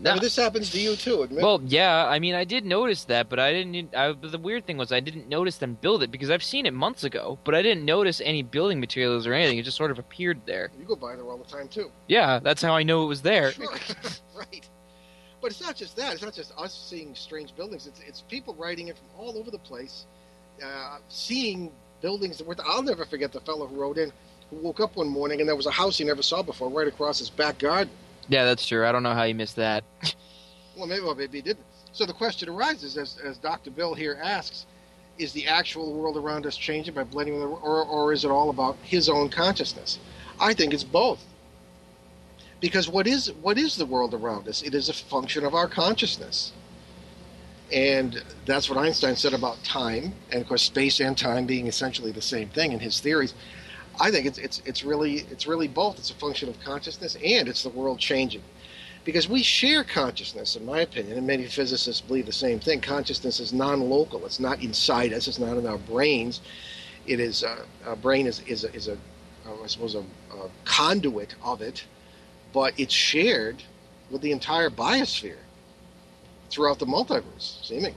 No. 0.00 0.10
I 0.10 0.14
mean, 0.14 0.22
this 0.22 0.36
happens 0.36 0.70
to 0.70 0.80
you 0.80 0.96
too, 0.96 1.22
admit. 1.22 1.42
Well, 1.42 1.62
yeah, 1.64 2.06
I 2.06 2.18
mean, 2.18 2.34
I 2.34 2.44
did 2.44 2.66
notice 2.66 3.04
that, 3.04 3.28
but 3.28 3.38
I 3.38 3.52
didn't. 3.52 3.94
I, 3.94 4.12
but 4.12 4.32
the 4.32 4.38
weird 4.38 4.66
thing 4.66 4.76
was, 4.76 4.92
I 4.92 5.00
didn't 5.00 5.28
notice 5.28 5.58
them 5.58 5.78
build 5.80 6.02
it 6.02 6.10
because 6.10 6.30
I've 6.30 6.42
seen 6.42 6.66
it 6.66 6.74
months 6.74 7.04
ago, 7.04 7.38
but 7.44 7.54
I 7.54 7.62
didn't 7.62 7.84
notice 7.84 8.20
any 8.20 8.42
building 8.42 8.80
materials 8.80 9.26
or 9.26 9.32
anything. 9.34 9.58
It 9.58 9.62
just 9.62 9.76
sort 9.76 9.90
of 9.90 9.98
appeared 9.98 10.40
there. 10.46 10.70
you 10.78 10.84
go 10.84 10.96
by 10.96 11.16
there 11.16 11.24
all 11.24 11.38
the 11.38 11.44
time 11.44 11.68
too. 11.68 11.90
Yeah, 12.08 12.38
that's 12.40 12.60
how 12.60 12.74
I 12.74 12.82
know 12.82 13.04
it 13.04 13.06
was 13.06 13.22
there. 13.22 13.52
Sure, 13.52 13.66
right. 14.36 14.68
But 15.40 15.50
it's 15.52 15.60
not 15.60 15.76
just 15.76 15.96
that. 15.96 16.14
It's 16.14 16.22
not 16.22 16.34
just 16.34 16.52
us 16.58 16.74
seeing 16.74 17.14
strange 17.14 17.54
buildings. 17.54 17.86
It's 17.86 18.00
it's 18.00 18.22
people 18.22 18.54
writing 18.54 18.88
in 18.88 18.94
from 18.96 19.06
all 19.16 19.38
over 19.38 19.50
the 19.50 19.58
place, 19.58 20.06
uh, 20.62 20.98
seeing 21.08 21.70
buildings 22.00 22.38
that 22.38 22.46
were. 22.46 22.56
I'll 22.66 22.82
never 22.82 23.04
forget 23.04 23.32
the 23.32 23.40
fellow 23.40 23.66
who 23.66 23.80
wrote 23.80 23.98
in, 23.98 24.12
who 24.50 24.56
woke 24.56 24.80
up 24.80 24.96
one 24.96 25.08
morning 25.08 25.40
and 25.40 25.48
there 25.48 25.56
was 25.56 25.66
a 25.66 25.70
house 25.70 25.98
he 25.98 26.04
never 26.04 26.22
saw 26.22 26.42
before 26.42 26.68
right 26.68 26.88
across 26.88 27.18
his 27.18 27.30
back 27.30 27.58
garden. 27.58 27.90
Yeah, 28.28 28.44
that's 28.44 28.66
true. 28.66 28.86
I 28.86 28.92
don't 28.92 29.02
know 29.02 29.14
how 29.14 29.24
you 29.24 29.34
missed 29.34 29.56
that. 29.56 29.84
Well, 30.76 30.88
maybe, 30.88 31.02
well, 31.02 31.14
maybe 31.14 31.38
he 31.38 31.42
didn't. 31.42 31.64
So 31.92 32.04
the 32.04 32.12
question 32.12 32.48
arises, 32.48 32.96
as, 32.96 33.16
as 33.22 33.38
Dr. 33.38 33.70
Bill 33.70 33.94
here 33.94 34.18
asks, 34.20 34.66
is 35.18 35.32
the 35.32 35.46
actual 35.46 35.92
world 35.92 36.16
around 36.16 36.46
us 36.46 36.56
changing 36.56 36.94
by 36.94 37.04
blending 37.04 37.34
with, 37.34 37.44
or, 37.44 37.84
or 37.84 38.12
is 38.12 38.24
it 38.24 38.28
all 38.32 38.50
about 38.50 38.76
his 38.82 39.08
own 39.08 39.28
consciousness? 39.28 40.00
I 40.40 40.52
think 40.52 40.74
it's 40.74 40.82
both. 40.82 41.24
Because 42.60 42.88
what 42.88 43.06
is 43.06 43.30
what 43.42 43.58
is 43.58 43.76
the 43.76 43.86
world 43.86 44.14
around 44.14 44.48
us? 44.48 44.62
It 44.62 44.74
is 44.74 44.88
a 44.88 44.94
function 44.94 45.44
of 45.44 45.54
our 45.54 45.68
consciousness. 45.68 46.52
And 47.72 48.22
that's 48.46 48.68
what 48.68 48.78
Einstein 48.78 49.16
said 49.16 49.32
about 49.32 49.62
time, 49.62 50.12
and 50.30 50.42
of 50.42 50.48
course 50.48 50.62
space 50.62 51.00
and 51.00 51.16
time 51.16 51.46
being 51.46 51.66
essentially 51.66 52.12
the 52.12 52.22
same 52.22 52.48
thing 52.48 52.72
in 52.72 52.80
his 52.80 53.00
theories. 53.00 53.34
I 54.00 54.10
think 54.10 54.26
it's 54.26 54.38
it's 54.38 54.62
it's 54.64 54.84
really 54.84 55.26
it's 55.30 55.46
really 55.46 55.68
both. 55.68 55.98
It's 55.98 56.10
a 56.10 56.14
function 56.14 56.48
of 56.48 56.60
consciousness 56.60 57.16
and 57.24 57.48
it's 57.48 57.62
the 57.62 57.68
world 57.68 57.98
changing 57.98 58.42
because 59.04 59.28
we 59.28 59.42
share 59.42 59.84
consciousness, 59.84 60.56
in 60.56 60.64
my 60.64 60.80
opinion, 60.80 61.18
and 61.18 61.26
many 61.26 61.46
physicists 61.46 62.00
believe 62.00 62.26
the 62.26 62.32
same 62.32 62.58
thing. 62.58 62.80
Consciousness 62.80 63.38
is 63.38 63.52
non-local; 63.52 64.24
it's 64.26 64.40
not 64.40 64.62
inside 64.62 65.12
us; 65.12 65.28
it's 65.28 65.38
not 65.38 65.56
in 65.56 65.66
our 65.66 65.78
brains. 65.78 66.40
It 67.06 67.20
is 67.20 67.44
uh, 67.44 67.64
our 67.86 67.96
brain 67.96 68.26
is 68.26 68.40
is 68.40 68.64
a, 68.64 68.74
is 68.74 68.88
a 68.88 68.94
uh, 69.46 69.66
suppose 69.66 69.94
a, 69.94 70.00
a 70.00 70.48
conduit 70.64 71.34
of 71.42 71.60
it, 71.60 71.84
but 72.52 72.72
it's 72.78 72.94
shared 72.94 73.62
with 74.10 74.22
the 74.22 74.32
entire 74.32 74.70
biosphere 74.70 75.36
throughout 76.50 76.78
the 76.78 76.86
multiverse, 76.86 77.64
seemingly. 77.64 77.94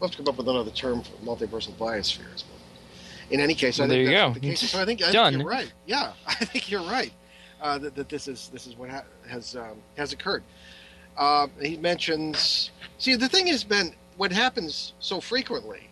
We'll 0.00 0.08
have 0.08 0.16
to 0.16 0.22
come 0.22 0.28
up 0.32 0.38
with 0.38 0.48
another 0.48 0.70
term 0.70 1.02
for 1.02 1.12
multiversal 1.24 1.72
biospheres. 1.74 2.44
In 3.34 3.40
any 3.40 3.54
case, 3.54 3.80
I 3.80 3.88
think 3.88 3.90
there 3.90 4.02
you 4.02 4.10
go. 4.10 4.32
the 4.32 4.40
case. 4.40 4.70
So 4.70 4.80
I 4.80 4.84
think, 4.84 5.02
I 5.02 5.10
think 5.10 5.38
you're 5.38 5.48
right. 5.48 5.72
Yeah, 5.86 6.12
I 6.26 6.44
think 6.44 6.70
you're 6.70 6.82
right 6.84 7.12
uh, 7.60 7.78
that, 7.78 7.94
that 7.96 8.08
this 8.08 8.28
is 8.28 8.48
this 8.52 8.66
is 8.68 8.76
what 8.76 8.90
ha- 8.90 9.02
has 9.28 9.56
um, 9.56 9.78
has 9.96 10.12
occurred. 10.12 10.44
Uh, 11.16 11.48
he 11.60 11.76
mentions. 11.76 12.70
See, 12.98 13.16
the 13.16 13.28
thing 13.28 13.48
has 13.48 13.64
been 13.64 13.92
what 14.18 14.30
happens 14.30 14.92
so 15.00 15.20
frequently. 15.20 15.88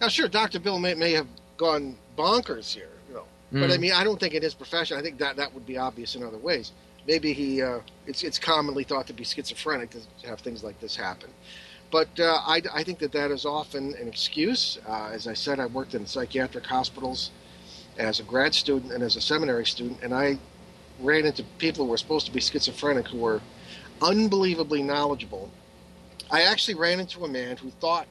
Now, 0.00 0.08
sure, 0.08 0.26
Doctor 0.28 0.58
Bill 0.58 0.78
may, 0.80 0.94
may 0.94 1.12
have 1.12 1.28
gone 1.56 1.96
bonkers 2.18 2.72
here, 2.74 2.88
you 3.08 3.14
know, 3.14 3.24
but 3.52 3.70
I 3.70 3.76
Mm. 3.76 3.80
mean, 3.80 3.92
I 3.92 4.02
don't 4.02 4.18
think 4.18 4.34
in 4.34 4.42
his 4.42 4.54
profession. 4.54 4.98
I 4.98 5.02
think 5.02 5.18
that 5.18 5.36
that 5.36 5.52
would 5.54 5.66
be 5.66 5.76
obvious 5.78 6.16
in 6.16 6.24
other 6.24 6.38
ways. 6.38 6.72
Maybe 7.06 7.32
he. 7.32 7.62
Uh, 7.62 7.80
it's 8.08 8.24
it's 8.24 8.38
commonly 8.38 8.82
thought 8.82 9.06
to 9.06 9.12
be 9.12 9.22
schizophrenic 9.24 9.90
to 9.90 10.00
have 10.28 10.40
things 10.40 10.64
like 10.64 10.80
this 10.80 10.96
happen. 10.96 11.30
But 11.90 12.08
uh, 12.20 12.40
I, 12.46 12.62
I 12.72 12.84
think 12.84 12.98
that 13.00 13.12
that 13.12 13.30
is 13.30 13.44
often 13.44 13.94
an 14.00 14.06
excuse. 14.06 14.78
Uh, 14.88 15.10
as 15.12 15.26
I 15.26 15.34
said, 15.34 15.58
I 15.58 15.66
worked 15.66 15.94
in 15.94 16.06
psychiatric 16.06 16.64
hospitals 16.66 17.30
as 17.98 18.20
a 18.20 18.22
grad 18.22 18.54
student 18.54 18.92
and 18.92 19.02
as 19.02 19.16
a 19.16 19.20
seminary 19.20 19.66
student, 19.66 19.98
and 20.02 20.14
I 20.14 20.38
ran 21.00 21.24
into 21.26 21.42
people 21.58 21.84
who 21.84 21.90
were 21.90 21.96
supposed 21.98 22.26
to 22.26 22.32
be 22.32 22.40
schizophrenic 22.40 23.08
who 23.08 23.18
were 23.18 23.40
unbelievably 24.02 24.82
knowledgeable. 24.82 25.50
I 26.30 26.42
actually 26.42 26.74
ran 26.74 27.00
into 27.00 27.24
a 27.24 27.28
man 27.28 27.56
who 27.56 27.70
thought 27.70 28.06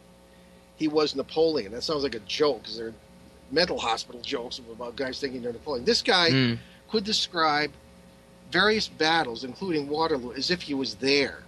he 0.75 0.87
was 0.87 1.15
Napoleon. 1.15 1.71
That 1.71 1.83
sounds 1.83 2.03
like 2.03 2.15
a 2.15 2.19
joke 2.19 2.61
because 2.63 2.77
they're 2.77 2.93
mental 3.51 3.79
hospital 3.79 4.21
jokes 4.23 4.59
about 4.59 4.95
guys 4.95 5.19
thinking 5.19 5.41
they're 5.41 5.53
Napoleon. 5.53 5.85
This 5.85 6.01
guy 6.01 6.29
Mm. 6.31 6.57
could 6.91 7.03
describe 7.05 7.71
various 8.51 8.87
battles, 8.87 9.43
including 9.43 9.87
Waterloo, 9.87 10.33
as 10.33 10.51
if 10.51 10.61
he 10.63 10.73
was 10.73 10.95
there. 10.95 11.43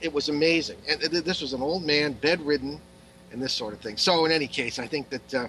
It 0.00 0.12
was 0.12 0.28
amazing. 0.28 0.78
And 0.88 1.00
this 1.00 1.40
was 1.40 1.52
an 1.52 1.62
old 1.62 1.84
man, 1.84 2.12
bedridden, 2.14 2.80
and 3.32 3.42
this 3.42 3.52
sort 3.52 3.74
of 3.74 3.80
thing. 3.80 3.96
So, 3.96 4.24
in 4.24 4.32
any 4.32 4.46
case, 4.46 4.78
I 4.78 4.86
think 4.86 5.10
that 5.10 5.34
uh, 5.34 5.48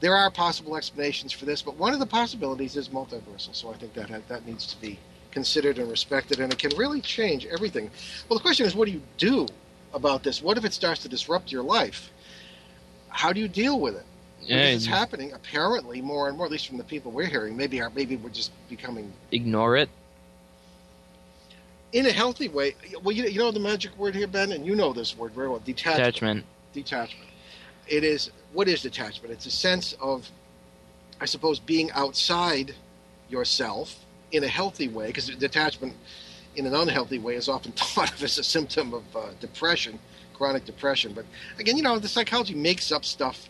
there 0.00 0.14
are 0.14 0.30
possible 0.30 0.76
explanations 0.76 1.32
for 1.32 1.44
this, 1.44 1.62
but 1.62 1.76
one 1.76 1.92
of 1.92 1.98
the 1.98 2.06
possibilities 2.06 2.76
is 2.76 2.88
multiversal. 2.88 3.54
So, 3.54 3.70
I 3.70 3.76
think 3.76 3.94
that 3.94 4.28
that 4.28 4.46
needs 4.46 4.66
to 4.66 4.80
be 4.80 4.98
considered 5.30 5.78
and 5.78 5.90
respected, 5.90 6.40
and 6.40 6.52
it 6.52 6.58
can 6.58 6.76
really 6.76 7.00
change 7.00 7.46
everything. 7.46 7.90
Well, 8.28 8.38
the 8.38 8.42
question 8.42 8.66
is, 8.66 8.74
what 8.74 8.86
do 8.86 8.92
you 8.92 9.02
do 9.18 9.46
about 9.92 10.22
this? 10.22 10.42
What 10.42 10.56
if 10.56 10.64
it 10.64 10.72
starts 10.72 11.02
to 11.02 11.08
disrupt 11.08 11.52
your 11.52 11.62
life? 11.62 12.10
How 13.08 13.32
do 13.32 13.40
you 13.40 13.48
deal 13.48 13.80
with 13.80 13.96
it? 13.96 14.04
Because 14.40 14.74
it's 14.74 14.86
happening 14.86 15.32
apparently 15.32 16.00
more 16.00 16.28
and 16.28 16.36
more, 16.36 16.46
at 16.46 16.52
least 16.52 16.66
from 16.66 16.78
the 16.78 16.84
people 16.84 17.12
we're 17.12 17.26
hearing. 17.26 17.56
Maybe 17.56 17.80
our, 17.82 17.90
maybe 17.90 18.16
we're 18.16 18.30
just 18.30 18.52
becoming 18.68 19.12
ignore 19.32 19.76
it. 19.76 19.90
In 21.92 22.06
a 22.06 22.12
healthy 22.12 22.48
way. 22.48 22.74
Well, 23.02 23.14
you, 23.14 23.24
you 23.24 23.38
know 23.38 23.50
the 23.50 23.60
magic 23.60 23.96
word 23.96 24.14
here, 24.14 24.26
Ben, 24.26 24.52
and 24.52 24.64
you 24.64 24.76
know 24.76 24.92
this 24.92 25.16
word 25.16 25.32
very 25.32 25.48
well. 25.48 25.60
Detachment. 25.60 26.00
Attachment. 26.00 26.44
Detachment. 26.72 27.30
It 27.88 28.04
is 28.04 28.30
what 28.52 28.68
is 28.68 28.82
detachment? 28.82 29.32
It's 29.32 29.46
a 29.46 29.50
sense 29.50 29.94
of, 30.00 30.28
I 31.20 31.24
suppose, 31.24 31.58
being 31.58 31.90
outside 31.92 32.74
yourself 33.28 34.04
in 34.32 34.44
a 34.44 34.48
healthy 34.48 34.88
way. 34.88 35.08
Because 35.08 35.28
detachment, 35.28 35.94
in 36.56 36.66
an 36.66 36.74
unhealthy 36.74 37.18
way, 37.18 37.34
is 37.34 37.48
often 37.48 37.72
thought 37.76 38.12
of 38.12 38.22
as 38.22 38.38
a 38.38 38.44
symptom 38.44 38.94
of 38.94 39.16
uh, 39.16 39.30
depression, 39.40 39.98
chronic 40.34 40.64
depression. 40.64 41.12
But 41.12 41.24
again, 41.58 41.76
you 41.76 41.82
know, 41.82 41.98
the 41.98 42.08
psychology 42.08 42.54
makes 42.54 42.92
up 42.92 43.04
stuff. 43.04 43.48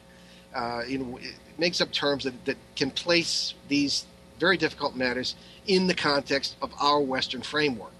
Uh, 0.55 0.82
you 0.86 0.99
know, 0.99 1.18
it 1.18 1.34
makes 1.59 1.80
up 1.80 1.93
terms 1.93 2.24
that, 2.24 2.45
that 2.45 2.57
can 2.74 2.91
place 2.91 3.55
these 3.68 4.07
very 4.38 4.57
difficult 4.57 4.97
matters 4.97 5.36
in 5.66 5.86
the 5.86 5.95
context 5.95 6.57
of 6.62 6.72
our 6.80 7.01
Western 7.01 7.43
framework. 7.43 7.93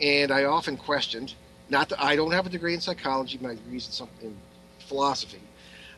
And 0.00 0.30
I 0.30 0.44
often 0.44 0.76
questioned, 0.76 1.34
not 1.68 1.88
that 1.88 2.02
I 2.02 2.16
don't 2.16 2.32
have 2.32 2.46
a 2.46 2.50
degree 2.50 2.74
in 2.74 2.80
psychology, 2.80 3.38
my 3.40 3.54
degree 3.54 3.78
is 3.78 3.86
in, 3.86 3.92
some, 3.92 4.08
in 4.22 4.36
philosophy, 4.80 5.40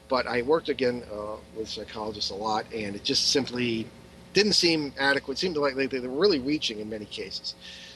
but 0.08 0.26
I 0.26 0.42
worked 0.42 0.68
again 0.68 1.02
uh, 1.12 1.36
with 1.56 1.68
psychologists 1.68 2.30
a 2.30 2.34
lot, 2.34 2.64
and 2.72 2.96
it 2.96 3.04
just 3.04 3.30
simply 3.30 3.86
didn't 4.32 4.54
seem 4.54 4.92
adequate. 4.98 5.34
It 5.34 5.40
seemed 5.40 5.56
like 5.56 5.74
they, 5.74 5.86
they 5.86 6.00
were 6.00 6.08
really 6.08 6.38
reaching 6.38 6.80
in 6.80 6.88
many 6.88 7.04
cases. 7.04 7.54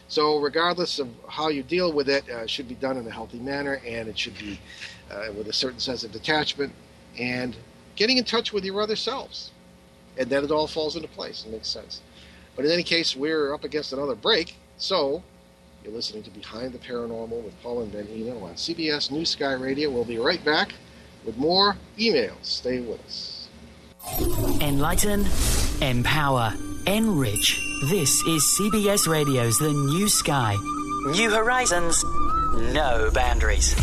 So, 0.09 0.39
regardless 0.39 0.99
of 0.99 1.09
how 1.29 1.49
you 1.49 1.63
deal 1.63 1.93
with 1.93 2.09
it, 2.09 2.25
uh, 2.31 2.41
it 2.41 2.51
should 2.51 2.69
be 2.69 2.75
done 2.75 2.99
in 2.99 3.07
a 3.07 3.11
healthy 3.11 3.39
manner, 3.39 3.81
and 3.87 4.09
it 4.09 4.19
should 4.19 4.37
be 4.39 4.61
uh, 5.11 5.33
with 5.37 5.49
a 5.49 5.53
certain 5.53 5.79
sense 5.81 6.05
of 6.05 6.13
detachment 6.13 6.73
and 7.19 7.57
getting 7.97 8.19
in 8.19 8.25
touch 8.25 8.53
with 8.53 8.65
your 8.65 8.81
other 8.83 8.97
selves. 8.97 9.53
And 10.19 10.29
then 10.29 10.45
it 10.45 10.51
all 10.51 10.67
falls 10.67 10.97
into 10.97 11.09
place 11.09 11.45
and 11.45 11.53
makes 11.53 11.69
sense. 11.69 12.03
But 12.57 12.67
in 12.67 12.71
any 12.71 12.83
case, 12.83 13.17
we're 13.17 13.55
up 13.55 13.65
against 13.65 13.95
another 13.95 14.15
break, 14.15 14.57
so 14.77 15.23
you're 15.85 15.93
listening 15.93 16.23
to 16.23 16.31
Behind 16.31 16.73
the 16.73 16.79
Paranormal 16.79 17.43
with 17.43 17.61
Paul 17.63 17.83
and 17.83 17.93
Ben 17.93 18.07
Eno 18.09 18.45
on 18.45 18.55
CBS 18.55 19.11
New 19.11 19.25
Sky 19.25 19.53
Radio. 19.53 19.91
We'll 19.91 20.05
be 20.05 20.19
right 20.19 20.43
back 20.45 20.75
with 21.25 21.37
more 21.37 21.77
emails. 21.99 22.37
Stay 22.43 22.81
with 22.81 23.05
us. 23.05 23.49
Enlighten, 24.61 25.27
empower, 25.81 26.55
enrich. 26.87 27.61
This 27.91 28.11
is 28.23 28.43
CBS 28.59 29.09
Radio's 29.09 29.59
The 29.59 29.73
New 29.73 30.09
Sky. 30.09 30.57
New 31.11 31.31
horizons, 31.31 32.05
no 32.73 33.11
boundaries. 33.13 33.75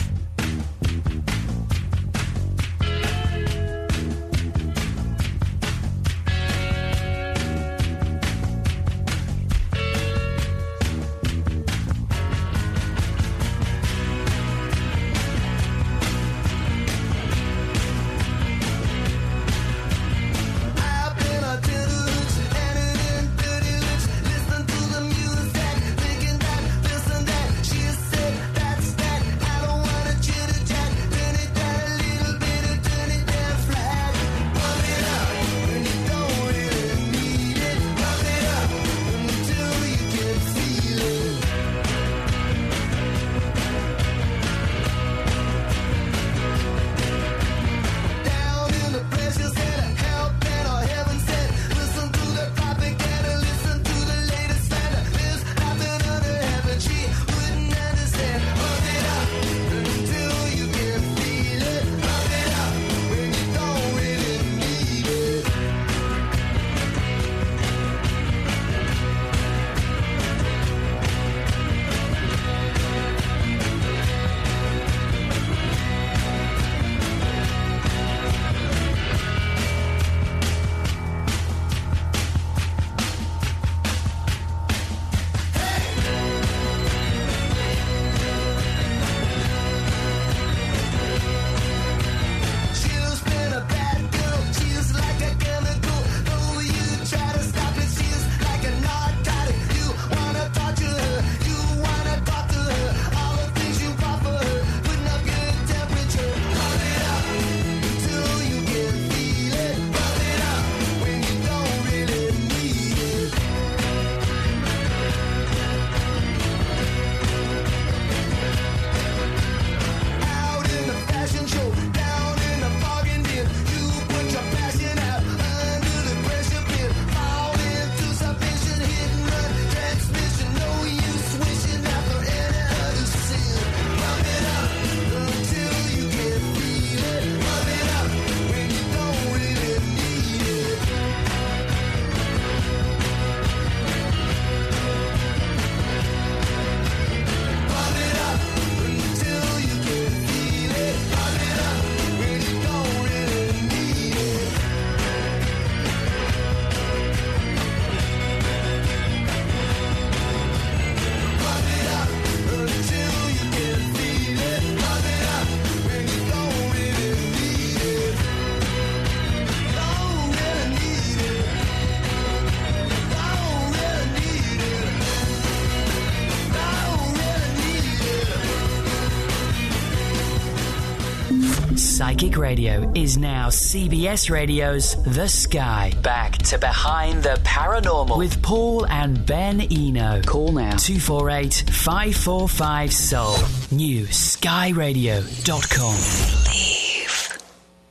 Psychic 182.19 182.37
Radio 182.37 182.91
is 182.95 183.17
now 183.17 183.47
CBS 183.47 184.29
Radio's 184.29 185.01
The 185.05 185.25
Sky. 185.29 185.93
Back 186.03 186.37
to 186.39 186.57
Behind 186.57 187.23
the 187.23 187.39
Paranormal 187.45 188.17
with 188.17 188.43
Paul 188.43 188.85
and 188.87 189.25
Ben 189.25 189.61
Eno. 189.61 190.21
Call 190.23 190.51
now 190.51 190.75
248 190.75 191.63
545 191.71 192.91
Soul. 192.91 193.35
New 193.71 194.03
skyradio.com. 194.07 195.27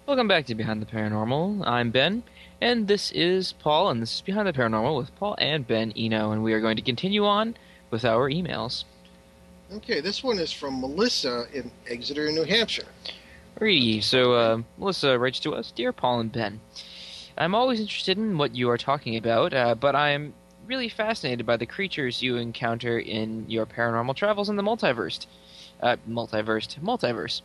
Welcome 0.07 0.29
back 0.29 0.45
to 0.45 0.55
Behind 0.55 0.83
the 0.83 0.87
Paranormal. 0.87 1.67
I'm 1.67 1.91
Ben, 1.91 2.23
and 2.61 2.87
this 2.87 3.11
is 3.13 3.55
Paul, 3.55 3.89
and 3.89 4.03
this 4.03 4.17
is 4.17 4.21
Behind 4.21 4.47
the 4.47 4.53
Paranormal 4.53 4.99
with 4.99 5.17
Paul 5.17 5.37
and 5.39 5.67
Ben 5.67 5.91
Eno, 5.97 6.33
and 6.33 6.45
we 6.45 6.53
are 6.53 6.61
going 6.61 6.77
to 6.77 6.83
continue 6.83 7.25
on 7.25 7.57
with 7.91 8.05
our 8.05 8.29
emails. 8.29 8.85
Okay, 9.73 10.03
this 10.03 10.23
one 10.23 10.39
is 10.39 10.53
from 10.53 10.83
Melissa 10.83 11.47
in 11.55 11.71
Exeter, 11.87 12.31
New 12.31 12.45
Hampshire. 12.45 12.85
Alrighty, 13.61 14.03
so 14.03 14.35
uh, 14.35 14.63
Melissa 14.79 15.19
writes 15.19 15.41
to 15.41 15.55
us 15.55 15.73
Dear 15.73 15.93
Paul 15.93 16.21
and 16.21 16.31
Ben, 16.33 16.61
I'm 17.37 17.55
always 17.55 17.81
interested 17.81 18.17
in 18.17 18.39
what 18.39 18.55
you 18.55 18.71
are 18.71 18.79
talking 18.79 19.17
about, 19.17 19.53
uh, 19.53 19.75
but 19.75 19.97
I'm 19.97 20.35
really 20.67 20.89
fascinated 20.89 21.45
by 21.45 21.57
the 21.57 21.67
creatures 21.67 22.23
you 22.23 22.37
encounter 22.37 22.99
in 22.99 23.49
your 23.51 23.67
paranormal 23.67 24.15
travels 24.15 24.49
in 24.49 24.57
the 24.57 24.63
multiverse. 24.63 25.27
Uh, 25.83 25.97
multiverse, 26.09 26.79
multiverse. 26.81 27.41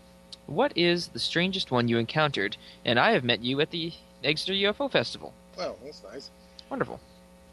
What 0.46 0.78
is 0.78 1.08
the 1.08 1.20
strangest 1.20 1.72
one 1.72 1.88
you 1.88 1.98
encountered? 1.98 2.58
And 2.86 3.00
I 3.00 3.12
have 3.12 3.24
met 3.24 3.44
you 3.44 3.60
at 3.62 3.72
the 3.72 3.94
Exeter 4.24 4.54
UFO 4.54 4.92
Festival. 4.92 5.34
Well, 5.58 5.78
that's 5.84 6.04
nice. 6.04 6.30
Wonderful. 6.70 7.00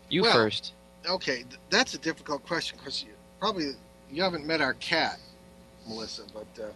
You 0.08 0.22
Well- 0.22 0.32
first. 0.34 0.72
Okay, 1.08 1.36
th- 1.36 1.58
that's 1.70 1.94
a 1.94 1.98
difficult 1.98 2.44
question 2.46 2.76
because 2.78 3.02
you, 3.02 3.10
probably 3.38 3.70
you 4.10 4.22
haven't 4.22 4.44
met 4.44 4.60
our 4.60 4.74
cat, 4.74 5.18
Melissa, 5.88 6.24
but 6.34 6.62
uh, 6.62 6.66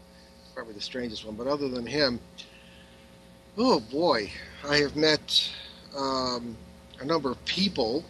probably 0.54 0.74
the 0.74 0.80
strangest 0.80 1.24
one. 1.24 1.34
But 1.34 1.46
other 1.46 1.68
than 1.68 1.86
him, 1.86 2.20
oh 3.58 3.80
boy, 3.80 4.30
I 4.66 4.76
have 4.76 4.94
met 4.96 5.50
um, 5.96 6.56
a 7.00 7.04
number 7.04 7.30
of 7.30 7.44
people 7.44 8.04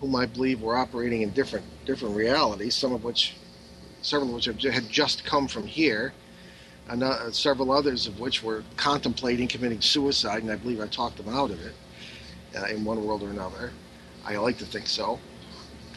whom 0.00 0.14
I 0.14 0.26
believe 0.26 0.60
were 0.60 0.76
operating 0.76 1.22
in 1.22 1.30
different 1.30 1.64
different 1.86 2.14
realities. 2.14 2.74
Some 2.74 2.92
of 2.92 3.02
which, 3.02 3.34
several 4.02 4.28
of 4.28 4.34
which 4.34 4.44
have, 4.44 4.60
had 4.60 4.88
just 4.90 5.24
come 5.24 5.48
from 5.48 5.66
here. 5.66 6.12
And 6.90 7.02
uh, 7.02 7.30
several 7.32 7.70
others 7.70 8.06
of 8.06 8.18
which 8.18 8.42
were 8.42 8.64
contemplating 8.78 9.46
committing 9.46 9.82
suicide, 9.82 10.42
and 10.42 10.50
I 10.50 10.56
believe 10.56 10.80
I 10.80 10.86
talked 10.86 11.18
them 11.18 11.28
out 11.28 11.50
of 11.50 11.60
it 11.60 11.74
uh, 12.56 12.64
in 12.64 12.82
one 12.82 13.04
world 13.04 13.22
or 13.22 13.28
another. 13.28 13.72
I 14.24 14.36
like 14.36 14.56
to 14.58 14.64
think 14.64 14.86
so. 14.86 15.20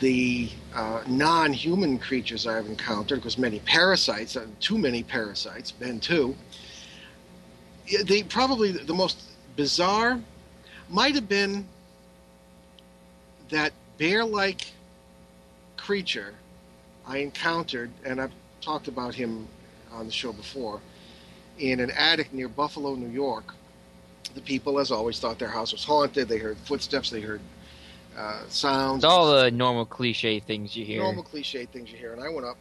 The 0.02 0.50
uh, 0.74 1.04
non-human 1.08 2.00
creatures 2.00 2.48
I've 2.48 2.66
encountered, 2.66 3.18
because 3.18 3.38
many 3.38 3.60
parasites, 3.60 4.36
uh, 4.36 4.48
too 4.60 4.78
many 4.78 5.04
parasites, 5.04 5.72
been 5.72 6.00
too. 6.00 6.36
They 8.06 8.24
probably 8.24 8.72
the 8.72 8.94
most 8.94 9.22
bizarre 9.56 10.20
might 10.90 11.16
have 11.16 11.28
been 11.28 11.68
that 13.50 13.74
bear-like 13.98 14.72
creature 15.78 16.34
I 17.06 17.18
encountered, 17.18 17.90
and 18.06 18.22
I've 18.22 18.32
talked 18.62 18.88
about 18.88 19.14
him 19.14 19.48
on 19.92 20.06
the 20.06 20.12
show 20.12 20.32
before, 20.32 20.80
in 21.58 21.80
an 21.80 21.92
attic 21.92 22.32
near 22.34 22.48
Buffalo, 22.48 22.96
New 22.96 23.10
York. 23.10 23.54
The 24.36 24.42
people, 24.42 24.80
as 24.80 24.92
always, 24.92 25.20
thought 25.20 25.38
their 25.38 25.50
house 25.50 25.74
was 25.74 25.84
haunted. 25.84 26.30
They 26.30 26.38
heard 26.38 26.58
footsteps. 26.60 27.10
They 27.10 27.20
heard 27.20 27.42
uh, 28.18 28.42
sounds. 28.50 29.04
It's 29.04 29.12
all 29.12 29.32
the 29.32 29.52
normal 29.52 29.86
cliche 29.86 30.40
things 30.40 30.76
you 30.76 30.86
hear. 30.86 31.02
normal 31.02 31.24
cliche 31.24 31.66
things 31.66 31.92
you 31.92 31.98
hear. 31.98 32.14
And 32.14 32.22
I 32.22 32.30
went 32.30 32.46
up, 32.46 32.58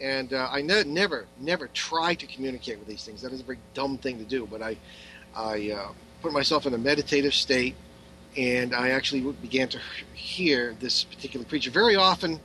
and 0.00 0.32
uh, 0.32 0.48
I 0.50 0.62
ne- 0.62 0.84
never, 0.84 1.26
never 1.40 1.68
try 1.68 2.14
to 2.14 2.26
communicate 2.26 2.78
with 2.78 2.88
these 2.88 3.04
things. 3.04 3.22
That 3.22 3.32
is 3.32 3.40
a 3.40 3.44
very 3.44 3.58
dumb 3.74 3.98
thing 3.98 4.18
to 4.18 4.24
do. 4.24 4.46
But 4.50 4.62
I, 4.62 4.76
I 5.36 5.70
uh, 5.70 5.92
put 6.22 6.32
myself 6.32 6.66
in 6.66 6.74
a 6.74 6.78
meditative 6.78 7.34
state, 7.34 7.74
and 8.36 8.74
I 8.74 8.90
actually 8.90 9.20
began 9.20 9.68
to 9.68 9.80
hear 10.14 10.74
this 10.80 11.04
particular 11.04 11.44
creature. 11.44 11.70
Very 11.70 11.96
often, 11.96 12.40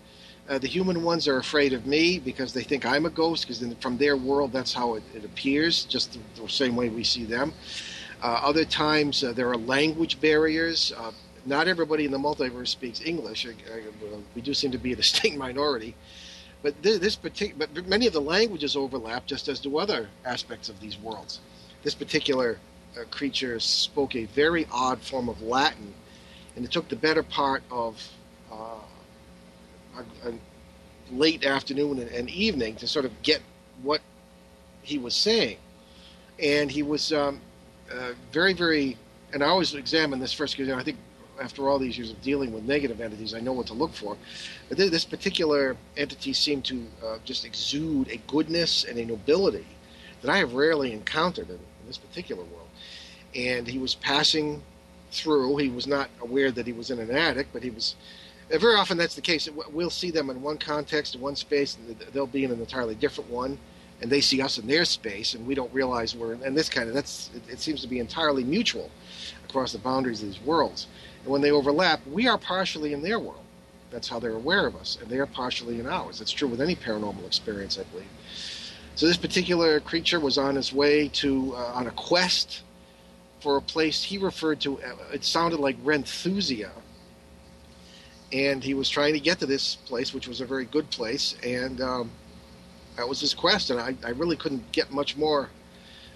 uh, 0.50 0.58
the 0.58 0.68
human 0.68 1.04
ones 1.04 1.28
are 1.28 1.38
afraid 1.38 1.74
of 1.74 1.86
me 1.86 2.18
because 2.18 2.54
they 2.54 2.64
think 2.64 2.86
I'm 2.86 3.06
a 3.06 3.12
ghost. 3.12 3.48
Because 3.48 3.64
from 3.80 3.98
their 3.98 4.18
world, 4.18 4.52
that's 4.52 4.74
how 4.74 4.96
it, 4.96 5.04
it 5.14 5.24
appears, 5.24 5.86
just 5.86 6.14
the, 6.14 6.42
the 6.42 6.50
same 6.50 6.76
way 6.76 6.90
we 6.90 7.04
see 7.04 7.26
them. 7.26 7.54
Uh, 8.22 8.42
other 8.44 8.66
times, 8.66 9.24
uh, 9.24 9.32
there 9.32 9.50
are 9.50 9.56
language 9.56 10.20
barriers. 10.20 10.92
Not 11.46 11.68
everybody 11.68 12.06
in 12.06 12.12
the 12.12 12.18
multiverse 12.18 12.68
speaks 12.68 13.02
English. 13.02 13.48
We 14.36 14.42
do 14.42 14.54
seem 14.54 14.72
to 14.72 14.78
be 14.78 14.94
a 14.94 14.96
distinct 15.04 15.38
minority. 15.38 15.96
But 16.62 16.82
this, 16.84 17.00
this 17.00 17.16
particular, 17.16 17.68
but 17.74 17.88
many 17.88 18.06
of 18.08 18.14
the 18.14 18.22
languages 18.22 18.76
overlap, 18.76 19.26
just 19.26 19.48
as 19.48 19.60
do 19.60 19.78
other 19.78 20.10
aspects 20.26 20.68
of 20.68 20.80
these 20.80 20.98
worlds. 20.98 21.40
This 21.84 21.96
particular 21.96 22.60
uh, 23.00 23.06
creature 23.10 23.60
spoke 23.60 24.16
a 24.16 24.26
very 24.26 24.68
odd 24.72 25.02
form 25.02 25.30
of 25.30 25.42
Latin, 25.42 25.94
and 26.56 26.66
it 26.66 26.72
took 26.72 26.90
the 26.90 26.98
better 26.98 27.24
part 27.24 27.64
of 27.72 28.06
uh, 28.52 28.82
a, 29.98 30.30
a 30.30 30.34
late 31.12 31.46
afternoon 31.46 32.00
and, 32.00 32.10
and 32.12 32.30
evening 32.30 32.76
to 32.78 32.88
sort 32.88 33.06
of 33.06 33.22
get 33.22 33.42
what 33.82 34.02
he 34.82 34.98
was 34.98 35.16
saying. 35.16 35.58
And 36.42 36.70
he 36.70 36.84
was 36.84 37.14
um, 37.14 37.40
uh, 37.92 38.12
very, 38.32 38.54
very, 38.54 38.98
and 39.34 39.44
I 39.44 39.48
always 39.48 39.74
examine 39.74 40.20
this 40.20 40.34
first 40.34 40.56
because 40.56 40.68
you 40.68 40.74
know, 40.74 40.80
I 40.80 40.84
think 40.84 40.98
after 41.42 41.70
all 41.70 41.80
these 41.80 41.98
years 41.98 42.12
of 42.12 42.22
dealing 42.22 42.52
with 42.54 42.64
negative 42.64 43.02
entities, 43.02 43.34
I 43.34 43.40
know 43.40 43.54
what 43.54 43.68
to 43.68 43.74
look 43.74 43.94
for. 43.94 44.18
But 44.68 44.78
th- 44.78 44.92
this 44.92 45.06
particular 45.06 45.78
entity 45.98 46.34
seemed 46.34 46.66
to 46.66 46.86
uh, 47.06 47.18
just 47.26 47.46
exude 47.46 48.10
a 48.10 48.18
goodness 48.28 48.84
and 48.84 48.98
a 48.98 49.06
nobility 49.06 49.68
that 50.22 50.30
I 50.32 50.38
have 50.38 50.54
rarely 50.54 50.92
encountered 50.92 51.50
in, 51.50 51.56
in 51.56 51.88
this 51.88 51.98
particular 51.98 52.44
world. 52.44 52.68
And 53.36 53.68
he 53.68 53.80
was 53.80 53.96
passing 53.96 54.62
through. 55.12 55.58
He 55.58 55.70
was 55.70 55.88
not 55.88 56.10
aware 56.22 56.52
that 56.52 56.68
he 56.68 56.74
was 56.74 56.92
in 56.92 57.00
an 57.00 57.12
attic, 57.12 57.48
but 57.54 57.64
he 57.64 57.70
was. 57.70 57.96
uh, 58.54 58.58
Very 58.58 58.76
often 58.76 58.98
that's 58.98 59.16
the 59.16 59.22
case. 59.22 59.48
We'll 59.72 59.90
see 59.90 60.12
them 60.12 60.30
in 60.30 60.42
one 60.42 60.58
context, 60.58 61.16
in 61.16 61.22
one 61.22 61.36
space, 61.36 61.78
and 61.78 61.98
they'll 62.14 62.28
be 62.28 62.44
in 62.44 62.52
an 62.52 62.60
entirely 62.60 62.96
different 62.96 63.30
one, 63.30 63.58
and 64.02 64.12
they 64.12 64.22
see 64.22 64.42
us 64.42 64.58
in 64.58 64.68
their 64.68 64.86
space, 64.86 65.34
and 65.36 65.46
we 65.48 65.56
don't 65.56 65.74
realize 65.74 66.16
we're 66.16 66.34
in. 66.34 66.44
And 66.44 66.58
this 66.58 66.70
kind 66.70 66.88
of 66.88 66.96
that's 66.96 67.30
it, 67.36 67.42
it 67.54 67.60
seems 67.60 67.82
to 67.82 67.88
be 67.88 68.00
entirely 68.00 68.44
mutual 68.44 68.90
across 69.48 69.72
the 69.72 69.80
boundaries 69.80 70.22
of 70.22 70.30
these 70.30 70.42
worlds. 70.42 70.88
And 71.24 71.32
when 71.32 71.42
they 71.42 71.52
overlap, 71.52 72.06
we 72.08 72.28
are 72.28 72.38
partially 72.38 72.94
in 72.94 73.02
their 73.02 73.20
world. 73.20 73.44
That's 73.92 74.10
how 74.10 74.20
they're 74.20 74.34
aware 74.36 74.68
of 74.68 74.76
us, 74.76 74.98
and 75.02 75.10
they 75.10 75.18
are 75.20 75.26
partially 75.26 75.80
in 75.80 75.88
ours. 75.88 76.22
It's 76.22 76.32
true 76.32 76.48
with 76.48 76.62
any 76.62 76.76
paranormal 76.76 77.26
experience, 77.26 77.80
I 77.80 77.84
believe. 77.84 78.08
So 78.96 79.08
this 79.08 79.18
particular 79.18 79.80
creature 79.80 80.20
was 80.20 80.38
on 80.38 80.56
his 80.56 80.74
way 80.74 81.08
to 81.10 81.54
uh, 81.56 81.74
on 81.74 81.88
a 81.88 81.92
quest 81.92 82.64
for 83.42 83.58
a 83.58 83.62
place 83.62 84.04
he 84.04 84.18
referred 84.18 84.62
to. 84.62 84.82
uh, 84.82 84.96
It 85.14 85.24
sounded 85.26 85.60
like 85.60 85.82
Renthusia, 85.84 86.72
and 88.32 88.64
he 88.64 88.74
was 88.74 88.90
trying 88.90 89.14
to 89.14 89.20
get 89.20 89.40
to 89.40 89.46
this 89.46 89.76
place, 89.76 90.14
which 90.14 90.28
was 90.28 90.42
a 90.42 90.46
very 90.46 90.66
good 90.66 90.90
place, 90.92 91.36
and 91.44 91.82
um, 91.82 92.12
that 92.98 93.08
was 93.10 93.22
his 93.22 93.34
quest. 93.34 93.70
And 93.72 93.80
I, 93.80 93.96
I 94.06 94.12
really 94.12 94.36
couldn't 94.36 94.72
get 94.72 94.92
much 94.92 95.18
more 95.18 95.50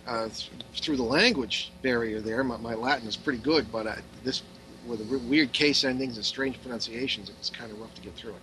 uh, 0.08 0.30
th- 0.30 0.52
through 0.76 0.98
the 0.98 1.04
language 1.04 1.72
barrier 1.82 2.22
there. 2.22 2.44
My, 2.44 2.58
my 2.58 2.76
Latin 2.76 3.08
is 3.08 3.18
pretty 3.18 3.40
good, 3.40 3.72
but 3.72 3.88
uh, 3.88 3.96
this 4.24 4.44
with 4.88 5.08
the 5.08 5.18
weird 5.18 5.52
case 5.52 5.84
endings 5.84 6.18
and 6.18 6.26
strange 6.26 6.62
pronunciations, 6.62 7.30
it 7.30 7.36
was 7.38 7.50
kind 7.50 7.72
of 7.72 7.80
rough 7.80 7.94
to 7.96 8.02
get 8.02 8.14
through 8.16 8.32
it. 8.32 8.42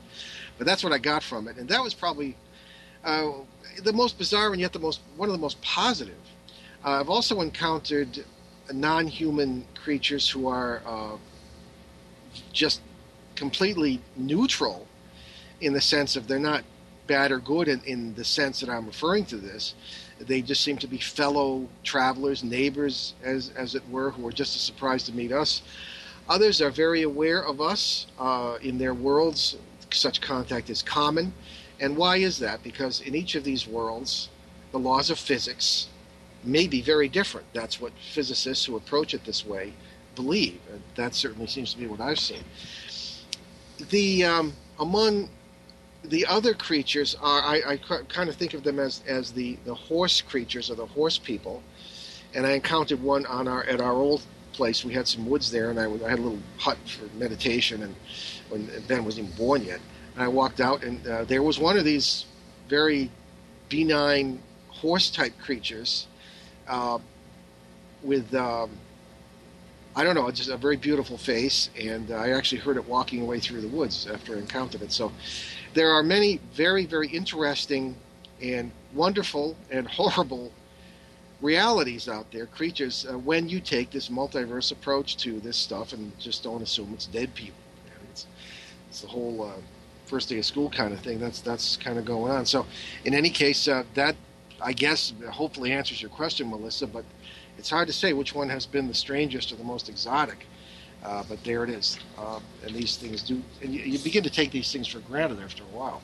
But 0.58 0.66
that's 0.66 0.82
what 0.84 0.92
I 0.92 0.98
got 0.98 1.22
from 1.22 1.48
it, 1.48 1.56
and 1.56 1.68
that 1.68 1.82
was 1.82 1.94
probably 1.94 2.36
uh, 3.04 3.32
the 3.82 3.92
most 3.92 4.18
bizarre 4.18 4.52
and 4.52 4.60
yet 4.60 4.72
the 4.72 4.78
most 4.78 5.00
one 5.16 5.28
of 5.28 5.32
the 5.32 5.40
most 5.40 5.60
positive. 5.62 6.18
Uh, 6.84 7.00
I've 7.00 7.10
also 7.10 7.40
encountered 7.40 8.24
non-human 8.72 9.66
creatures 9.74 10.28
who 10.28 10.48
are 10.48 10.82
uh, 10.86 11.16
just 12.52 12.80
completely 13.34 14.00
neutral 14.16 14.86
in 15.60 15.72
the 15.72 15.80
sense 15.80 16.16
of 16.16 16.28
they're 16.28 16.38
not 16.38 16.62
bad 17.06 17.32
or 17.32 17.38
good 17.38 17.68
in, 17.68 17.80
in 17.84 18.14
the 18.14 18.24
sense 18.24 18.60
that 18.60 18.70
I'm 18.70 18.86
referring 18.86 19.24
to 19.26 19.36
this. 19.36 19.74
They 20.20 20.42
just 20.42 20.60
seem 20.60 20.76
to 20.78 20.86
be 20.86 20.98
fellow 20.98 21.68
travelers, 21.82 22.44
neighbors, 22.44 23.14
as 23.22 23.50
as 23.56 23.74
it 23.74 23.82
were, 23.90 24.10
who 24.10 24.26
are 24.28 24.32
just 24.32 24.54
as 24.54 24.62
surprised 24.62 25.06
to 25.06 25.12
meet 25.12 25.32
us. 25.32 25.62
Others 26.30 26.62
are 26.62 26.70
very 26.70 27.02
aware 27.02 27.44
of 27.44 27.60
us 27.60 28.06
uh, 28.16 28.56
in 28.62 28.78
their 28.78 28.94
worlds. 28.94 29.56
Such 29.92 30.20
contact 30.20 30.70
is 30.70 30.80
common. 30.80 31.34
And 31.80 31.96
why 31.96 32.18
is 32.18 32.38
that? 32.38 32.62
Because 32.62 33.00
in 33.00 33.16
each 33.16 33.34
of 33.34 33.42
these 33.42 33.66
worlds, 33.66 34.28
the 34.70 34.78
laws 34.78 35.10
of 35.10 35.18
physics 35.18 35.88
may 36.44 36.68
be 36.68 36.82
very 36.82 37.08
different. 37.08 37.48
That's 37.52 37.80
what 37.80 37.92
physicists 38.12 38.64
who 38.64 38.76
approach 38.76 39.12
it 39.12 39.24
this 39.24 39.44
way 39.44 39.72
believe. 40.14 40.60
And 40.72 40.80
that 40.94 41.16
certainly 41.16 41.48
seems 41.48 41.74
to 41.74 41.80
be 41.80 41.88
what 41.88 42.00
I've 42.00 42.20
seen. 42.20 42.44
The 43.90 44.24
um, 44.24 44.52
among 44.78 45.30
the 46.04 46.26
other 46.26 46.54
creatures 46.54 47.16
are 47.20 47.42
I, 47.42 47.62
I 47.66 47.76
kind 48.08 48.28
of 48.28 48.36
think 48.36 48.54
of 48.54 48.62
them 48.62 48.78
as 48.78 49.02
as 49.08 49.32
the 49.32 49.58
the 49.64 49.74
horse 49.74 50.20
creatures 50.20 50.70
or 50.70 50.76
the 50.76 50.86
horse 50.86 51.18
people. 51.18 51.62
And 52.34 52.46
I 52.46 52.52
encountered 52.52 53.02
one 53.02 53.26
on 53.26 53.48
our 53.48 53.64
at 53.64 53.80
our 53.80 53.94
old 53.94 54.22
place. 54.60 54.84
We 54.84 54.92
had 54.92 55.08
some 55.08 55.24
woods 55.26 55.50
there, 55.50 55.70
and 55.70 55.80
I, 55.80 55.84
had 55.84 56.18
a 56.18 56.22
little 56.22 56.38
hut 56.58 56.76
for 56.84 57.06
meditation. 57.16 57.82
And 57.82 57.94
when 58.50 58.68
Ben 58.88 59.06
wasn't 59.06 59.28
even 59.28 59.38
born 59.38 59.64
yet, 59.64 59.80
and 60.14 60.22
I 60.22 60.28
walked 60.28 60.60
out, 60.60 60.84
and 60.84 60.98
uh, 61.06 61.24
there 61.24 61.42
was 61.42 61.58
one 61.58 61.78
of 61.78 61.86
these 61.86 62.26
very 62.68 63.10
benign 63.70 64.38
horse 64.68 65.08
type 65.08 65.32
creatures 65.38 66.06
uh, 66.68 66.98
with 68.02 68.34
um, 68.34 68.68
I 69.96 70.04
don't 70.04 70.14
know, 70.14 70.30
just 70.30 70.50
a 70.50 70.58
very 70.58 70.76
beautiful 70.76 71.16
face, 71.16 71.70
and 71.80 72.10
I 72.10 72.32
actually 72.32 72.60
heard 72.60 72.76
it 72.76 72.86
walking 72.86 73.22
away 73.22 73.40
through 73.40 73.62
the 73.62 73.68
woods 73.68 74.06
after 74.06 74.36
I 74.36 74.40
encountered 74.40 74.82
it. 74.82 74.92
So 74.92 75.10
there 75.72 75.90
are 75.90 76.02
many 76.02 76.38
very, 76.52 76.84
very 76.84 77.08
interesting 77.08 77.96
and 78.42 78.70
wonderful 78.92 79.56
and 79.70 79.88
horrible 79.98 80.52
realities 81.40 82.08
out 82.08 82.30
there, 82.32 82.46
creatures, 82.46 83.06
uh, 83.08 83.18
when 83.18 83.48
you 83.48 83.60
take 83.60 83.90
this 83.90 84.08
multiverse 84.08 84.72
approach 84.72 85.16
to 85.18 85.40
this 85.40 85.56
stuff 85.56 85.92
and 85.92 86.16
just 86.18 86.42
don't 86.42 86.62
assume 86.62 86.92
it's 86.92 87.06
dead 87.06 87.34
people. 87.34 87.58
It's, 88.10 88.26
it's 88.88 89.00
the 89.00 89.08
whole 89.08 89.42
uh, 89.42 89.60
first 90.06 90.28
day 90.28 90.38
of 90.38 90.44
school 90.44 90.68
kind 90.70 90.92
of 90.92 91.00
thing. 91.00 91.18
That's 91.18 91.40
that's 91.40 91.76
kind 91.76 91.98
of 91.98 92.04
going 92.04 92.32
on. 92.32 92.44
So, 92.44 92.66
in 93.04 93.14
any 93.14 93.30
case, 93.30 93.68
uh, 93.68 93.84
that 93.94 94.16
I 94.60 94.72
guess 94.72 95.12
hopefully 95.30 95.72
answers 95.72 96.02
your 96.02 96.10
question, 96.10 96.50
Melissa. 96.50 96.86
But 96.86 97.04
it's 97.56 97.70
hard 97.70 97.86
to 97.88 97.94
say 97.94 98.12
which 98.12 98.34
one 98.34 98.48
has 98.48 98.66
been 98.66 98.88
the 98.88 98.94
strangest 98.94 99.52
or 99.52 99.56
the 99.56 99.64
most 99.64 99.88
exotic. 99.88 100.46
Uh, 101.02 101.22
but 101.28 101.42
there 101.44 101.64
it 101.64 101.70
is. 101.70 101.98
Uh, 102.18 102.40
and 102.66 102.74
these 102.74 102.96
things 102.98 103.22
do, 103.22 103.42
and 103.62 103.72
you, 103.72 103.80
you, 103.80 103.98
begin 104.00 104.22
to 104.22 104.28
take 104.28 104.50
these 104.50 104.70
things 104.70 104.86
for 104.86 104.98
granted 104.98 105.40
after 105.40 105.62
a 105.62 105.66
while. 105.66 106.02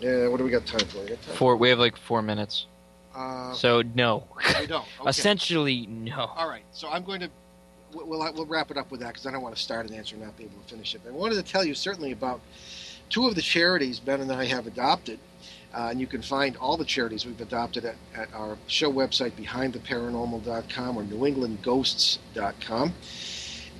Yeah, 0.00 0.28
what 0.28 0.36
do 0.36 0.44
we 0.44 0.50
got 0.50 0.64
time 0.64 0.86
for? 0.86 0.98
Got 0.98 1.20
time 1.22 1.34
four. 1.34 1.56
We 1.56 1.68
have 1.70 1.80
like 1.80 1.96
four 1.96 2.22
minutes. 2.22 2.66
Uh, 3.14 3.52
so 3.52 3.82
no. 3.94 4.24
We 4.58 4.66
don't. 4.66 4.86
Okay. 5.00 5.10
Essentially, 5.10 5.86
no. 5.86 6.30
All 6.36 6.48
right. 6.48 6.64
So 6.72 6.88
I'm 6.90 7.04
going 7.04 7.20
to. 7.20 7.30
We'll, 7.92 8.06
we'll 8.32 8.46
wrap 8.46 8.70
it 8.70 8.76
up 8.78 8.90
with 8.90 9.00
that 9.00 9.08
because 9.08 9.26
I 9.26 9.30
don't 9.32 9.42
want 9.42 9.54
to 9.54 9.60
start 9.60 9.86
an 9.88 9.94
answer 9.94 10.14
and 10.14 10.24
not 10.24 10.36
be 10.36 10.44
able 10.44 10.62
to 10.62 10.68
finish 10.68 10.94
it. 10.94 11.02
But 11.04 11.10
I 11.10 11.16
wanted 11.16 11.34
to 11.34 11.42
tell 11.42 11.62
you 11.64 11.74
certainly 11.74 12.12
about 12.12 12.40
two 13.10 13.26
of 13.26 13.34
the 13.34 13.42
charities 13.42 14.00
Ben 14.00 14.20
and 14.22 14.32
I 14.32 14.46
have 14.46 14.66
adopted. 14.66 15.18
Uh, 15.74 15.88
and 15.90 16.00
you 16.00 16.06
can 16.06 16.20
find 16.22 16.56
all 16.56 16.76
the 16.76 16.84
charities 16.84 17.24
we've 17.24 17.40
adopted 17.40 17.84
at, 17.86 17.96
at 18.14 18.32
our 18.34 18.58
show 18.66 18.92
website, 18.92 19.32
behindtheparanormal.com 19.32 20.96
or 20.98 21.02
newenglandghosts.com. 21.04 22.92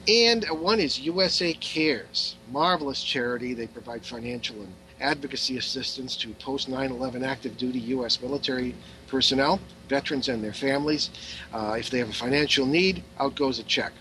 And 0.08 0.44
one 0.50 0.80
is 0.80 0.98
USA 1.00 1.52
Cares, 1.54 2.36
marvelous 2.50 3.02
charity. 3.02 3.54
They 3.54 3.66
provide 3.66 4.04
financial 4.04 4.56
and 4.56 4.72
advocacy 5.00 5.58
assistance 5.58 6.16
to 6.16 6.32
post 6.34 6.68
9 6.68 6.90
11 6.90 7.22
active 7.24 7.56
duty 7.56 7.78
U.S. 7.80 8.20
military 8.20 8.74
personnel, 9.12 9.60
veterans, 9.88 10.28
and 10.30 10.42
their 10.42 10.54
families. 10.54 11.10
Uh, 11.52 11.76
if 11.78 11.90
they 11.90 11.98
have 11.98 12.08
a 12.08 12.14
financial 12.26 12.64
need, 12.64 13.04
out 13.20 13.34
goes 13.36 13.58
a 13.58 13.62
check. 13.64 13.92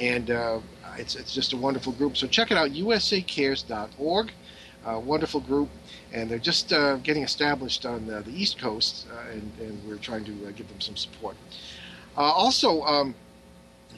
And 0.00 0.30
uh, 0.30 0.60
it's, 0.96 1.14
it's 1.14 1.34
just 1.34 1.52
a 1.52 1.58
wonderful 1.58 1.92
group. 1.92 2.16
So 2.16 2.26
check 2.26 2.50
it 2.50 2.56
out, 2.56 2.70
usacares.org. 2.70 4.32
Uh, 4.86 4.98
wonderful 5.00 5.40
group. 5.40 5.68
And 6.12 6.30
they're 6.30 6.38
just 6.38 6.72
uh, 6.72 6.96
getting 6.96 7.22
established 7.22 7.84
on 7.84 8.08
uh, 8.08 8.22
the 8.22 8.30
East 8.30 8.58
Coast, 8.58 9.06
uh, 9.12 9.30
and, 9.32 9.52
and, 9.60 9.74
we're 9.86 9.96
trying 9.96 10.24
to 10.24 10.32
give 10.52 10.68
them 10.68 10.80
some 10.80 10.96
support. 10.96 11.36
also, 12.16 12.82
um, 12.84 13.14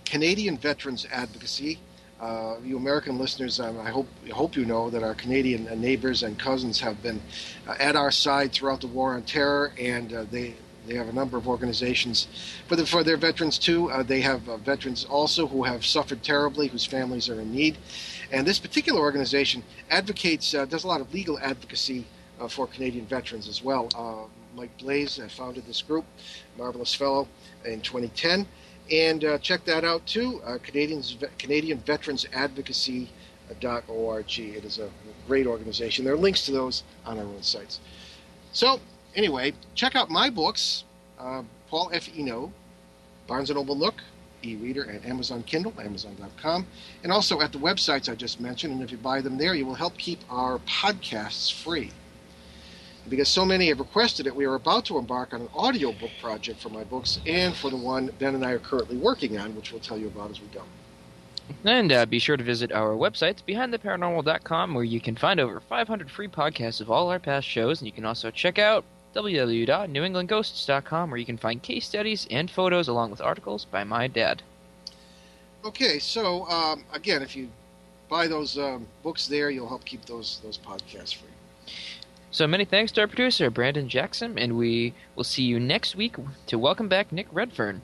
Canadian 0.05 0.57
Veterans 0.57 1.07
Advocacy 1.13 1.79
uh, 2.21 2.57
you 2.64 2.77
American 2.77 3.16
listeners, 3.16 3.61
um, 3.61 3.79
I 3.79 3.91
hope 3.91 4.09
hope 4.33 4.57
you 4.57 4.64
know 4.64 4.91
that 4.91 5.05
our 5.05 5.14
Canadian 5.14 5.64
neighbors 5.81 6.25
and 6.25 6.37
cousins 6.39 6.81
have 6.81 7.01
been 7.01 7.21
uh, 7.66 7.77
at 7.79 7.95
our 7.95 8.11
side 8.11 8.53
throughout 8.53 8.81
the 8.81 8.89
war 8.89 9.14
on 9.14 9.23
terror, 9.23 9.73
and 9.79 10.12
uh, 10.12 10.25
they 10.31 10.55
they 10.87 10.95
have 10.95 11.09
a 11.09 11.12
number 11.12 11.37
of 11.37 11.47
organizations 11.47 12.27
for 12.66 12.75
the, 12.75 12.85
for 12.85 13.05
their 13.05 13.16
veterans 13.16 13.57
too. 13.57 13.91
Uh, 13.91 14.03
they 14.03 14.21
have 14.21 14.49
uh, 14.49 14.57
veterans 14.57 15.05
also 15.05 15.47
who 15.47 15.62
have 15.62 15.87
suffered 15.87 16.23
terribly, 16.25 16.66
whose 16.66 16.85
families 16.85 17.29
are 17.29 17.41
in 17.41 17.53
need, 17.53 17.79
and 18.33 18.45
this 18.45 18.59
particular 18.59 19.01
organization 19.01 19.62
advocates 19.89 20.55
uh, 20.55 20.64
does 20.64 20.83
a 20.83 20.89
lot 20.89 21.01
of 21.01 21.14
legal 21.14 21.39
advocacy 21.39 22.05
for 22.49 22.69
Canadian 22.69 23.05
veterans 23.07 23.49
as 23.49 23.64
well. 23.64 24.31
Mike 24.55 24.77
Blais 24.79 25.21
founded 25.31 25.66
this 25.66 25.83
group, 25.83 26.05
marvelous 26.57 26.95
fellow, 26.95 27.29
in 27.64 27.81
2010 27.81 28.47
and 28.91 29.24
uh, 29.24 29.39
check 29.39 29.64
that 29.64 29.84
out 29.84 30.07
too. 30.07 30.41
Uh, 30.45 30.59
Canadians, 30.62 31.16
Canadian 31.39 31.78
Veterans 31.78 32.26
Advocacy. 32.32 33.11
.org. 33.89 34.39
It 34.39 34.64
is 34.64 34.78
a 34.78 34.91
great 35.26 35.47
organization. 35.47 36.05
There 36.05 36.14
are 36.14 36.18
links 36.18 36.45
to 36.47 36.53
those 36.53 36.82
on 37.07 37.18
our 37.18 37.24
own 37.24 37.43
sites. 37.43 37.80
So, 38.53 38.80
anyway, 39.14 39.53
check 39.74 39.97
out 39.97 40.11
my 40.11 40.30
books, 40.30 40.84
uh, 41.18 41.43
Paul 41.68 41.91
F. 41.93 42.09
Eno, 42.16 42.53
Barnes 43.26 43.51
& 43.51 43.55
Noble 43.55 43.74
Nook, 43.74 44.03
e-reader, 44.43 44.82
and 44.82 45.05
Amazon 45.05 45.43
Kindle, 45.43 45.74
amazon.com, 45.80 46.66
and 47.03 47.12
also 47.12 47.41
at 47.41 47.53
the 47.53 47.59
websites 47.59 48.11
I 48.11 48.14
just 48.14 48.41
mentioned. 48.41 48.72
And 48.72 48.82
if 48.82 48.91
you 48.91 48.99
buy 48.99 49.20
them 49.20 49.36
there, 49.36 49.55
you 49.55 49.66
will 49.66 49.74
help 49.74 49.97
keep 49.99 50.20
our 50.30 50.59
podcasts 50.61 51.53
free 51.53 51.91
because 53.09 53.29
so 53.29 53.45
many 53.45 53.69
have 53.69 53.79
requested 53.79 54.27
it, 54.27 54.35
we 54.35 54.45
are 54.45 54.55
about 54.55 54.85
to 54.87 54.99
embark 54.99 55.33
on 55.35 55.43
an 55.43 55.49
audiobook 55.55 56.11
project 56.21 56.61
for 56.61 56.69
my 56.69 56.85
books 56.85 57.21
and 57.27 57.55
for 57.55 57.71
the 57.71 57.77
one 57.77 58.11
Ben 58.19 58.35
and 58.35 58.45
I 58.45 58.53
are 58.53 58.59
currently 58.59 58.97
working 58.97 59.39
on, 59.39 59.55
which 59.57 59.73
we'll 59.73 59.81
tell 59.81 59.99
you 59.99 60.07
about 60.09 60.31
as 60.31 60.41
we 60.41 60.47
go. 60.49 60.63
And 61.65 61.91
uh, 61.93 62.07
be 62.07 62.19
sure 62.19 62.37
to 62.37 62.45
visit 62.45 62.73
our 62.73 62.91
website, 62.91 63.39
behindtheparanormal.com, 63.49 64.75
where 64.75 64.85
you 64.85 65.01
can 65.01 65.17
find 65.17 65.41
over 65.41 65.61
500 65.61 66.11
free 66.11 66.29
podcasts 66.29 66.81
of 66.81 66.91
all 66.91 67.09
our 67.09 67.19
past 67.19 67.47
shows, 67.47 67.81
and 67.81 67.87
you 67.87 67.93
can 67.93 68.05
also 68.05 68.31
check 68.31 68.59
out 68.59 68.85
www.newenglandghosts.com, 69.15 71.11
where 71.11 71.19
you 71.19 71.27
can 71.27 71.39
find 71.39 71.63
case 71.63 71.87
studies 71.87 72.27
and 72.31 72.51
photos 72.51 72.89
along 72.89 73.11
with 73.11 73.21
articles 73.21 73.65
by 73.65 73.83
my 73.85 74.07
dad. 74.07 74.43
Okay, 75.65 75.99
so 75.99 76.47
um, 76.49 76.85
again, 76.93 77.23
if 77.23 77.35
you 77.35 77.49
buy 78.09 78.27
those 78.27 78.59
um, 78.59 78.87
books 79.03 79.27
there, 79.27 79.51
you'll 79.51 79.69
help 79.69 79.85
keep 79.85 80.05
those 80.05 80.41
those 80.43 80.59
podcasts 80.59 81.15
free. 81.15 81.29
So 82.31 82.47
many 82.47 82.66
thanks 82.66 82.93
to 82.93 83.01
our 83.01 83.07
producer, 83.07 83.49
Brandon 83.49 83.89
Jackson, 83.89 84.39
and 84.39 84.59
we 84.59 84.93
will 85.16 85.24
see 85.24 85.45
you 85.45 85.59
next 85.59 85.97
week 85.97 86.16
to 86.47 86.59
welcome 86.59 86.87
back 86.87 87.11
Nick 87.11 87.26
Redfern 87.33 87.81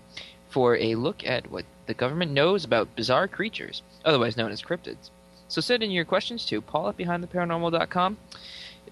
for 0.51 0.77
a 0.77 0.97
look 0.97 1.25
at 1.25 1.51
what 1.51 1.65
the 1.87 1.95
government 1.95 2.31
knows 2.31 2.63
about 2.63 2.95
bizarre 2.95 3.27
creatures, 3.27 3.83
otherwise 4.05 4.37
known 4.37 4.53
as 4.53 4.63
cryptids. 4.63 5.09
So 5.49 5.63
send 5.63 5.83
in 5.83 5.91
your 5.91 6.05
questions 6.05 6.45
to 6.47 6.61
paul 6.61 6.91
at 6.91 6.99
behindtheparanormal.com 6.99 8.19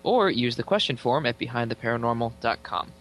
or 0.02 0.30
use 0.30 0.56
the 0.56 0.62
question 0.62 0.96
form 0.96 1.26
at 1.26 1.38
behindtheparanormal.com. 1.38 2.92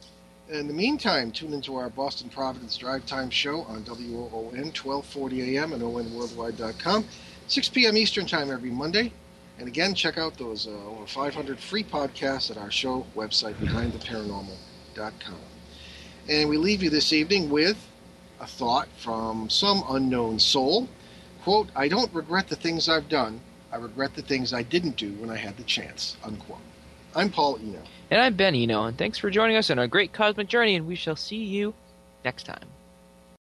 In 0.49 0.67
the 0.67 0.73
meantime, 0.73 1.31
tune 1.31 1.53
into 1.53 1.77
our 1.77 1.89
Boston 1.89 2.29
Providence 2.29 2.75
Drive 2.75 3.05
Time 3.05 3.29
show 3.29 3.61
on 3.61 3.85
WOON 3.85 4.73
1240 4.73 5.57
AM 5.57 5.71
and 5.71 5.81
ONWorldwide.com, 5.81 7.05
6 7.47 7.69
p.m. 7.69 7.95
Eastern 7.95 8.25
Time 8.25 8.51
every 8.51 8.71
Monday. 8.71 9.13
And 9.61 9.67
again, 9.67 9.93
check 9.93 10.17
out 10.17 10.39
those 10.39 10.65
uh, 10.65 10.71
over 10.71 11.05
500 11.05 11.59
free 11.59 11.83
podcasts 11.83 12.49
at 12.49 12.57
our 12.57 12.71
show 12.71 13.05
website, 13.15 13.53
behindtheparanormal.com. 13.57 15.39
And 16.27 16.49
we 16.49 16.57
leave 16.57 16.81
you 16.81 16.89
this 16.89 17.13
evening 17.13 17.47
with 17.47 17.77
a 18.39 18.47
thought 18.47 18.87
from 18.97 19.51
some 19.51 19.83
unknown 19.87 20.39
soul. 20.39 20.89
Quote, 21.43 21.69
I 21.75 21.89
don't 21.89 22.11
regret 22.11 22.47
the 22.47 22.55
things 22.55 22.89
I've 22.89 23.07
done. 23.07 23.39
I 23.71 23.75
regret 23.75 24.15
the 24.15 24.23
things 24.23 24.51
I 24.51 24.63
didn't 24.63 24.97
do 24.97 25.11
when 25.13 25.29
I 25.29 25.37
had 25.37 25.57
the 25.57 25.63
chance. 25.63 26.17
Unquote. 26.23 26.57
I'm 27.15 27.29
Paul 27.29 27.59
Eno. 27.59 27.83
And 28.09 28.19
I'm 28.19 28.33
Ben 28.33 28.55
Eno, 28.55 28.85
and 28.85 28.97
thanks 28.97 29.19
for 29.19 29.29
joining 29.29 29.57
us 29.57 29.69
on 29.69 29.77
our 29.77 29.85
great 29.85 30.11
cosmic 30.11 30.47
journey, 30.47 30.75
and 30.75 30.87
we 30.87 30.95
shall 30.95 31.15
see 31.15 31.43
you 31.43 31.75
next 32.25 32.47
time. 32.47 32.70